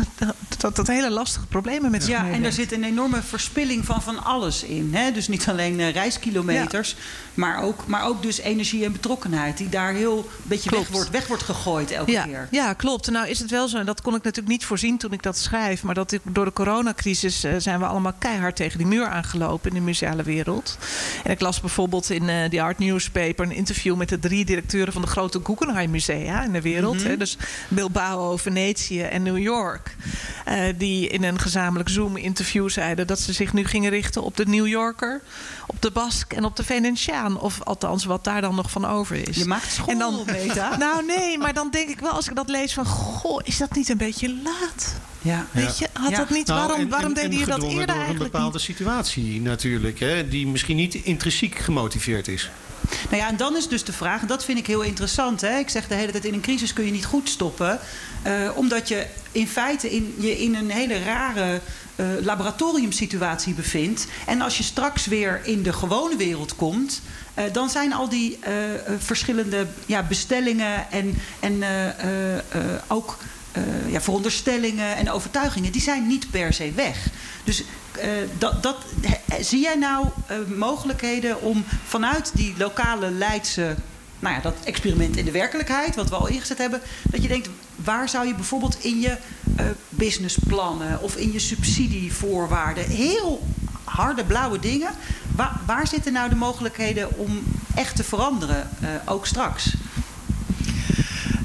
dat, 0.59 0.77
dat, 0.77 0.87
hele 0.87 1.11
lastige 1.11 1.47
problemen 1.47 1.91
met 1.91 2.05
zich 2.05 2.13
Ja, 2.13 2.31
en 2.31 2.45
er 2.45 2.53
zit 2.53 2.73
een 2.73 2.85
enorme 2.85 3.23
verspilling 3.23 3.85
van 3.85 4.03
van 4.03 4.25
alles 4.25 4.63
in. 4.63 4.95
Hè? 4.95 5.13
Dus 5.13 5.29
niet 5.29 5.49
alleen 5.49 5.79
uh, 5.79 5.91
reiskilometers, 5.91 6.97
maar, 7.35 7.63
ook, 7.63 7.87
maar 7.87 8.07
ook 8.07 8.23
dus 8.23 8.39
energie 8.39 8.85
en 8.85 8.93
betrokkenheid... 8.93 9.57
die 9.57 9.69
daar 9.69 9.93
heel 9.93 10.19
een 10.19 10.25
beetje 10.43 10.71
weg 10.71 10.89
wordt, 10.89 11.11
weg 11.11 11.27
wordt 11.27 11.43
gegooid 11.43 11.91
elke 11.91 12.11
ja, 12.11 12.25
keer. 12.25 12.49
Ja, 12.51 12.73
klopt. 12.73 13.11
Nou 13.11 13.29
is 13.29 13.39
het 13.39 13.51
wel 13.51 13.69
zo, 13.69 13.79
en 13.79 13.87
dat 13.87 14.01
kon 14.01 14.15
ik 14.15 14.23
natuurlijk 14.23 14.53
niet 14.53 14.65
voorzien 14.65 14.99
toen 14.99 15.13
ik 15.13 15.23
dat 15.23 15.39
schrijf... 15.39 15.83
maar 15.83 15.95
dat 15.95 16.13
ik, 16.13 16.21
door 16.25 16.45
de 16.45 16.53
coronacrisis 16.53 17.45
uh, 17.45 17.55
zijn 17.59 17.79
we 17.79 17.87
allemaal 17.87 18.15
keihard 18.19 18.57
tegen 18.57 18.79
die 18.79 18.87
muur 18.87 19.07
aangelopen... 19.07 19.71
in 19.71 19.77
de 19.77 19.83
museale 19.83 20.23
wereld. 20.23 20.79
En 21.25 21.31
ik 21.31 21.41
las 21.41 21.61
bijvoorbeeld 21.61 22.11
in 22.11 22.29
uh, 22.29 22.51
de 22.51 22.63
Art 22.63 22.79
Newspaper... 22.79 23.45
een 23.45 23.53
interview 23.53 23.97
met 23.97 24.09
de 24.09 24.19
drie 24.19 24.45
directeuren 24.45 24.93
van 24.93 25.03
de 25.03 25.09
grote 25.09 25.41
Guggenheim 25.45 25.91
Musea 25.91 26.45
in 26.45 26.53
de 26.53 26.61
wereld. 26.61 26.95
Mm 26.95 27.01
-hmm. 27.01 27.09
hè? 27.09 27.17
Dus 27.17 27.37
Bilbao, 27.69 28.37
Venetië 28.37 29.03
en 29.03 29.23
New 29.23 29.39
York. 29.39 29.68
Uh, 30.49 30.63
die 30.77 31.09
in 31.09 31.23
een 31.23 31.39
gezamenlijk 31.39 31.89
Zoom-interview 31.89 32.69
zeiden 32.69 33.07
dat 33.07 33.21
ze 33.21 33.33
zich 33.33 33.53
nu 33.53 33.65
gingen 33.65 33.91
richten 33.91 34.23
op 34.23 34.37
de 34.37 34.47
New 34.47 34.67
Yorker, 34.67 35.21
op 35.67 35.83
de 35.83 35.91
Basque 35.91 36.37
en 36.37 36.45
op 36.45 36.57
de 36.57 36.65
Venetiaan. 36.65 37.41
Of 37.41 37.63
althans, 37.63 38.05
wat 38.05 38.25
daar 38.25 38.41
dan 38.41 38.55
nog 38.55 38.71
van 38.71 38.87
over 38.87 39.29
is. 39.29 39.37
Je 39.37 39.45
maakt 39.45 39.73
school, 39.73 39.93
en 39.93 39.99
dan, 39.99 40.23
Meta. 40.27 40.77
Nou 40.89 41.05
nee, 41.05 41.39
maar 41.39 41.55
dan 41.55 41.71
denk 41.71 41.89
ik 41.89 42.01
wel, 42.01 42.11
als 42.11 42.29
ik 42.29 42.35
dat 42.35 42.49
lees 42.49 42.75
van... 42.75 42.87
Goh, 42.87 43.41
is 43.45 43.59
dat 43.59 43.75
niet 43.75 43.89
een 43.89 43.97
beetje 43.97 44.35
laat? 44.43 44.95
Ja. 45.23 45.47
Weet 45.51 45.79
je, 45.79 45.89
had 45.93 46.11
ja. 46.11 46.17
dat 46.17 46.31
niet, 46.31 46.47
nou, 46.47 46.59
waarom, 46.59 46.81
en, 46.81 46.89
waarom 46.89 47.15
en, 47.15 47.31
deed 47.31 47.39
je 47.39 47.47
dat 47.47 47.63
eerder 47.63 47.87
door 47.87 47.97
eigenlijk 47.97 48.25
een 48.25 48.31
bepaalde 48.31 48.57
niet? 48.57 48.67
situatie 48.67 49.41
natuurlijk, 49.41 49.99
hè, 49.99 50.29
die 50.29 50.47
misschien 50.47 50.77
niet 50.77 50.95
intrinsiek 50.95 51.59
gemotiveerd 51.59 52.29
is. 52.29 52.51
Nou 53.11 53.23
ja, 53.23 53.29
en 53.29 53.37
dan 53.37 53.57
is 53.57 53.69
dus 53.69 53.85
de 53.85 53.93
vraag, 53.93 54.21
en 54.21 54.27
dat 54.27 54.45
vind 54.45 54.59
ik 54.59 54.67
heel 54.67 54.83
interessant. 54.83 55.41
Hè? 55.41 55.59
Ik 55.59 55.69
zeg 55.69 55.89
de 55.89 55.95
hele 55.95 56.13
tijd, 56.13 56.25
in 56.25 56.35
een 56.35 56.41
crisis 56.41 56.73
kun 56.73 56.85
je 56.85 56.91
niet 56.91 57.05
goed 57.05 57.29
stoppen. 57.29 57.79
Uh, 58.27 58.51
omdat 58.55 58.89
je 58.89 59.07
in 59.33 59.49
feite 59.49 59.91
in, 59.91 60.15
je 60.19 60.39
in 60.39 60.55
een 60.55 60.71
hele 60.71 61.03
rare 61.03 61.61
uh, 61.97 62.07
laboratoriumsituatie 62.21 63.55
bevindt. 63.55 64.07
En 64.27 64.41
als 64.41 64.57
je 64.57 64.63
straks 64.63 65.07
weer 65.07 65.41
in 65.45 65.63
de 65.63 65.73
gewone 65.73 66.17
wereld 66.17 66.57
komt... 66.57 67.03
Uh, 67.39 67.45
dan 67.53 67.71
zijn 67.71 67.93
al 67.93 68.09
die 68.09 68.39
verschillende 68.99 69.67
ja, 69.87 70.03
bestellingen 70.03 70.91
en, 70.91 71.19
en 71.41 71.63
ook... 72.87 73.19
Ja, 73.87 74.01
veronderstellingen 74.01 74.97
en 74.97 75.11
overtuigingen, 75.11 75.73
die 75.73 75.81
zijn 75.83 76.07
niet 76.07 76.31
per 76.31 76.53
se 76.53 76.73
weg. 76.73 77.07
Dus 77.45 77.63
dat, 78.39 78.63
dat, 78.63 78.77
he, 79.01 79.43
zie 79.43 79.61
jij 79.61 79.75
nou 79.75 80.07
uh, 80.07 80.57
mogelijkheden 80.57 81.43
om 81.43 81.65
vanuit 81.85 82.31
die 82.35 82.55
lokale 82.59 83.11
Leidse, 83.11 83.77
nou 84.19 84.35
ja, 84.35 84.41
dat 84.41 84.55
experiment 84.65 85.17
in 85.17 85.25
de 85.25 85.31
werkelijkheid, 85.31 85.95
wat 85.95 86.09
we 86.09 86.17
al 86.17 86.27
ingezet 86.29 86.59
hebben, 86.59 86.81
dat 87.11 87.23
je 87.23 87.29
denkt, 87.29 87.49
waar 87.75 88.09
zou 88.09 88.27
je 88.27 88.35
bijvoorbeeld 88.35 88.85
in 88.85 89.01
je 89.01 89.17
businessplannen 89.89 91.03
of 91.03 91.17
in 91.17 91.33
je 91.33 91.39
subsidievoorwaarden 91.39 92.85
heel 92.85 93.47
harde 93.85 94.25
blauwe 94.25 94.59
dingen, 94.59 94.91
waar, 95.37 95.61
waar 95.67 95.87
zitten 95.87 96.13
nou 96.13 96.29
de 96.29 96.35
mogelijkheden 96.35 97.19
om 97.19 97.43
echt 97.75 97.97
te 97.97 98.05
veranderen, 98.05 98.71
ook 99.05 99.27
straks? 99.27 99.75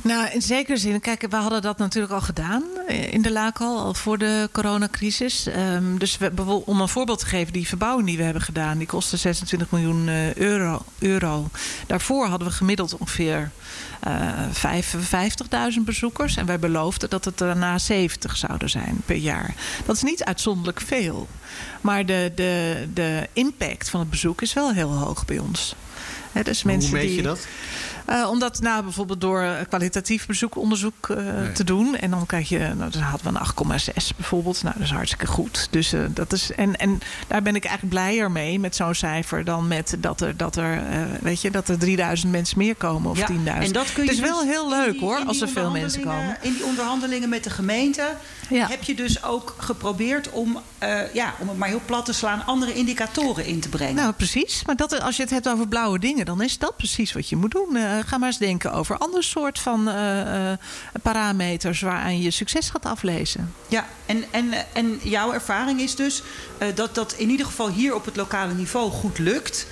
Nou, 0.03 0.29
in 0.31 0.41
zekere 0.41 0.77
zin. 0.77 0.99
Kijk, 0.99 1.25
we 1.29 1.35
hadden 1.35 1.61
dat 1.61 1.77
natuurlijk 1.77 2.13
al 2.13 2.21
gedaan 2.21 2.63
in 2.87 3.21
de 3.21 3.31
Laak 3.31 3.59
al, 3.61 3.79
al 3.79 3.93
voor 3.93 4.17
de 4.17 4.49
coronacrisis. 4.51 5.47
Um, 5.47 5.99
dus 5.99 6.17
we, 6.17 6.61
om 6.65 6.81
een 6.81 6.89
voorbeeld 6.89 7.19
te 7.19 7.25
geven, 7.25 7.53
die 7.53 7.67
verbouwing 7.67 8.07
die 8.07 8.17
we 8.17 8.23
hebben 8.23 8.41
gedaan, 8.41 8.77
die 8.77 8.87
kostte 8.87 9.17
26 9.17 9.71
miljoen 9.71 10.07
uh, 10.07 10.33
euro, 10.33 10.81
euro. 10.99 11.49
Daarvoor 11.87 12.25
hadden 12.25 12.47
we 12.47 12.53
gemiddeld 12.53 12.97
ongeveer 12.97 13.51
uh, 14.07 15.73
55.000 15.77 15.81
bezoekers. 15.81 16.35
En 16.35 16.45
wij 16.45 16.59
beloofden 16.59 17.09
dat 17.09 17.25
het 17.25 17.37
daarna 17.37 17.77
70 17.77 18.37
zouden 18.37 18.69
zijn 18.69 19.01
per 19.05 19.15
jaar. 19.15 19.55
Dat 19.85 19.95
is 19.95 20.03
niet 20.03 20.23
uitzonderlijk 20.23 20.81
veel. 20.81 21.27
Maar 21.81 22.05
de, 22.05 22.31
de, 22.35 22.87
de 22.93 23.29
impact 23.33 23.89
van 23.89 23.99
het 23.99 24.09
bezoek 24.09 24.41
is 24.41 24.53
wel 24.53 24.71
heel 24.71 24.91
hoog 24.91 25.25
bij 25.25 25.39
ons. 25.39 25.75
He, 26.31 26.43
dus 26.43 26.63
mensen 26.63 26.89
Hoe 26.89 26.99
meet 26.99 27.07
die, 27.07 27.15
je 27.15 27.23
dat? 27.23 27.47
Uh, 28.09 28.29
omdat 28.29 28.61
nou, 28.61 28.83
bijvoorbeeld 28.83 29.21
door 29.21 29.45
kwalitatief 29.69 30.25
bezoek, 30.25 30.57
onderzoek 30.57 31.07
uh, 31.07 31.17
nee. 31.17 31.51
te 31.51 31.63
doen. 31.63 31.95
En 31.95 32.09
dan 32.09 32.25
krijg 32.25 32.49
je, 32.49 32.59
nou, 32.59 32.91
dan 32.91 33.01
hadden 33.01 33.33
we 33.33 33.39
een 33.39 33.79
8,6 33.81 34.15
bijvoorbeeld. 34.15 34.63
Nou, 34.63 34.75
dat 34.77 34.85
is 34.85 34.91
hartstikke 34.91 35.27
goed. 35.27 35.67
Dus, 35.69 35.93
uh, 35.93 36.05
dat 36.09 36.33
is, 36.33 36.51
en, 36.51 36.75
en 36.75 36.99
daar 37.27 37.41
ben 37.41 37.55
ik 37.55 37.65
eigenlijk 37.65 37.95
blijer 37.95 38.31
mee 38.31 38.59
met 38.59 38.75
zo'n 38.75 38.95
cijfer 38.95 39.43
dan 39.43 39.67
met 39.67 39.95
dat 39.99 40.21
er, 40.21 40.37
dat 40.37 40.55
er, 40.55 40.81
weet 41.21 41.41
je, 41.41 41.51
dat 41.51 41.69
er 41.69 41.79
3000 41.79 42.31
mensen 42.31 42.57
meer 42.57 42.75
komen 42.75 43.11
of 43.11 43.17
ja, 43.17 43.27
10.000. 43.27 43.35
En 43.35 43.71
dat 43.71 43.93
kun 43.93 44.03
je 44.03 44.09
het 44.09 44.19
is 44.19 44.23
dus 44.23 44.29
wel 44.29 44.41
heel 44.41 44.69
leuk 44.69 44.91
die, 44.91 45.01
hoor, 45.01 45.23
als 45.25 45.41
er 45.41 45.49
veel 45.49 45.71
mensen 45.71 46.01
komen. 46.01 46.37
In 46.41 46.53
die 46.53 46.65
onderhandelingen 46.65 47.29
met 47.29 47.43
de 47.43 47.49
gemeente 47.49 48.15
ja. 48.49 48.67
heb 48.67 48.83
je 48.83 48.95
dus 48.95 49.23
ook 49.23 49.55
geprobeerd 49.57 50.29
om, 50.29 50.59
ja, 51.13 51.33
om 51.39 51.47
het 51.47 51.57
maar 51.57 51.67
heel 51.67 51.81
plat 51.85 52.05
te 52.05 52.13
slaan, 52.13 52.45
andere 52.45 52.73
indicatoren 52.73 53.45
in 53.45 53.59
te 53.59 53.69
brengen. 53.69 53.95
Nou, 53.95 54.13
precies. 54.13 54.63
Maar 54.65 54.75
dat, 54.75 55.01
als 55.01 55.15
je 55.15 55.21
het 55.21 55.31
hebt 55.31 55.49
over 55.49 55.67
blauwe 55.67 55.99
dingen, 55.99 56.25
dan 56.25 56.41
is 56.41 56.57
dat 56.57 56.77
precies 56.77 57.13
wat 57.13 57.29
je 57.29 57.35
moet 57.35 57.51
doen. 57.51 57.75
Ga 58.05 58.17
maar 58.17 58.27
eens 58.27 58.37
denken 58.37 58.73
over 58.73 58.97
ander 58.97 59.23
soort 59.23 59.59
van 59.59 59.87
uh, 59.87 60.19
uh, 60.19 60.51
parameters 61.01 61.81
waaraan 61.81 62.21
je 62.21 62.31
succes 62.31 62.69
gaat 62.69 62.85
aflezen. 62.85 63.53
Ja, 63.67 63.85
en, 64.05 64.23
en, 64.31 64.53
en 64.73 64.99
jouw 65.01 65.33
ervaring 65.33 65.79
is 65.79 65.95
dus 65.95 66.23
dat 66.75 66.95
dat 66.95 67.13
in 67.13 67.29
ieder 67.29 67.45
geval 67.45 67.69
hier 67.69 67.95
op 67.95 68.05
het 68.05 68.15
lokale 68.15 68.53
niveau 68.53 68.91
goed 68.91 69.17
lukt. 69.17 69.67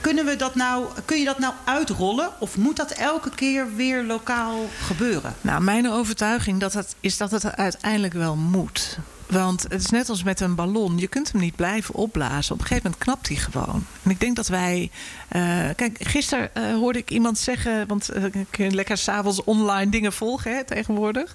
kunnen 0.00 0.24
we 0.24 0.36
dat 0.36 0.54
nou, 0.54 0.86
kun 1.04 1.18
je 1.18 1.24
dat 1.24 1.38
nou 1.38 1.54
uitrollen 1.64 2.30
of 2.38 2.56
moet 2.56 2.76
dat 2.76 2.90
elke 2.90 3.30
keer 3.30 3.74
weer 3.76 4.02
lokaal 4.02 4.68
gebeuren? 4.86 5.34
Nou, 5.40 5.62
mijn 5.62 5.90
overtuiging 5.90 6.60
dat 6.60 6.72
het, 6.72 6.94
is 7.00 7.16
dat 7.16 7.30
het 7.30 7.56
uiteindelijk 7.56 8.14
wel 8.14 8.36
moet. 8.36 8.98
Want 9.30 9.62
het 9.62 9.82
is 9.82 9.90
net 9.90 10.08
als 10.08 10.22
met 10.22 10.40
een 10.40 10.54
ballon. 10.54 10.98
Je 10.98 11.06
kunt 11.06 11.32
hem 11.32 11.40
niet 11.40 11.56
blijven 11.56 11.94
opblazen. 11.94 12.54
Op 12.54 12.60
een 12.60 12.66
gegeven 12.66 12.90
moment 12.90 13.02
knapt 13.04 13.28
hij 13.28 13.36
gewoon. 13.36 13.86
En 14.02 14.10
ik 14.10 14.20
denk 14.20 14.36
dat 14.36 14.48
wij... 14.48 14.90
Uh, 15.36 15.42
kijk, 15.76 15.96
gisteren 16.00 16.50
uh, 16.54 16.74
hoorde 16.74 16.98
ik 16.98 17.10
iemand 17.10 17.38
zeggen... 17.38 17.86
want 17.86 18.16
uh, 18.16 18.24
ik 18.24 18.46
kun 18.50 18.74
lekker 18.74 18.96
s'avonds 18.96 19.44
online 19.44 19.90
dingen 19.90 20.12
volgen 20.12 20.54
hè, 20.54 20.64
tegenwoordig. 20.64 21.34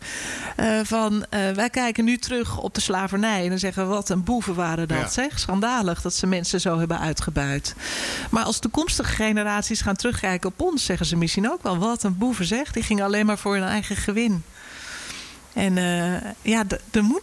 van, 0.84 1.25
wij 1.29 1.69
kijken 1.69 2.05
nu 2.05 2.17
terug 2.17 2.58
op 2.58 2.73
de 2.73 2.81
slavernij. 2.81 3.43
En 3.43 3.49
dan 3.49 3.60
zeggen 3.60 3.88
wat 3.88 4.10
een 4.10 4.23
boeven 4.23 4.55
waren 4.55 4.88
dat. 4.88 4.97
Ja. 4.97 5.08
Zeg. 5.08 5.39
Schandalig 5.39 6.01
dat 6.01 6.13
ze 6.13 6.27
mensen 6.27 6.62
zo 6.62 6.79
hebben 6.79 6.99
uitgebuit. 6.99 7.75
Maar 8.29 8.43
als 8.43 8.60
toekomstige 8.60 9.13
generaties 9.13 9.81
gaan 9.81 9.95
terugkijken 9.95 10.49
op 10.49 10.62
ons... 10.62 10.86
zeggen 10.86 11.05
ze 11.05 11.15
misschien 11.15 11.51
ook 11.51 11.63
wel, 11.63 11.77
wat 11.77 12.03
een 12.03 12.17
boeven 12.17 12.45
zeg. 12.45 12.71
Die 12.71 12.84
gingen 12.84 13.05
alleen 13.05 13.25
maar 13.25 13.38
voor 13.38 13.53
hun 13.53 13.63
eigen 13.63 13.95
gewin. 13.95 14.43
En 15.56 15.78
uh, 15.78 16.32
ja, 16.41 16.63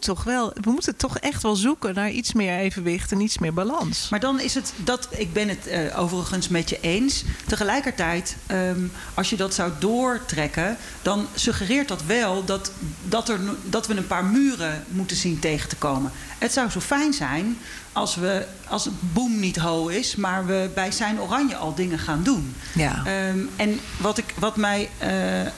toch 0.00 0.24
wel, 0.24 0.52
we 0.60 0.70
moeten 0.70 0.96
toch 0.96 1.18
echt 1.18 1.42
wel 1.42 1.56
zoeken 1.56 1.94
naar 1.94 2.10
iets 2.10 2.32
meer 2.32 2.58
evenwicht 2.58 3.12
en 3.12 3.20
iets 3.20 3.38
meer 3.38 3.54
balans. 3.54 4.08
Maar 4.10 4.20
dan 4.20 4.40
is 4.40 4.54
het 4.54 4.72
dat, 4.76 5.08
ik 5.10 5.32
ben 5.32 5.48
het 5.48 5.66
uh, 5.66 5.98
overigens 5.98 6.48
met 6.48 6.68
je 6.68 6.80
eens. 6.80 7.24
Tegelijkertijd, 7.46 8.36
um, 8.50 8.92
als 9.14 9.30
je 9.30 9.36
dat 9.36 9.54
zou 9.54 9.72
doortrekken, 9.78 10.76
dan 11.02 11.26
suggereert 11.34 11.88
dat 11.88 12.04
wel 12.04 12.44
dat, 12.44 12.72
dat, 13.08 13.28
er, 13.28 13.40
dat 13.64 13.86
we 13.86 13.96
een 13.96 14.06
paar 14.06 14.24
muren 14.24 14.84
moeten 14.88 15.16
zien 15.16 15.38
tegen 15.38 15.68
te 15.68 15.76
komen. 15.76 16.12
Het 16.38 16.52
zou 16.52 16.70
zo 16.70 16.80
fijn 16.80 17.12
zijn 17.12 17.58
als, 17.92 18.14
we, 18.14 18.46
als 18.68 18.84
het 18.84 18.94
boom 19.12 19.40
niet 19.40 19.56
ho 19.56 19.88
is, 19.88 20.16
maar 20.16 20.46
we 20.46 20.70
bij 20.74 20.92
zijn 20.92 21.20
oranje 21.20 21.56
al 21.56 21.74
dingen 21.74 21.98
gaan 21.98 22.22
doen. 22.22 22.54
Ja. 22.74 23.28
Um, 23.28 23.50
en 23.56 23.80
wat, 23.96 24.18
ik, 24.18 24.34
wat 24.38 24.56
mij 24.56 24.90
uh, 25.02 25.40
uh, 25.42 25.50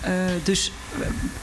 dus 0.42 0.72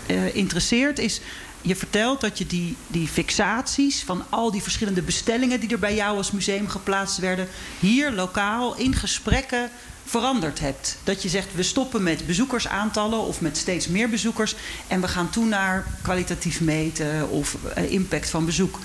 uh, 0.08 0.36
interesseert 0.36 1.00
is. 1.00 1.22
Je 1.62 1.76
vertelt 1.76 2.22
dat 2.22 2.38
je 2.38 2.48
die, 2.48 2.78
die 2.88 3.08
fixaties 3.08 4.04
van 4.04 4.24
al 4.30 4.52
die 4.52 4.62
verschillende 4.62 5.02
bestellingen 5.02 5.60
die 5.60 5.70
er 5.70 5.80
bij 5.80 5.96
jou 5.96 6.18
als 6.18 6.32
museum 6.32 6.68
geplaatst 6.68 7.18
werden, 7.18 7.48
hier 7.80 8.12
lokaal 8.12 8.76
in 8.76 8.96
gesprekken 8.96 9.70
veranderd 10.06 10.60
hebt. 10.60 10.98
Dat 11.04 11.24
je 11.24 11.30
zegt, 11.30 11.56
we 11.56 11.64
stoppen 11.64 12.04
met 12.04 12.28
bezoekersaantallen 12.28 13.20
of 13.20 13.42
met 13.42 13.58
steeds 13.58 13.88
meer 13.88 14.10
bezoekers 14.10 14.56
en 14.88 15.02
we 15.02 15.08
gaan 15.08 15.30
toe 15.30 15.46
naar 15.46 15.86
kwalitatief 16.02 16.62
meten 16.62 17.30
of 17.30 17.58
impact 17.90 18.30
van 18.30 18.46
bezoek. 18.46 18.80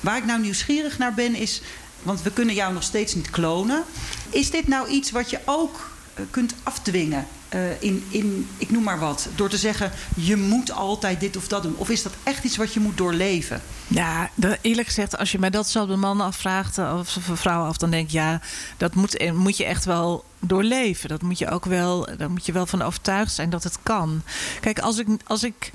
Waar 0.00 0.16
ik 0.16 0.24
nou 0.24 0.40
nieuwsgierig 0.40 0.98
naar 0.98 1.14
ben 1.14 1.34
is, 1.34 1.62
want 2.02 2.22
we 2.22 2.30
kunnen 2.30 2.54
jou 2.54 2.72
nog 2.72 2.82
steeds 2.82 3.14
niet 3.14 3.30
klonen. 3.30 3.84
Is 4.30 4.50
dit 4.50 4.68
nou 4.68 4.88
iets 4.88 5.10
wat 5.10 5.30
je 5.30 5.40
ook 5.44 5.90
uh, 6.18 6.24
kunt 6.30 6.54
afdwingen? 6.62 7.26
Uh, 7.54 7.82
in, 7.82 8.06
in, 8.08 8.48
ik 8.58 8.70
noem 8.70 8.82
maar 8.82 8.98
wat, 8.98 9.28
door 9.34 9.48
te 9.48 9.56
zeggen, 9.56 9.92
je 10.16 10.36
moet 10.36 10.72
altijd 10.72 11.20
dit 11.20 11.36
of 11.36 11.48
dat 11.48 11.62
doen. 11.62 11.74
Of 11.76 11.90
is 11.90 12.02
dat 12.02 12.12
echt 12.22 12.44
iets 12.44 12.56
wat 12.56 12.72
je 12.72 12.80
moet 12.80 12.96
doorleven? 12.96 13.62
Ja, 13.86 14.30
eerlijk 14.60 14.88
gezegd, 14.88 15.18
als 15.18 15.32
je 15.32 15.38
mij 15.38 15.50
dat 15.50 15.76
op 15.76 15.88
de 15.88 15.96
man 15.96 16.20
afvraagt 16.20 16.78
of 16.78 17.28
een 17.28 17.36
vrouw 17.36 17.64
af, 17.64 17.76
dan 17.76 17.90
denk 17.90 18.06
ik 18.06 18.12
ja, 18.12 18.40
dat 18.76 18.94
moet, 18.94 19.32
moet 19.32 19.56
je 19.56 19.64
echt 19.64 19.84
wel 19.84 20.24
doorleven. 20.40 21.08
Dat 21.08 21.22
moet 21.22 21.38
je 21.38 21.50
ook 21.50 21.64
wel, 21.64 22.08
daar 22.16 22.30
moet 22.30 22.46
je 22.46 22.52
wel 22.52 22.66
van 22.66 22.82
overtuigd 22.82 23.34
zijn 23.34 23.50
dat 23.50 23.62
het 23.62 23.78
kan. 23.82 24.22
Kijk, 24.60 24.78
als 24.78 24.98
ik, 24.98 25.06
als 25.26 25.42
ik 25.42 25.72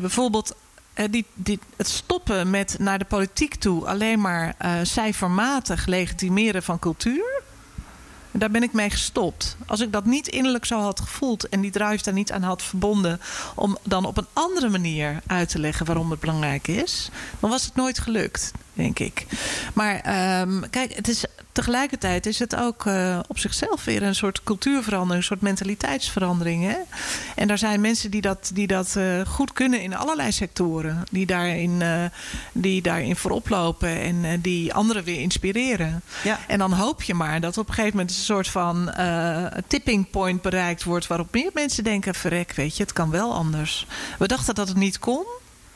bijvoorbeeld 0.00 0.54
die, 1.10 1.58
het 1.76 1.88
stoppen 1.88 2.50
met 2.50 2.76
naar 2.78 2.98
de 2.98 3.04
politiek 3.04 3.54
toe 3.54 3.86
alleen 3.86 4.20
maar 4.20 4.54
uh, 4.62 4.72
cijfermatig 4.82 5.86
legitimeren 5.86 6.62
van 6.62 6.78
cultuur. 6.78 7.42
Daar 8.32 8.50
ben 8.50 8.62
ik 8.62 8.72
mee 8.72 8.90
gestopt. 8.90 9.56
Als 9.66 9.80
ik 9.80 9.92
dat 9.92 10.04
niet 10.04 10.28
innerlijk 10.28 10.64
zo 10.64 10.80
had 10.80 11.00
gevoeld 11.00 11.48
en 11.48 11.60
die 11.60 11.70
drive 11.70 12.02
daar 12.02 12.14
niet 12.14 12.32
aan 12.32 12.42
had 12.42 12.62
verbonden, 12.62 13.20
om 13.54 13.78
dan 13.82 14.04
op 14.04 14.16
een 14.16 14.26
andere 14.32 14.68
manier 14.68 15.22
uit 15.26 15.48
te 15.48 15.58
leggen 15.58 15.86
waarom 15.86 16.10
het 16.10 16.20
belangrijk 16.20 16.68
is, 16.68 17.10
dan 17.40 17.50
was 17.50 17.64
het 17.64 17.74
nooit 17.74 17.98
gelukt, 17.98 18.52
denk 18.72 18.98
ik. 18.98 19.26
Maar 19.74 19.94
um, 20.40 20.70
kijk, 20.70 20.94
het 20.94 21.08
is 21.08 21.24
tegelijkertijd 21.52 22.26
is 22.26 22.38
het 22.38 22.56
ook 22.56 22.84
uh, 22.84 23.18
op 23.28 23.38
zichzelf 23.38 23.84
weer 23.84 24.02
een 24.02 24.14
soort 24.14 24.42
cultuurverandering, 24.42 25.16
een 25.16 25.28
soort 25.28 25.40
mentaliteitsverandering. 25.40 26.64
Hè? 26.64 26.76
En 27.36 27.48
daar 27.48 27.58
zijn 27.58 27.80
mensen 27.80 28.10
die 28.10 28.20
dat, 28.20 28.50
die 28.54 28.66
dat 28.66 28.94
uh, 28.98 29.20
goed 29.26 29.52
kunnen 29.52 29.80
in 29.80 29.96
allerlei 29.96 30.32
sectoren, 30.32 31.04
die 31.10 31.26
daarin, 31.26 31.80
uh, 31.80 32.04
die 32.52 32.82
daarin 32.82 33.16
voorop 33.16 33.48
lopen 33.48 34.00
en 34.00 34.40
die 34.40 34.74
anderen 34.74 35.04
weer 35.04 35.20
inspireren. 35.20 36.02
Ja. 36.24 36.38
En 36.46 36.58
dan 36.58 36.72
hoop 36.72 37.02
je 37.02 37.14
maar 37.14 37.40
dat 37.40 37.58
op 37.58 37.68
een 37.68 37.74
gegeven 37.74 37.96
moment 37.96 38.16
een 38.16 38.24
soort 38.24 38.48
van 38.48 38.92
tipping 39.66 40.10
point 40.10 40.42
bereikt 40.42 40.84
wordt, 40.84 41.06
waarop 41.06 41.32
meer 41.32 41.50
mensen 41.54 41.84
denken: 41.84 42.14
verrek, 42.14 42.52
weet 42.52 42.76
je, 42.76 42.82
het 42.82 42.92
kan 42.92 43.10
wel 43.10 43.34
anders. 43.34 43.86
We 44.18 44.26
dachten 44.26 44.54
dat 44.54 44.68
het 44.68 44.76
niet 44.76 44.98
kon. 44.98 45.26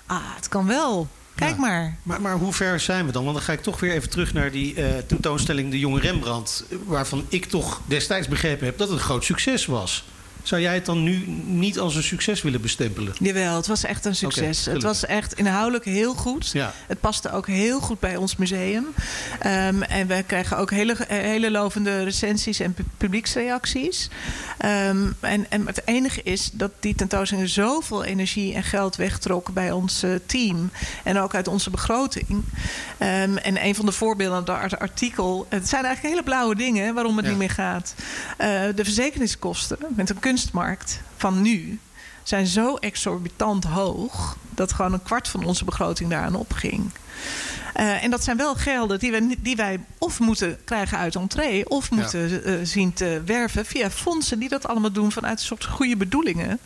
Ah, 0.06 0.34
het 0.36 0.48
kan 0.48 0.66
wel. 0.66 1.08
Kijk 1.34 1.56
maar. 1.56 1.96
maar. 2.02 2.20
Maar 2.20 2.36
hoe 2.36 2.52
ver 2.52 2.80
zijn 2.80 3.06
we 3.06 3.12
dan? 3.12 3.22
Want 3.24 3.36
dan 3.36 3.44
ga 3.44 3.52
ik 3.52 3.62
toch 3.62 3.80
weer 3.80 3.92
even 3.92 4.10
terug 4.10 4.32
naar 4.32 4.50
die 4.50 4.74
uh, 4.74 4.86
tentoonstelling 5.06 5.70
De 5.70 5.78
Jonge 5.78 6.00
Rembrandt. 6.00 6.64
Waarvan 6.84 7.26
ik 7.28 7.44
toch 7.44 7.80
destijds 7.86 8.28
begrepen 8.28 8.66
heb 8.66 8.78
dat 8.78 8.88
het 8.88 8.98
een 8.98 9.04
groot 9.04 9.24
succes 9.24 9.66
was. 9.66 10.04
Zou 10.44 10.60
jij 10.60 10.74
het 10.74 10.86
dan 10.86 11.02
nu 11.02 11.24
niet 11.44 11.78
als 11.78 11.96
een 11.96 12.02
succes 12.02 12.42
willen 12.42 12.60
bestempelen? 12.60 13.14
Jawel, 13.18 13.56
het 13.56 13.66
was 13.66 13.84
echt 13.84 14.04
een 14.04 14.16
succes. 14.16 14.60
Okay, 14.60 14.74
het 14.74 14.82
was 14.82 15.06
echt 15.06 15.32
inhoudelijk 15.32 15.84
heel 15.84 16.14
goed. 16.14 16.50
Ja. 16.52 16.72
Het 16.86 17.00
paste 17.00 17.32
ook 17.32 17.46
heel 17.46 17.80
goed 17.80 18.00
bij 18.00 18.16
ons 18.16 18.36
museum. 18.36 18.86
Um, 19.46 19.82
en 19.82 20.06
we 20.06 20.22
krijgen 20.26 20.56
ook 20.56 20.70
hele, 20.70 20.96
hele 21.08 21.50
lovende 21.50 22.02
recensies 22.02 22.60
en 22.60 22.76
publieksreacties. 22.96 24.08
Um, 24.64 25.16
en, 25.20 25.46
en 25.48 25.66
het 25.66 25.82
enige 25.84 26.22
is 26.22 26.50
dat 26.52 26.70
die 26.80 26.94
tentoonstelling 26.94 27.48
zoveel 27.48 28.04
energie 28.04 28.54
en 28.54 28.62
geld 28.62 28.96
wegtrok 28.96 29.52
bij 29.52 29.72
ons 29.72 30.04
uh, 30.04 30.14
team. 30.26 30.70
En 31.02 31.18
ook 31.18 31.34
uit 31.34 31.48
onze 31.48 31.70
begroting. 31.70 32.28
Um, 32.28 33.36
en 33.38 33.64
een 33.64 33.74
van 33.74 33.86
de 33.86 33.92
voorbeelden, 33.92 34.44
dat 34.44 34.78
artikel. 34.78 35.46
Het 35.48 35.68
zijn 35.68 35.84
eigenlijk 35.84 36.14
hele 36.14 36.26
blauwe 36.26 36.54
dingen 36.54 36.94
waarom 36.94 37.16
het 37.16 37.24
ja. 37.24 37.30
niet 37.30 37.40
meer 37.40 37.50
gaat. 37.50 37.94
Uh, 37.98 38.46
de 38.74 38.84
verzekeringskosten 38.84 39.78
met 39.88 40.10
een 40.10 40.18
kunstmarkt 40.34 41.00
van 41.16 41.42
nu 41.42 41.78
zijn 42.22 42.46
zo 42.46 42.76
exorbitant 42.76 43.64
hoog 43.64 44.36
dat 44.50 44.72
gewoon 44.72 44.92
een 44.92 45.02
kwart 45.02 45.28
van 45.28 45.44
onze 45.44 45.64
begroting 45.64 46.10
daaraan 46.10 46.34
opging. 46.34 46.90
Uh, 47.76 48.04
en 48.04 48.10
dat 48.10 48.24
zijn 48.24 48.36
wel 48.36 48.54
gelden 48.54 48.98
die 48.98 49.10
wij, 49.10 49.36
die 49.38 49.56
wij 49.56 49.80
of 49.98 50.20
moeten 50.20 50.58
krijgen 50.64 50.98
uit 50.98 51.14
entree, 51.14 51.68
of 51.68 51.90
moeten 51.90 52.28
ja. 52.28 52.40
uh, 52.40 52.58
zien 52.62 52.92
te 52.92 53.22
werven 53.26 53.66
via 53.66 53.90
fondsen 53.90 54.38
die 54.38 54.48
dat 54.48 54.66
allemaal 54.66 54.92
doen 54.92 55.12
vanuit 55.12 55.38
een 55.38 55.46
soort 55.46 55.64
goede 55.64 55.96
bedoelingen. 55.96 56.58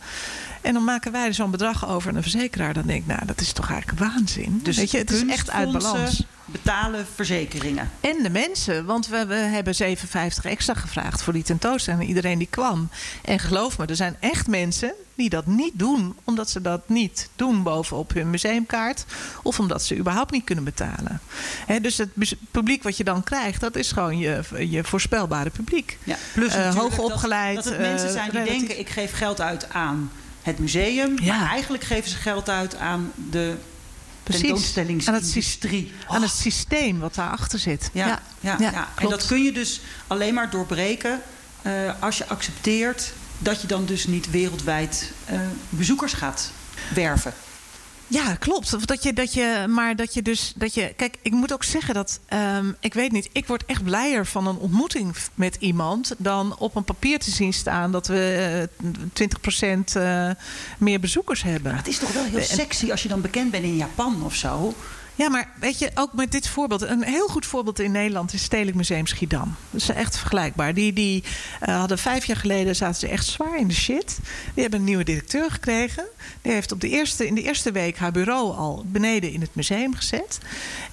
En 0.61 0.73
dan 0.73 0.85
maken 0.85 1.13
wij 1.13 1.33
zo'n 1.33 1.51
bedrag 1.51 1.89
over 1.89 2.11
aan 2.11 2.17
een 2.17 2.23
verzekeraar. 2.23 2.75
Dan 2.75 2.87
denk 2.87 3.01
ik, 3.01 3.07
nou, 3.07 3.27
dat 3.27 3.41
is 3.41 3.53
toch 3.53 3.71
eigenlijk 3.71 4.01
waanzin. 4.01 4.61
Dus 4.63 4.77
Weet 4.77 4.91
je, 4.91 4.99
het 4.99 5.11
is 5.11 5.27
echt 5.27 5.51
uit 5.51 5.73
balans. 5.73 6.25
Betalen 6.45 7.07
verzekeringen. 7.15 7.91
En 8.01 8.23
de 8.23 8.31
mensen, 8.31 8.85
want 8.85 9.09
we, 9.09 9.27
we 9.27 9.35
hebben 9.35 9.75
57 9.75 10.45
extra 10.45 10.75
gevraagd 10.75 11.23
voor 11.23 11.33
die 11.33 11.43
tentoonstelling. 11.43 12.09
Iedereen 12.09 12.39
die 12.39 12.49
kwam. 12.51 12.89
En 13.25 13.39
geloof 13.39 13.79
me, 13.79 13.87
er 13.87 13.97
zijn 13.97 14.17
echt 14.21 14.47
mensen 14.47 14.95
die 15.15 15.29
dat 15.29 15.47
niet 15.47 15.73
doen, 15.75 16.17
omdat 16.25 16.51
ze 16.51 16.61
dat 16.61 16.89
niet 16.89 17.29
doen 17.37 17.63
bovenop 17.63 18.15
hun 18.15 18.31
museumkaart. 18.31 19.05
Of 19.43 19.59
omdat 19.59 19.83
ze 19.83 19.97
überhaupt 19.97 20.31
niet 20.31 20.45
kunnen 20.45 20.65
betalen. 20.65 21.21
He, 21.67 21.81
dus 21.81 21.97
het 21.97 22.11
publiek 22.51 22.83
wat 22.83 22.97
je 22.97 23.05
dan 23.05 23.25
krijgt, 23.25 23.61
dat 23.61 23.77
is 23.77 23.93
gewoon 23.93 24.19
je, 24.19 24.43
je 24.69 24.85
voorspelbare 24.85 25.51
publiek. 25.51 25.99
Ja, 26.05 26.17
plus 26.33 26.57
uh, 26.57 26.75
hoog 26.75 26.99
opgeleid. 26.99 27.55
Dat, 27.55 27.65
dat 27.65 27.73
het 27.73 27.83
mensen 27.83 28.13
zijn 28.13 28.31
die 28.31 28.41
relatief... 28.41 28.59
denken, 28.59 28.79
ik 28.79 28.89
geef 28.89 29.13
geld 29.13 29.41
uit 29.41 29.73
aan 29.73 30.11
het 30.49 30.59
museum. 30.59 31.19
Ja. 31.21 31.39
Maar 31.39 31.51
eigenlijk 31.51 31.85
geven 31.85 32.11
ze 32.11 32.17
geld 32.17 32.49
uit 32.49 32.77
aan 32.77 33.13
de 33.31 33.57
tentoonstellingsindustrie. 34.23 35.93
Aan, 36.07 36.17
aan 36.17 36.23
het 36.23 36.31
systeem 36.31 36.99
wat 36.99 37.15
daarachter 37.15 37.59
zit. 37.59 37.91
Ja, 37.93 38.07
ja, 38.07 38.21
ja, 38.41 38.57
ja, 38.59 38.71
ja. 38.71 38.89
En 38.97 39.09
dat 39.09 39.27
kun 39.27 39.43
je 39.43 39.53
dus 39.53 39.81
alleen 40.07 40.35
maar 40.35 40.51
doorbreken 40.51 41.23
uh, 41.63 41.73
als 42.01 42.19
je 42.19 42.27
accepteert 42.27 43.13
dat 43.39 43.61
je 43.61 43.67
dan 43.67 43.87
dus 43.87 44.07
niet 44.07 44.31
wereldwijd 44.31 45.13
uh, 45.31 45.41
bezoekers 45.69 46.13
gaat 46.13 46.51
werven. 46.95 47.33
Ja, 48.09 48.35
klopt. 48.35 48.89
Dat 48.89 49.03
je, 49.03 49.13
dat 49.13 49.33
je, 49.33 49.65
maar 49.69 49.97
dat 49.97 50.15
je 50.15 50.23
dus. 50.23 50.53
Dat 50.57 50.75
je, 50.75 50.93
kijk, 50.97 51.17
ik 51.23 51.33
moet 51.33 51.53
ook 51.53 51.65
zeggen 51.65 51.95
dat. 51.95 52.21
Um, 52.33 52.77
ik 52.81 52.95
weet 52.95 53.13
niet, 53.13 53.29
ik 53.33 53.47
word 53.47 53.65
echt 53.67 53.85
blijer 53.85 54.27
van 54.27 54.47
een 54.47 54.57
ontmoeting 54.57 55.17
met 55.35 55.57
iemand. 55.61 56.15
dan 56.19 56.59
op 56.59 56.77
een 56.77 56.85
papier 56.85 57.19
te 57.19 57.31
zien 57.31 57.53
staan 57.53 57.93
dat 57.93 58.07
we 58.07 58.69
uh, 58.83 59.73
20% 59.77 59.79
uh, 59.97 60.31
meer 60.79 61.01
bezoekers 61.01 61.43
hebben. 61.43 61.71
Maar 61.71 61.81
het 61.81 61.89
is 61.89 61.99
toch 61.99 62.13
wel 62.13 62.25
heel 62.25 62.43
sexy 62.43 62.91
als 62.91 63.03
je 63.03 63.09
dan 63.09 63.21
bekend 63.21 63.51
bent 63.51 63.65
in 63.65 63.77
Japan 63.77 64.25
of 64.25 64.35
zo. 64.35 64.75
Ja, 65.19 65.29
maar 65.29 65.49
weet 65.61 65.79
je, 65.79 65.91
ook 65.95 66.13
met 66.13 66.33
dit 66.33 66.49
voorbeeld. 66.49 66.83
Een 66.83 67.03
heel 67.03 67.29
goed 67.29 67.47
voorbeeld 67.47 67.79
in 67.79 67.93
Nederland 67.93 68.33
is 68.33 68.43
Stedelijk 68.43 68.77
Museum 68.77 69.07
Schiedam. 69.07 69.55
Dat 69.71 69.81
is 69.81 69.89
echt 69.89 70.19
vergelijkbaar. 70.19 70.75
Die, 70.75 70.93
die 70.93 71.25
uh, 71.69 71.79
hadden 71.79 71.99
vijf 71.99 72.25
jaar 72.25 72.37
geleden 72.37 72.77
zaten 72.77 73.01
ze 73.01 73.09
echt 73.09 73.27
zwaar 73.27 73.59
in 73.59 73.69
de 73.69 73.75
shit. 73.75 74.19
Die 74.55 74.63
hebben 74.63 74.79
een 74.79 74.85
nieuwe 74.85 75.05
directeur 75.05 75.51
gekregen. 75.51 76.05
Die 76.43 76.53
heeft 76.53 76.73
op 76.73 76.81
de 76.81 76.89
eerste, 76.89 77.27
in 77.27 77.35
de 77.35 77.43
eerste 77.43 77.73
week 77.73 77.97
haar 77.97 78.13
bureau 78.13 78.57
al 78.57 78.85
beneden 78.87 79.33
in 79.33 79.41
het 79.41 79.55
museum 79.55 79.95
gezet. 79.95 80.39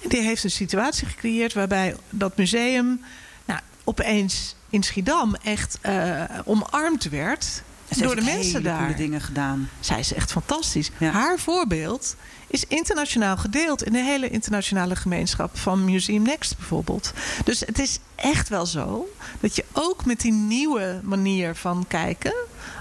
En 0.02 0.08
die 0.08 0.20
heeft 0.20 0.44
een 0.44 0.50
situatie 0.50 1.06
gecreëerd 1.06 1.52
waarbij 1.52 1.96
dat 2.10 2.36
museum 2.36 3.04
nou, 3.44 3.60
opeens 3.84 4.54
in 4.70 4.82
Schiedam 4.82 5.34
echt 5.34 5.78
uh, 5.82 6.22
omarmd 6.44 7.08
werd. 7.08 7.62
door 7.88 8.16
de 8.16 8.22
mensen 8.22 8.62
daar. 8.62 8.96
dingen 8.96 9.20
gedaan. 9.20 9.68
Zij 9.80 9.98
is 9.98 10.12
echt 10.12 10.32
fantastisch. 10.32 10.90
Ja. 10.98 11.10
Haar 11.10 11.38
voorbeeld 11.38 12.16
is 12.46 12.64
internationaal 12.68 13.36
gedeeld 13.36 13.82
in 13.82 13.92
de 13.92 14.02
hele 14.02 14.28
internationale 14.28 14.96
gemeenschap 14.96 15.58
van 15.58 15.84
Museum 15.84 16.22
Next 16.22 16.56
bijvoorbeeld. 16.56 17.12
Dus 17.44 17.60
het 17.60 17.78
is 17.78 17.98
echt 18.14 18.48
wel 18.48 18.66
zo 18.66 19.08
dat 19.40 19.56
je 19.56 19.64
ook 19.72 20.04
met 20.04 20.20
die 20.20 20.32
nieuwe 20.32 21.00
manier 21.02 21.54
van 21.54 21.84
kijken, 21.88 22.34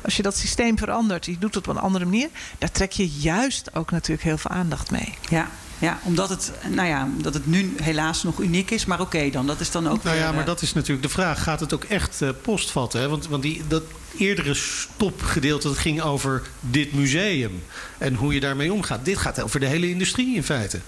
als 0.03 0.17
je 0.17 0.23
dat 0.23 0.37
systeem 0.37 0.77
verandert, 0.77 1.25
je 1.25 1.37
doet 1.37 1.55
het 1.55 1.67
op 1.67 1.75
een 1.75 1.81
andere 1.81 2.05
manier, 2.05 2.29
daar 2.57 2.71
trek 2.71 2.91
je 2.91 3.09
juist 3.09 3.75
ook 3.75 3.91
natuurlijk 3.91 4.23
heel 4.23 4.37
veel 4.37 4.51
aandacht 4.51 4.91
mee. 4.91 5.13
Ja, 5.29 5.49
ja, 5.77 5.99
omdat 6.03 6.29
het, 6.29 6.51
nou 6.69 6.87
ja, 6.87 7.09
dat 7.17 7.33
het 7.33 7.45
nu 7.45 7.73
helaas 7.81 8.23
nog 8.23 8.39
uniek 8.39 8.71
is. 8.71 8.85
Maar 8.85 8.99
oké 8.99 9.15
okay 9.15 9.31
dan, 9.31 9.47
dat 9.47 9.59
is 9.59 9.71
dan 9.71 9.87
ook 9.87 10.03
Nou 10.03 10.15
weer, 10.15 10.25
ja, 10.25 10.31
maar 10.31 10.45
dat 10.45 10.61
is 10.61 10.73
natuurlijk 10.73 11.07
de 11.07 11.13
vraag. 11.13 11.43
Gaat 11.43 11.59
het 11.59 11.73
ook 11.73 11.83
echt 11.83 12.21
uh, 12.21 12.29
postvatten? 12.41 12.99
Hè? 12.99 13.09
Want, 13.09 13.27
want 13.27 13.43
die, 13.43 13.61
dat 13.67 13.83
eerdere 14.17 14.53
stopgedeelte 14.53 15.67
dat 15.67 15.77
ging 15.77 16.01
over 16.01 16.41
dit 16.59 16.93
museum. 16.93 17.63
En 17.97 18.13
hoe 18.13 18.33
je 18.33 18.39
daarmee 18.39 18.73
omgaat. 18.73 19.05
Dit 19.05 19.17
gaat 19.17 19.41
over 19.41 19.59
de 19.59 19.65
hele 19.65 19.89
industrie 19.89 20.35
in 20.35 20.43
feite. 20.43 20.79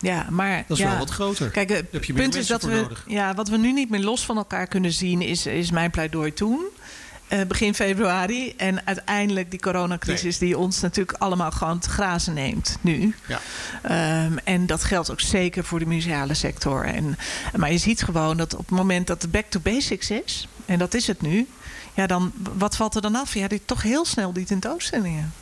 Ja, 0.00 0.26
maar 0.30 0.64
dat 0.68 0.76
is 0.76 0.82
ja, 0.82 0.90
wel 0.90 0.98
wat 0.98 1.10
groter. 1.10 1.50
Kijk, 1.50 1.68
het 1.68 2.14
punt 2.14 2.34
is 2.34 2.46
dat 2.46 2.62
we, 2.62 2.74
nodig. 2.74 3.04
ja, 3.06 3.34
wat 3.34 3.48
we 3.48 3.56
nu 3.56 3.72
niet 3.72 3.90
meer 3.90 4.00
los 4.00 4.24
van 4.24 4.36
elkaar 4.36 4.66
kunnen 4.66 4.92
zien, 4.92 5.22
is, 5.22 5.46
is 5.46 5.70
mijn 5.70 5.90
pleidooi 5.90 6.32
toen. 6.32 6.64
Uh, 7.28 7.40
begin 7.48 7.74
februari. 7.74 8.54
En 8.56 8.86
uiteindelijk 8.86 9.50
die 9.50 9.60
coronacrisis 9.60 10.38
nee. 10.38 10.48
die 10.48 10.58
ons 10.58 10.80
natuurlijk 10.80 11.18
allemaal 11.18 11.50
gewoon 11.50 11.78
te 11.78 11.88
grazen 11.88 12.34
neemt 12.34 12.76
nu. 12.80 13.14
Ja. 13.26 13.40
Um, 14.24 14.38
en 14.38 14.66
dat 14.66 14.84
geldt 14.84 15.10
ook 15.10 15.20
zeker 15.20 15.64
voor 15.64 15.78
de 15.78 15.86
museale 15.86 16.34
sector. 16.34 16.84
En, 16.84 17.18
maar 17.56 17.72
je 17.72 17.78
ziet 17.78 18.02
gewoon 18.02 18.36
dat 18.36 18.54
op 18.54 18.68
het 18.68 18.78
moment 18.78 19.06
dat 19.06 19.22
het 19.22 19.30
back 19.30 19.44
to 19.48 19.60
basics 19.60 20.10
is, 20.10 20.48
en 20.66 20.78
dat 20.78 20.94
is 20.94 21.06
het 21.06 21.20
nu, 21.20 21.46
ja, 21.94 22.06
dan 22.06 22.32
wat 22.58 22.76
valt 22.76 22.94
er 22.94 23.02
dan 23.02 23.14
af? 23.14 23.34
Ja, 23.34 23.48
die, 23.48 23.62
toch 23.64 23.82
heel 23.82 24.04
snel 24.04 24.32
die 24.32 24.44
tentoonstellingen. 24.44 25.32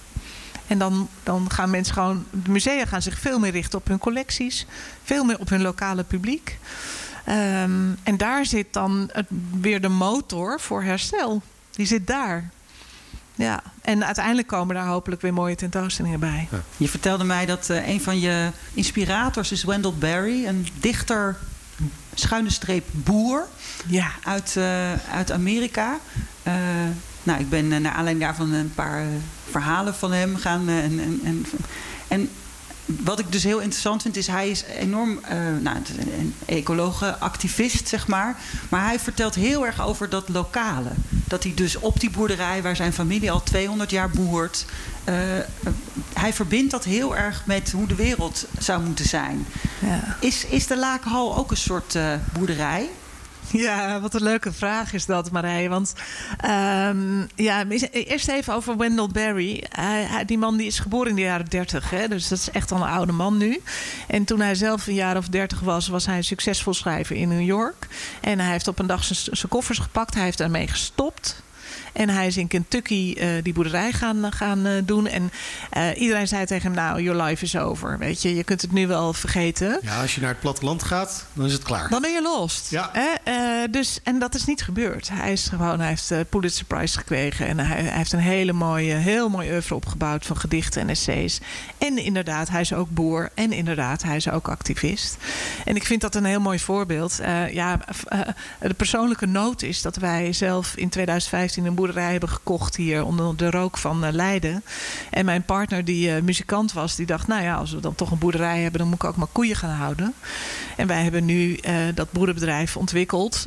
En 0.66 0.78
dan, 0.78 1.08
dan 1.22 1.50
gaan 1.50 1.70
mensen 1.70 1.94
gewoon, 1.94 2.24
de 2.30 2.50
musea 2.50 2.86
gaan 2.86 3.02
zich 3.02 3.18
veel 3.18 3.38
meer 3.38 3.52
richten 3.52 3.78
op 3.78 3.88
hun 3.88 3.98
collecties, 3.98 4.66
veel 5.02 5.24
meer 5.24 5.38
op 5.38 5.48
hun 5.48 5.62
lokale 5.62 6.02
publiek. 6.02 6.58
Um, 7.28 7.98
en 8.02 8.16
daar 8.16 8.46
zit 8.46 8.66
dan 8.70 9.08
het, 9.12 9.26
weer 9.60 9.80
de 9.80 9.88
motor 9.88 10.60
voor 10.60 10.82
herstel. 10.82 11.42
Die 11.74 11.86
zit 11.86 12.06
daar. 12.06 12.50
Ja, 13.34 13.62
en 13.82 14.04
uiteindelijk 14.04 14.46
komen 14.46 14.74
daar 14.74 14.86
hopelijk 14.86 15.22
weer 15.22 15.32
mooie 15.32 15.54
tentoonstellingen 15.54 16.20
bij. 16.20 16.48
Ja. 16.50 16.62
Je 16.76 16.88
vertelde 16.88 17.24
mij 17.24 17.46
dat 17.46 17.68
uh, 17.70 17.88
een 17.88 18.00
van 18.00 18.20
je 18.20 18.50
inspirators 18.74 19.52
is 19.52 19.64
Wendell 19.64 19.92
Berry, 19.98 20.46
een 20.46 20.68
dichter, 20.80 21.36
schuine 22.14 22.50
streep 22.50 22.86
boer 22.90 23.46
ja. 23.86 24.10
uit, 24.24 24.54
uh, 24.58 24.92
uit 24.92 25.32
Amerika. 25.32 25.98
Uh, 26.46 26.54
nou, 27.22 27.40
ik 27.40 27.48
ben 27.48 27.68
naar 27.68 27.92
aanleiding 27.92 28.20
daarvan 28.20 28.52
een 28.52 28.72
paar 28.74 29.04
verhalen 29.50 29.94
van 29.94 30.12
hem 30.12 30.36
gaan. 30.36 30.68
en, 30.68 31.00
en, 31.00 31.20
en, 31.24 31.46
en 32.08 32.30
wat 32.86 33.18
ik 33.18 33.32
dus 33.32 33.42
heel 33.42 33.58
interessant 33.60 34.02
vind, 34.02 34.16
is 34.16 34.26
hij 34.26 34.50
is 34.50 34.62
enorm 34.62 35.10
uh, 35.10 35.28
nou, 35.60 35.76
een 35.98 36.34
ecologe, 36.46 37.18
activist, 37.18 37.88
zeg 37.88 38.06
maar. 38.06 38.36
Maar 38.68 38.84
hij 38.84 38.98
vertelt 38.98 39.34
heel 39.34 39.66
erg 39.66 39.82
over 39.82 40.08
dat 40.08 40.28
lokale. 40.28 40.90
Dat 41.08 41.42
hij 41.42 41.52
dus 41.54 41.76
op 41.76 42.00
die 42.00 42.10
boerderij, 42.10 42.62
waar 42.62 42.76
zijn 42.76 42.92
familie 42.92 43.30
al 43.30 43.42
200 43.42 43.90
jaar 43.90 44.10
boert. 44.10 44.64
Uh, 45.08 45.14
hij 46.12 46.32
verbindt 46.32 46.70
dat 46.70 46.84
heel 46.84 47.16
erg 47.16 47.46
met 47.46 47.72
hoe 47.72 47.86
de 47.86 47.94
wereld 47.94 48.46
zou 48.58 48.82
moeten 48.82 49.08
zijn. 49.08 49.46
Ja. 49.78 50.16
Is, 50.20 50.44
is 50.44 50.66
de 50.66 50.76
Lakenhal 50.76 51.36
ook 51.36 51.50
een 51.50 51.56
soort 51.56 51.94
uh, 51.94 52.14
boerderij? 52.32 52.88
Ja, 53.52 54.00
wat 54.00 54.14
een 54.14 54.22
leuke 54.22 54.52
vraag 54.52 54.92
is 54.92 55.06
dat, 55.06 55.30
Marij. 55.30 55.68
Want 55.68 55.94
um, 56.44 57.28
ja, 57.34 57.64
eerst 57.90 58.28
even 58.28 58.54
over 58.54 58.76
Wendell 58.76 59.08
Berry. 59.12 59.64
Die 60.26 60.38
man 60.38 60.56
die 60.56 60.66
is 60.66 60.78
geboren 60.78 61.08
in 61.10 61.16
de 61.16 61.22
jaren 61.22 61.48
30, 61.48 61.90
hè, 61.90 62.08
dus 62.08 62.28
dat 62.28 62.38
is 62.38 62.50
echt 62.50 62.72
al 62.72 62.76
een 62.76 62.88
oude 62.88 63.12
man 63.12 63.36
nu. 63.36 63.60
En 64.08 64.24
toen 64.24 64.40
hij 64.40 64.54
zelf 64.54 64.86
een 64.86 64.94
jaar 64.94 65.16
of 65.16 65.28
30 65.28 65.60
was, 65.60 65.88
was 65.88 66.06
hij 66.06 66.22
succesvol 66.22 66.74
schrijver 66.74 67.16
in 67.16 67.28
New 67.28 67.44
York. 67.46 67.86
En 68.20 68.38
hij 68.40 68.50
heeft 68.50 68.68
op 68.68 68.78
een 68.78 68.86
dag 68.86 69.04
zijn 69.04 69.48
koffers 69.48 69.78
gepakt. 69.78 70.14
Hij 70.14 70.24
heeft 70.24 70.38
daarmee 70.38 70.68
gestopt. 70.68 71.42
En 71.94 72.08
hij 72.08 72.26
is 72.26 72.36
in 72.36 72.48
Kentucky 72.48 73.14
uh, 73.16 73.28
die 73.42 73.52
boerderij 73.52 73.92
gaan, 73.92 74.32
gaan 74.32 74.66
uh, 74.66 74.72
doen. 74.84 75.06
En 75.06 75.30
iedereen 75.96 76.28
zei 76.28 76.46
tegen 76.46 76.72
hem, 76.72 76.84
nou, 76.84 77.02
your 77.02 77.22
life 77.22 77.44
is 77.44 77.56
over. 77.56 77.98
Weet 77.98 78.22
je, 78.22 78.34
je 78.34 78.44
kunt 78.44 78.62
het 78.62 78.72
nu 78.72 78.86
wel 78.86 79.12
vergeten. 79.12 79.78
Ja, 79.82 80.00
als 80.00 80.14
je 80.14 80.20
naar 80.20 80.30
het 80.30 80.40
platteland 80.40 80.82
gaat, 80.82 81.26
dan 81.32 81.46
is 81.46 81.52
het 81.52 81.62
klaar. 81.62 81.88
Dan 81.88 82.00
ben 82.00 82.10
je 82.10 82.22
lost. 82.22 82.70
Ja. 82.70 82.90
dus, 83.70 84.00
en 84.02 84.18
dat 84.18 84.34
is 84.34 84.44
niet 84.44 84.62
gebeurd. 84.62 85.08
Hij, 85.12 85.32
is 85.32 85.48
gewoon, 85.48 85.78
hij 85.78 85.88
heeft 85.88 86.08
de 86.08 86.26
Pulitzer 86.28 86.64
Prize 86.64 86.98
gekregen. 86.98 87.46
En 87.46 87.58
hij, 87.58 87.82
hij, 87.82 87.96
heeft 87.96 88.12
een 88.12 88.18
hele 88.18 88.52
mooie, 88.52 88.94
heel 88.94 89.28
mooi 89.28 89.50
oeuvre 89.50 89.74
opgebouwd 89.74 90.26
van 90.26 90.36
gedichten 90.36 90.80
en 90.80 90.88
essays. 90.88 91.40
En 91.78 91.98
inderdaad, 91.98 92.48
hij 92.48 92.60
is 92.60 92.72
ook 92.72 92.90
boer. 92.90 93.30
En 93.34 93.52
inderdaad, 93.52 94.02
hij 94.02 94.16
is 94.16 94.30
ook 94.30 94.48
activist. 94.48 95.16
En 95.64 95.76
ik 95.76 95.84
vind 95.84 96.00
dat 96.00 96.14
een 96.14 96.24
heel 96.24 96.40
mooi 96.40 96.58
voorbeeld. 96.58 97.20
ja, 97.50 97.80
de 98.60 98.74
persoonlijke 98.74 99.26
noot 99.26 99.62
is 99.62 99.82
dat 99.82 99.96
wij 99.96 100.32
zelf 100.32 100.76
in 100.76 100.88
2015 100.88 101.64
een 101.64 101.74
boerderij 101.84 102.10
hebben 102.10 102.28
gekocht 102.28 102.76
hier 102.76 103.04
onder 103.04 103.36
de 103.36 103.50
rook 103.50 103.76
van 103.76 104.04
uh, 104.04 104.12
Leiden. 104.12 104.64
En 105.10 105.24
mijn 105.24 105.42
partner, 105.42 105.84
die 105.84 106.08
uh, 106.08 106.22
muzikant 106.22 106.72
was, 106.72 106.96
die 106.96 107.06
dacht: 107.06 107.26
Nou 107.26 107.42
ja, 107.42 107.54
als 107.54 107.72
we 107.72 107.80
dan 107.80 107.94
toch 107.94 108.10
een 108.10 108.18
boerderij 108.18 108.60
hebben, 108.60 108.80
dan 108.80 108.88
moet 108.88 109.02
ik 109.02 109.08
ook 109.08 109.16
maar 109.16 109.26
koeien 109.32 109.56
gaan 109.56 109.76
houden. 109.76 110.14
En 110.76 110.86
wij 110.86 111.02
hebben 111.02 111.24
nu 111.24 111.50
uh, 111.50 111.74
dat 111.94 112.12
boerenbedrijf 112.12 112.76
ontwikkeld. 112.76 113.44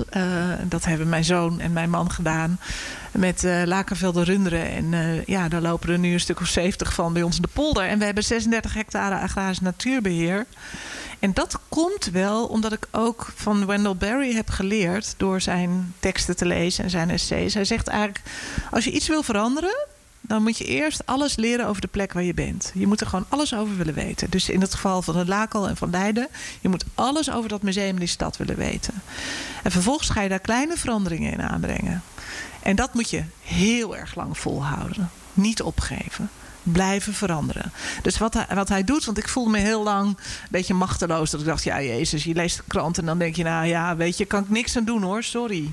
dat 0.64 0.86
hebben 0.86 1.10
mijn 1.10 1.24
zoon 1.24 1.60
en 1.60 1.74
mijn 1.74 1.90
man 1.90 2.12
gedaan. 2.12 2.60
Met 3.12 3.44
uh, 3.44 3.62
Lakenvelde 3.66 4.24
Runderen. 4.24 4.70
En 4.72 5.24
ja, 5.26 5.48
daar 5.48 5.62
lopen 5.62 5.90
er 5.90 6.00
nu 6.00 6.14
een 6.14 6.20
stuk 6.20 6.40
of 6.40 6.48
70 6.48 6.94
van 6.94 7.14
bij 7.14 7.22
ons 7.22 7.36
in 7.36 7.42
de 7.42 7.48
polder. 7.54 7.88
En 7.88 8.00
we 8.00 8.06
hebben 8.06 8.24
36 8.24 8.74
hectare 8.74 9.16
agrarisch 9.16 9.60
natuurbeheer. 9.60 10.46
En 11.20 11.34
dat 11.34 11.60
komt 11.70 12.06
wel 12.06 12.46
omdat 12.46 12.72
ik 12.72 12.88
ook 12.92 13.32
van 13.36 13.66
Wendell 13.66 13.96
Berry 13.96 14.34
heb 14.34 14.50
geleerd 14.50 15.14
door 15.18 15.42
zijn 15.42 15.94
teksten 16.00 16.36
te 16.36 16.46
lezen 16.46 16.84
en 16.84 16.90
zijn 16.90 17.10
essays. 17.10 17.54
Hij 17.54 17.66
zegt 17.66 17.88
eigenlijk: 17.88 18.22
als 18.72 18.84
je 18.84 18.92
iets 18.92 19.08
wil 19.08 19.24
veranderen, 19.24 19.88
dan 20.22 20.44
moet 20.44 20.58
je 20.58 20.66
eerst 20.66 21.06
alles 21.06 21.36
leren 21.36 21.68
over 21.68 21.82
de 21.82 21.88
plek 21.88 22.14
waar 22.14 22.24
je 22.24 22.34
bent. 22.34 22.72
Je 22.74 22.88
moet 22.88 23.02
er 23.02 23.08
gewoon 23.08 23.26
alles 23.30 23.56
over 23.56 23.78
willen 23.78 23.94
weten. 23.94 24.30
Dus 24.30 24.50
in 24.50 24.62
het 24.62 24.74
geval 24.74 25.02
van 25.02 25.16
het 25.16 25.28
Lakel 25.28 25.68
en 25.68 25.78
van 25.78 25.90
Leiden, 25.90 26.28
je 26.62 26.70
moet 26.70 26.86
alles 26.96 27.32
over 27.32 27.50
dat 27.50 27.62
museum 27.62 27.94
in 27.94 27.96
die 27.96 28.08
stad 28.08 28.38
willen 28.38 28.58
weten. 28.58 28.94
En 29.64 29.72
vervolgens 29.72 30.10
ga 30.10 30.22
je 30.22 30.30
daar 30.30 30.40
kleine 30.40 30.78
veranderingen 30.78 31.32
in 31.32 31.42
aanbrengen. 31.42 32.04
En 32.62 32.76
dat 32.76 32.94
moet 32.94 33.10
je 33.10 33.24
heel 33.42 33.98
erg 33.98 34.16
lang 34.16 34.38
volhouden. 34.38 35.10
Niet 35.34 35.62
opgeven 35.62 36.30
blijven 36.72 37.14
veranderen. 37.14 37.72
Dus 38.02 38.18
wat 38.18 38.34
hij, 38.34 38.46
wat 38.56 38.70
hij 38.70 38.84
doet, 38.84 39.06
want 39.06 39.18
ik 39.18 39.30
voelde 39.30 39.50
me 39.50 39.58
heel 39.58 39.84
lang 39.84 40.08
een 40.08 40.48
beetje 40.50 40.74
machteloos. 40.74 41.30
Dat 41.32 41.40
ik 41.40 41.46
dacht, 41.46 41.64
ja 41.64 41.82
Jezus, 41.82 42.24
je 42.24 42.34
leest 42.34 42.58
de 42.58 42.64
krant 42.68 42.98
en 42.98 43.06
dan 43.06 43.18
denk 43.18 43.36
je, 43.36 43.44
nou 43.44 43.66
ja, 43.66 43.96
weet 43.96 44.18
je, 44.18 44.26
kan 44.26 44.44
ik 44.44 44.50
niks 44.50 44.78
aan 44.78 44.86
doen 44.86 45.02
hoor, 45.02 45.24
sorry. 45.24 45.72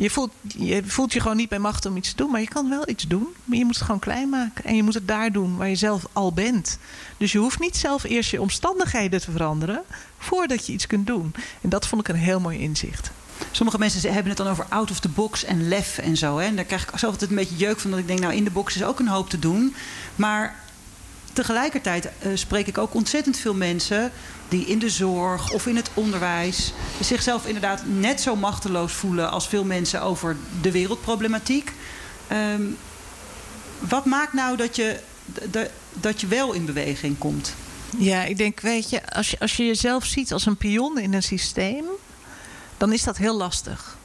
Je 0.00 0.10
voelt, 0.10 0.32
je 0.42 0.82
voelt 0.86 1.12
je 1.12 1.20
gewoon 1.20 1.36
niet 1.36 1.48
bij 1.48 1.58
macht 1.58 1.86
om 1.86 1.96
iets 1.96 2.10
te 2.10 2.16
doen, 2.16 2.30
maar 2.30 2.40
je 2.40 2.48
kan 2.48 2.68
wel 2.68 2.88
iets 2.88 3.06
doen. 3.06 3.26
Maar 3.44 3.58
je 3.58 3.64
moet 3.64 3.74
het 3.74 3.84
gewoon 3.84 4.00
klein 4.00 4.28
maken. 4.28 4.64
En 4.64 4.76
je 4.76 4.82
moet 4.82 4.94
het 4.94 5.08
daar 5.08 5.32
doen 5.32 5.56
waar 5.56 5.68
je 5.68 5.74
zelf 5.74 6.06
al 6.12 6.32
bent. 6.32 6.78
Dus 7.16 7.32
je 7.32 7.38
hoeft 7.38 7.60
niet 7.60 7.76
zelf 7.76 8.02
eerst 8.02 8.30
je 8.30 8.40
omstandigheden 8.40 9.20
te 9.20 9.30
veranderen 9.30 9.82
voordat 10.18 10.66
je 10.66 10.72
iets 10.72 10.86
kunt 10.86 11.06
doen. 11.06 11.34
En 11.60 11.68
dat 11.68 11.86
vond 11.86 12.00
ik 12.00 12.08
een 12.08 12.20
heel 12.20 12.40
mooi 12.40 12.58
inzicht. 12.58 13.10
Sommige 13.50 13.78
mensen 13.78 14.12
hebben 14.12 14.28
het 14.28 14.36
dan 14.36 14.48
over 14.48 14.66
out 14.68 14.90
of 14.90 15.00
the 15.00 15.08
box 15.08 15.44
en 15.44 15.68
lef 15.68 15.98
en 15.98 16.16
zo. 16.16 16.38
Hè? 16.38 16.46
En 16.46 16.56
daar 16.56 16.64
krijg 16.64 16.82
ik 16.82 16.98
zelf 16.98 17.12
altijd 17.12 17.30
een 17.30 17.36
beetje 17.36 17.56
jeuk 17.56 17.80
van. 17.80 17.90
Dat 17.90 18.00
ik 18.00 18.06
denk, 18.06 18.20
nou 18.20 18.34
in 18.34 18.44
de 18.44 18.50
box 18.50 18.74
is 18.74 18.84
ook 18.84 18.98
een 18.98 19.08
hoop 19.08 19.30
te 19.30 19.38
doen. 19.38 19.74
Maar 20.16 20.60
tegelijkertijd 21.32 22.04
uh, 22.04 22.32
spreek 22.34 22.66
ik 22.66 22.78
ook 22.78 22.94
ontzettend 22.94 23.36
veel 23.36 23.54
mensen 23.54 24.12
die 24.48 24.66
in 24.66 24.78
de 24.78 24.90
zorg 24.90 25.52
of 25.52 25.66
in 25.66 25.76
het 25.76 25.90
onderwijs 25.94 26.72
zichzelf 27.00 27.46
inderdaad 27.46 27.82
net 27.86 28.20
zo 28.20 28.36
machteloos 28.36 28.92
voelen 28.92 29.30
als 29.30 29.48
veel 29.48 29.64
mensen 29.64 30.02
over 30.02 30.36
de 30.60 30.70
wereldproblematiek. 30.70 31.72
Um, 32.32 32.76
wat 33.78 34.04
maakt 34.04 34.32
nou 34.32 34.56
dat 34.56 34.76
je, 34.76 35.00
dat 35.92 36.20
je 36.20 36.26
wel 36.26 36.52
in 36.52 36.64
beweging 36.64 37.18
komt? 37.18 37.54
Ja, 37.98 38.24
ik 38.24 38.36
denk, 38.36 38.60
weet 38.60 38.90
je, 38.90 39.12
als 39.12 39.30
je, 39.30 39.38
als 39.38 39.56
je 39.56 39.66
jezelf 39.66 40.04
ziet 40.04 40.32
als 40.32 40.46
een 40.46 40.56
pion 40.56 40.98
in 40.98 41.14
een 41.14 41.22
systeem, 41.22 41.84
dan 42.80 42.92
is 42.92 43.04
dat 43.04 43.16
heel 43.16 43.36
lastig. 43.36 43.96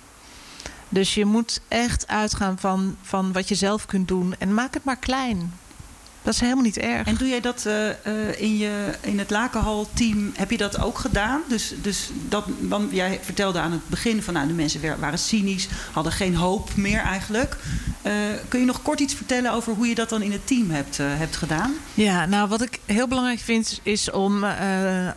Dus 0.90 1.14
je 1.14 1.26
moet 1.26 1.62
echt 1.68 2.08
uitgaan 2.08 2.60
van, 2.60 2.98
van 3.02 3.32
wat 3.32 3.48
je 3.48 3.56
zelf 3.56 3.86
kunt 3.86 4.08
doen 4.08 4.36
en 4.40 4.54
maak 4.54 4.74
het 4.74 4.84
maar 4.84 4.98
klein. 4.98 5.54
Dat 6.26 6.34
is 6.34 6.40
helemaal 6.40 6.64
niet 6.64 6.78
erg. 6.78 7.08
En 7.08 7.16
doe 7.16 7.28
jij 7.28 7.42
dat 7.42 7.66
uh, 7.68 8.42
in, 8.42 8.58
je, 8.58 8.92
in 9.02 9.20
het 9.20 9.30
Lakenhal-team, 9.30 10.32
heb 10.36 10.52
je 10.52 10.58
dat 10.58 10.80
ook 10.82 10.98
gedaan? 10.98 11.42
Dus, 11.48 11.74
dus 11.82 12.10
dat, 12.30 12.46
want 12.60 12.92
jij 12.92 13.20
vertelde 13.24 13.60
aan 13.60 13.72
het 13.72 13.90
begin 13.90 14.24
van 14.24 14.34
nou, 14.34 14.48
de 14.48 14.54
mensen 14.54 15.00
waren 15.00 15.20
cynisch, 15.20 15.68
hadden 15.92 16.12
geen 16.12 16.36
hoop 16.36 16.76
meer 16.76 17.00
eigenlijk. 17.00 17.58
Uh, 18.04 18.12
kun 18.48 18.60
je 18.60 18.66
nog 18.66 18.82
kort 18.82 19.00
iets 19.00 19.14
vertellen 19.14 19.52
over 19.52 19.74
hoe 19.74 19.88
je 19.88 19.96
dat 19.96 20.10
dan 20.10 20.22
in 20.22 20.32
het 20.32 20.48
team 20.48 20.72
hebt, 20.72 20.98
hebt 20.98 21.36
gedaan? 21.36 21.74
Ja, 21.94 22.26
nou 22.26 22.50
wat 22.50 22.62
ik 22.62 22.80
heel 22.86 23.08
belangrijk 23.08 23.40
vind 23.40 23.80
is 23.84 24.12
om 24.12 24.44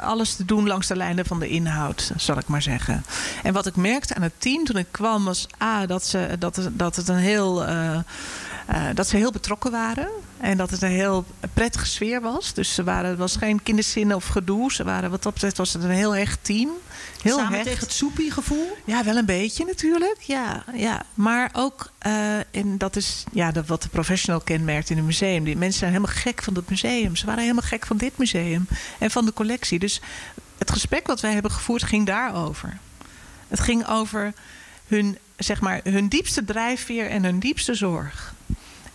alles 0.01 0.35
te 0.35 0.45
doen 0.45 0.67
langs 0.67 0.87
de 0.87 0.97
lijnen 0.97 1.27
van 1.27 1.39
de 1.39 1.49
inhoud, 1.49 2.13
zal 2.17 2.39
ik 2.39 2.47
maar 2.47 2.63
zeggen. 2.63 3.05
En 3.43 3.53
wat 3.53 3.67
ik 3.67 3.77
merkte 3.77 4.15
aan 4.15 4.23
het 4.23 4.33
team 4.39 4.65
toen 4.65 4.77
ik 4.77 4.87
kwam 4.91 5.25
was 5.25 5.47
A, 5.63 5.87
dat, 5.87 6.07
ze, 6.07 6.37
dat, 6.39 6.69
dat 6.73 6.97
het 6.97 7.09
een 7.09 7.17
heel 7.17 7.69
uh, 7.69 8.89
dat 8.95 9.09
ze 9.09 9.17
heel 9.17 9.33
betrokken 9.33 9.71
waren. 9.71 10.09
En 10.41 10.57
dat 10.57 10.71
het 10.71 10.83
een 10.83 10.89
heel 10.89 11.25
prettige 11.53 11.87
sfeer 11.87 12.21
was. 12.21 12.55
Dus 12.55 12.75
ze 12.75 12.85
waren, 12.85 13.11
het 13.11 13.19
was 13.19 13.37
geen 13.37 13.63
kinderzinnen 13.63 14.17
of 14.17 14.27
gedoe. 14.27 14.73
Ze 14.73 14.85
waren, 14.85 15.11
wat 15.11 15.23
dat 15.23 15.33
betreft 15.33 15.57
was 15.57 15.73
het 15.73 15.83
een 15.83 15.91
heel 15.91 16.17
hecht 16.17 16.39
team. 16.43 16.71
Heel 17.23 17.37
Samen 17.37 17.53
hecht. 17.53 17.65
tegen 17.65 17.81
het 17.81 17.93
soepie 17.93 18.31
gevoel? 18.31 18.77
Ja, 18.85 19.05
wel 19.05 19.17
een 19.17 19.25
beetje 19.25 19.65
natuurlijk. 19.65 20.21
Ja, 20.21 20.65
ja. 20.75 21.03
Maar 21.15 21.51
ook, 21.53 21.93
uh, 22.07 22.37
en 22.51 22.79
dat 22.79 22.97
is 22.97 23.25
ja, 23.33 23.53
dat 23.53 23.67
wat 23.67 23.83
de 23.83 23.89
professional 23.89 24.41
kenmerkt 24.41 24.91
in 24.91 24.99
een 24.99 25.07
museum. 25.07 25.45
Die 25.45 25.57
mensen 25.57 25.79
zijn 25.79 25.93
helemaal 25.93 26.15
gek 26.15 26.43
van 26.43 26.55
dat 26.55 26.69
museum. 26.69 27.17
Ze 27.17 27.27
waren 27.27 27.43
helemaal 27.43 27.63
gek 27.63 27.87
van 27.87 27.97
dit 27.97 28.19
museum. 28.19 28.69
En 28.99 29.11
van 29.11 29.25
de 29.25 29.33
collectie. 29.33 29.79
Dus 29.79 30.01
het 30.59 30.71
gesprek 30.71 31.07
wat 31.07 31.21
wij 31.21 31.33
hebben 31.33 31.51
gevoerd 31.51 31.83
ging 31.83 32.07
daarover. 32.07 32.79
Het 33.49 33.61
ging 33.61 33.87
over 33.89 34.33
hun, 34.87 35.19
zeg 35.37 35.61
maar, 35.61 35.81
hun 35.83 36.09
diepste 36.09 36.45
drijfveer 36.45 37.09
en 37.11 37.25
hun 37.25 37.39
diepste 37.39 37.75
zorg. 37.75 38.35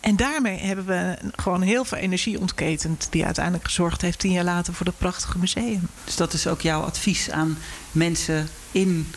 En 0.04 0.16
daarmee 0.16 0.60
hebben 0.60 0.86
we 0.86 1.18
gewoon 1.36 1.62
heel 1.62 1.86
veel 1.86 1.98
energie 1.98 2.40
ontketend, 2.40 3.08
die 3.10 3.26
uiteindelijk 3.26 3.66
gezorgd 3.66 4.02
heeft 4.02 4.20
tien 4.20 4.32
jaar 4.32 4.44
later 4.44 4.74
voor 4.74 4.86
dat 4.86 4.98
prachtige 4.98 5.38
museum. 5.38 5.88
Dus 6.04 6.16
dat 6.16 6.34
is 6.34 6.48
ook 6.48 6.62
jouw 6.62 6.82
advies 6.82 7.30
aan 7.30 7.58
mensen 7.92 8.48
in, 8.72 9.08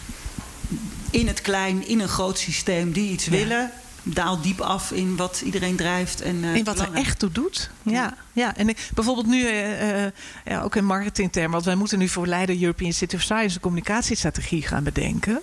in 1.10 1.26
het 1.26 1.40
klein, 1.40 1.86
in 1.86 2.00
een 2.00 2.08
groot 2.08 2.38
systeem 2.38 2.92
die 2.92 3.10
iets 3.10 3.26
willen 3.26 3.70
daalt 4.02 4.42
diep 4.42 4.60
af 4.60 4.90
in 4.90 5.16
wat 5.16 5.42
iedereen 5.44 5.76
drijft. 5.76 6.20
En, 6.20 6.36
uh, 6.36 6.54
in 6.54 6.64
wat 6.64 6.78
er 6.78 6.92
echt 6.92 7.18
toe 7.18 7.32
doet. 7.32 7.70
Ja, 7.82 8.16
ja. 8.36 8.56
en 8.56 8.74
bijvoorbeeld 8.94 9.26
nu, 9.26 9.42
uh, 9.42 10.04
ja, 10.44 10.60
ook 10.62 10.76
in 10.76 10.84
marketingtermen, 10.84 11.50
want 11.50 11.64
wij 11.64 11.74
moeten 11.74 11.98
nu 11.98 12.08
voor 12.08 12.26
Leiden 12.26 12.60
European 12.60 12.92
City 12.92 13.14
of 13.14 13.20
Science 13.20 13.54
een 13.54 13.60
communicatiestrategie 13.60 14.62
gaan 14.62 14.84
bedenken. 14.84 15.40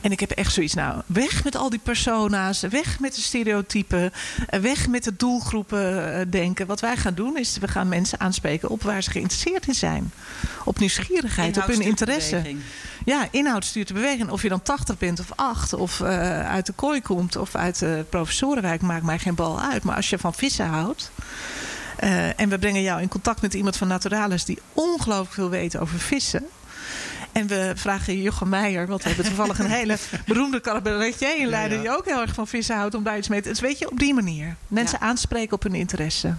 En 0.00 0.12
ik 0.12 0.20
heb 0.20 0.30
echt 0.30 0.52
zoiets, 0.52 0.74
nou, 0.74 1.02
weg 1.06 1.44
met 1.44 1.56
al 1.56 1.70
die 1.70 1.80
persona's, 1.82 2.60
weg 2.60 3.00
met 3.00 3.14
de 3.14 3.20
stereotypen, 3.20 4.12
weg 4.60 4.88
met 4.88 5.04
de 5.04 5.16
doelgroepen 5.16 6.30
denken. 6.30 6.66
Wat 6.66 6.80
wij 6.80 6.96
gaan 6.96 7.14
doen 7.14 7.38
is, 7.38 7.58
we 7.58 7.68
gaan 7.68 7.88
mensen 7.88 8.20
aanspreken 8.20 8.68
op 8.68 8.82
waar 8.82 9.02
ze 9.02 9.10
geïnteresseerd 9.10 9.66
in 9.66 9.74
zijn. 9.74 10.12
Op 10.64 10.78
nieuwsgierigheid, 10.78 11.56
op 11.56 11.66
hun 11.66 11.80
interesse. 11.80 12.42
Ja, 13.04 13.28
inhoud 13.30 13.64
stuurt 13.64 13.88
de 13.88 13.94
beweging. 13.94 14.30
Of 14.30 14.42
je 14.42 14.48
dan 14.48 14.62
80 14.62 14.98
bent 14.98 15.20
of 15.20 15.32
8, 15.34 15.72
of 15.72 16.00
uh, 16.00 16.08
uit 16.50 16.66
de 16.66 16.72
kooi 16.72 17.02
komt, 17.02 17.36
of 17.36 17.54
uit 17.54 17.78
de 17.78 18.04
professorenwijk, 18.08 18.82
maakt 18.82 19.04
mij 19.04 19.18
geen 19.18 19.34
bal 19.34 19.60
uit. 19.60 19.82
Maar 19.82 19.96
als 19.96 20.10
je 20.10 20.18
van 20.18 20.34
vissen 20.34 20.66
houdt. 20.66 21.10
Uh, 22.04 22.40
en 22.40 22.48
we 22.48 22.58
brengen 22.58 22.82
jou 22.82 23.00
in 23.02 23.08
contact 23.08 23.42
met 23.42 23.54
iemand 23.54 23.76
van 23.76 23.88
Naturalis 23.88 24.44
die 24.44 24.58
ongelooflijk 24.72 25.32
veel 25.32 25.50
weet 25.50 25.78
over 25.78 25.98
vissen. 25.98 26.44
En 27.32 27.46
we 27.46 27.72
vragen 27.74 28.22
Jochem 28.22 28.48
Meijer, 28.48 28.86
want 28.86 29.02
we 29.02 29.08
hebben 29.08 29.26
toevallig 29.26 29.58
een 29.58 29.70
hele 29.80 29.96
beroemde 30.26 30.60
cabaretier 30.60 31.38
in 31.38 31.46
Leiden... 31.46 31.80
die 31.80 31.96
ook 31.96 32.04
heel 32.04 32.20
erg 32.20 32.34
van 32.34 32.46
vissen 32.46 32.76
houdt 32.76 32.94
om 32.94 33.02
daar 33.02 33.18
iets 33.18 33.28
mee 33.28 33.40
te... 33.40 33.48
Dus 33.48 33.60
weet 33.60 33.78
je, 33.78 33.90
op 33.90 33.98
die 33.98 34.14
manier. 34.14 34.56
Mensen 34.68 34.98
ja. 35.00 35.06
aanspreken 35.06 35.52
op 35.52 35.62
hun 35.62 35.74
interesse. 35.74 36.34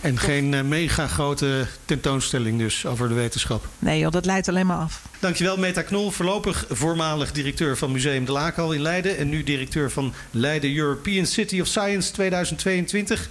En 0.00 0.18
geen 0.18 0.52
uh, 0.52 0.60
mega 0.62 1.06
grote 1.06 1.66
tentoonstelling 1.84 2.58
dus 2.58 2.86
over 2.86 3.08
de 3.08 3.14
wetenschap. 3.14 3.68
Nee 3.78 3.98
joh, 3.98 4.12
dat 4.12 4.24
leidt 4.24 4.48
alleen 4.48 4.66
maar 4.66 4.78
af. 4.78 5.02
Dankjewel 5.18 5.56
Meta 5.56 5.82
Knol, 5.82 6.10
voorlopig 6.10 6.66
voormalig 6.70 7.32
directeur 7.32 7.76
van 7.76 7.92
Museum 7.92 8.24
de 8.24 8.32
Laakal 8.32 8.72
in 8.72 8.82
Leiden... 8.82 9.16
en 9.16 9.28
nu 9.28 9.42
directeur 9.42 9.90
van 9.90 10.14
Leiden 10.30 10.76
European 10.76 11.26
City 11.26 11.60
of 11.60 11.66
Science 11.66 12.12
2022. 12.12 13.28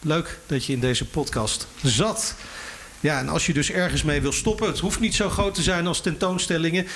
Leuk 0.00 0.38
dat 0.46 0.64
je 0.64 0.72
in 0.72 0.80
deze 0.80 1.04
podcast 1.04 1.66
zat. 1.82 2.34
Ja, 3.00 3.18
en 3.18 3.28
als 3.28 3.46
je 3.46 3.52
dus 3.52 3.70
ergens 3.70 4.02
mee 4.02 4.20
wil 4.20 4.32
stoppen... 4.32 4.66
het 4.66 4.78
hoeft 4.78 5.00
niet 5.00 5.14
zo 5.14 5.28
groot 5.28 5.54
te 5.54 5.62
zijn 5.62 5.86
als 5.86 6.00
tentoonstellingen... 6.00 6.86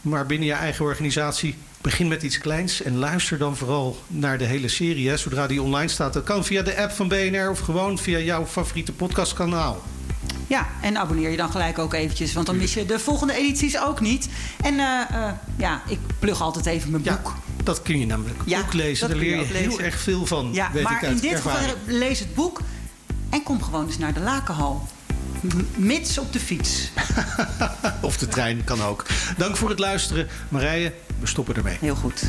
maar 0.00 0.26
binnen 0.26 0.48
je 0.48 0.54
eigen 0.54 0.84
organisatie 0.84 1.54
begin 1.80 2.08
met 2.08 2.22
iets 2.22 2.38
kleins 2.38 2.82
en 2.82 2.96
luister 2.96 3.38
dan 3.38 3.56
vooral 3.56 4.02
naar 4.06 4.38
de 4.38 4.44
hele 4.44 4.68
serie. 4.68 5.08
Hè, 5.08 5.16
zodra 5.16 5.46
die 5.46 5.62
online 5.62 5.88
staat. 5.88 6.12
Dat 6.12 6.24
kan 6.24 6.44
via 6.44 6.62
de 6.62 6.76
app 6.76 6.92
van 6.92 7.08
BNR 7.08 7.50
of 7.50 7.58
gewoon 7.58 7.98
via 7.98 8.18
jouw 8.18 8.46
favoriete 8.46 8.92
podcastkanaal. 8.92 9.82
Ja, 10.46 10.66
en 10.82 10.98
abonneer 10.98 11.30
je 11.30 11.36
dan 11.36 11.50
gelijk 11.50 11.78
ook 11.78 11.94
eventjes, 11.94 12.32
want 12.32 12.46
dan 12.46 12.56
mis 12.56 12.74
je 12.74 12.86
de 12.86 12.98
volgende 12.98 13.34
edities 13.34 13.80
ook 13.80 14.00
niet. 14.00 14.28
En 14.62 14.74
uh, 14.74 15.00
uh, 15.12 15.28
ja, 15.56 15.82
ik 15.88 15.98
plug 16.18 16.40
altijd 16.40 16.66
even 16.66 16.90
mijn 16.90 17.02
boek. 17.02 17.32
Ja, 17.36 17.45
dat 17.66 17.82
kun 17.82 17.98
je 17.98 18.06
namelijk 18.06 18.38
Ja, 18.44 18.60
ook 18.60 18.72
lezen. 18.72 19.08
Daar 19.08 19.16
leer 19.16 19.36
je 19.38 19.44
heel 19.44 19.80
erg 19.80 19.98
veel 20.00 20.26
van. 20.26 20.48
Ja, 20.52 20.70
weet 20.72 20.82
maar 20.82 21.02
ik 21.02 21.08
in 21.10 21.18
dit 21.18 21.32
ervaring. 21.32 21.70
geval 21.70 21.98
lees 21.98 22.18
het 22.18 22.34
boek 22.34 22.60
en 23.30 23.42
kom 23.42 23.62
gewoon 23.62 23.86
eens 23.86 23.98
naar 23.98 24.14
de 24.14 24.20
Lakenhal. 24.20 24.88
Mits 25.76 26.18
op 26.18 26.32
de 26.32 26.40
fiets. 26.40 26.90
Of 28.00 28.16
de 28.16 28.28
trein 28.28 28.64
kan 28.64 28.82
ook. 28.82 29.06
Dank 29.36 29.56
voor 29.56 29.68
het 29.68 29.78
luisteren. 29.78 30.28
Marije, 30.48 30.92
we 31.20 31.26
stoppen 31.26 31.54
ermee. 31.56 31.76
Heel 31.80 31.94
goed. 31.94 32.22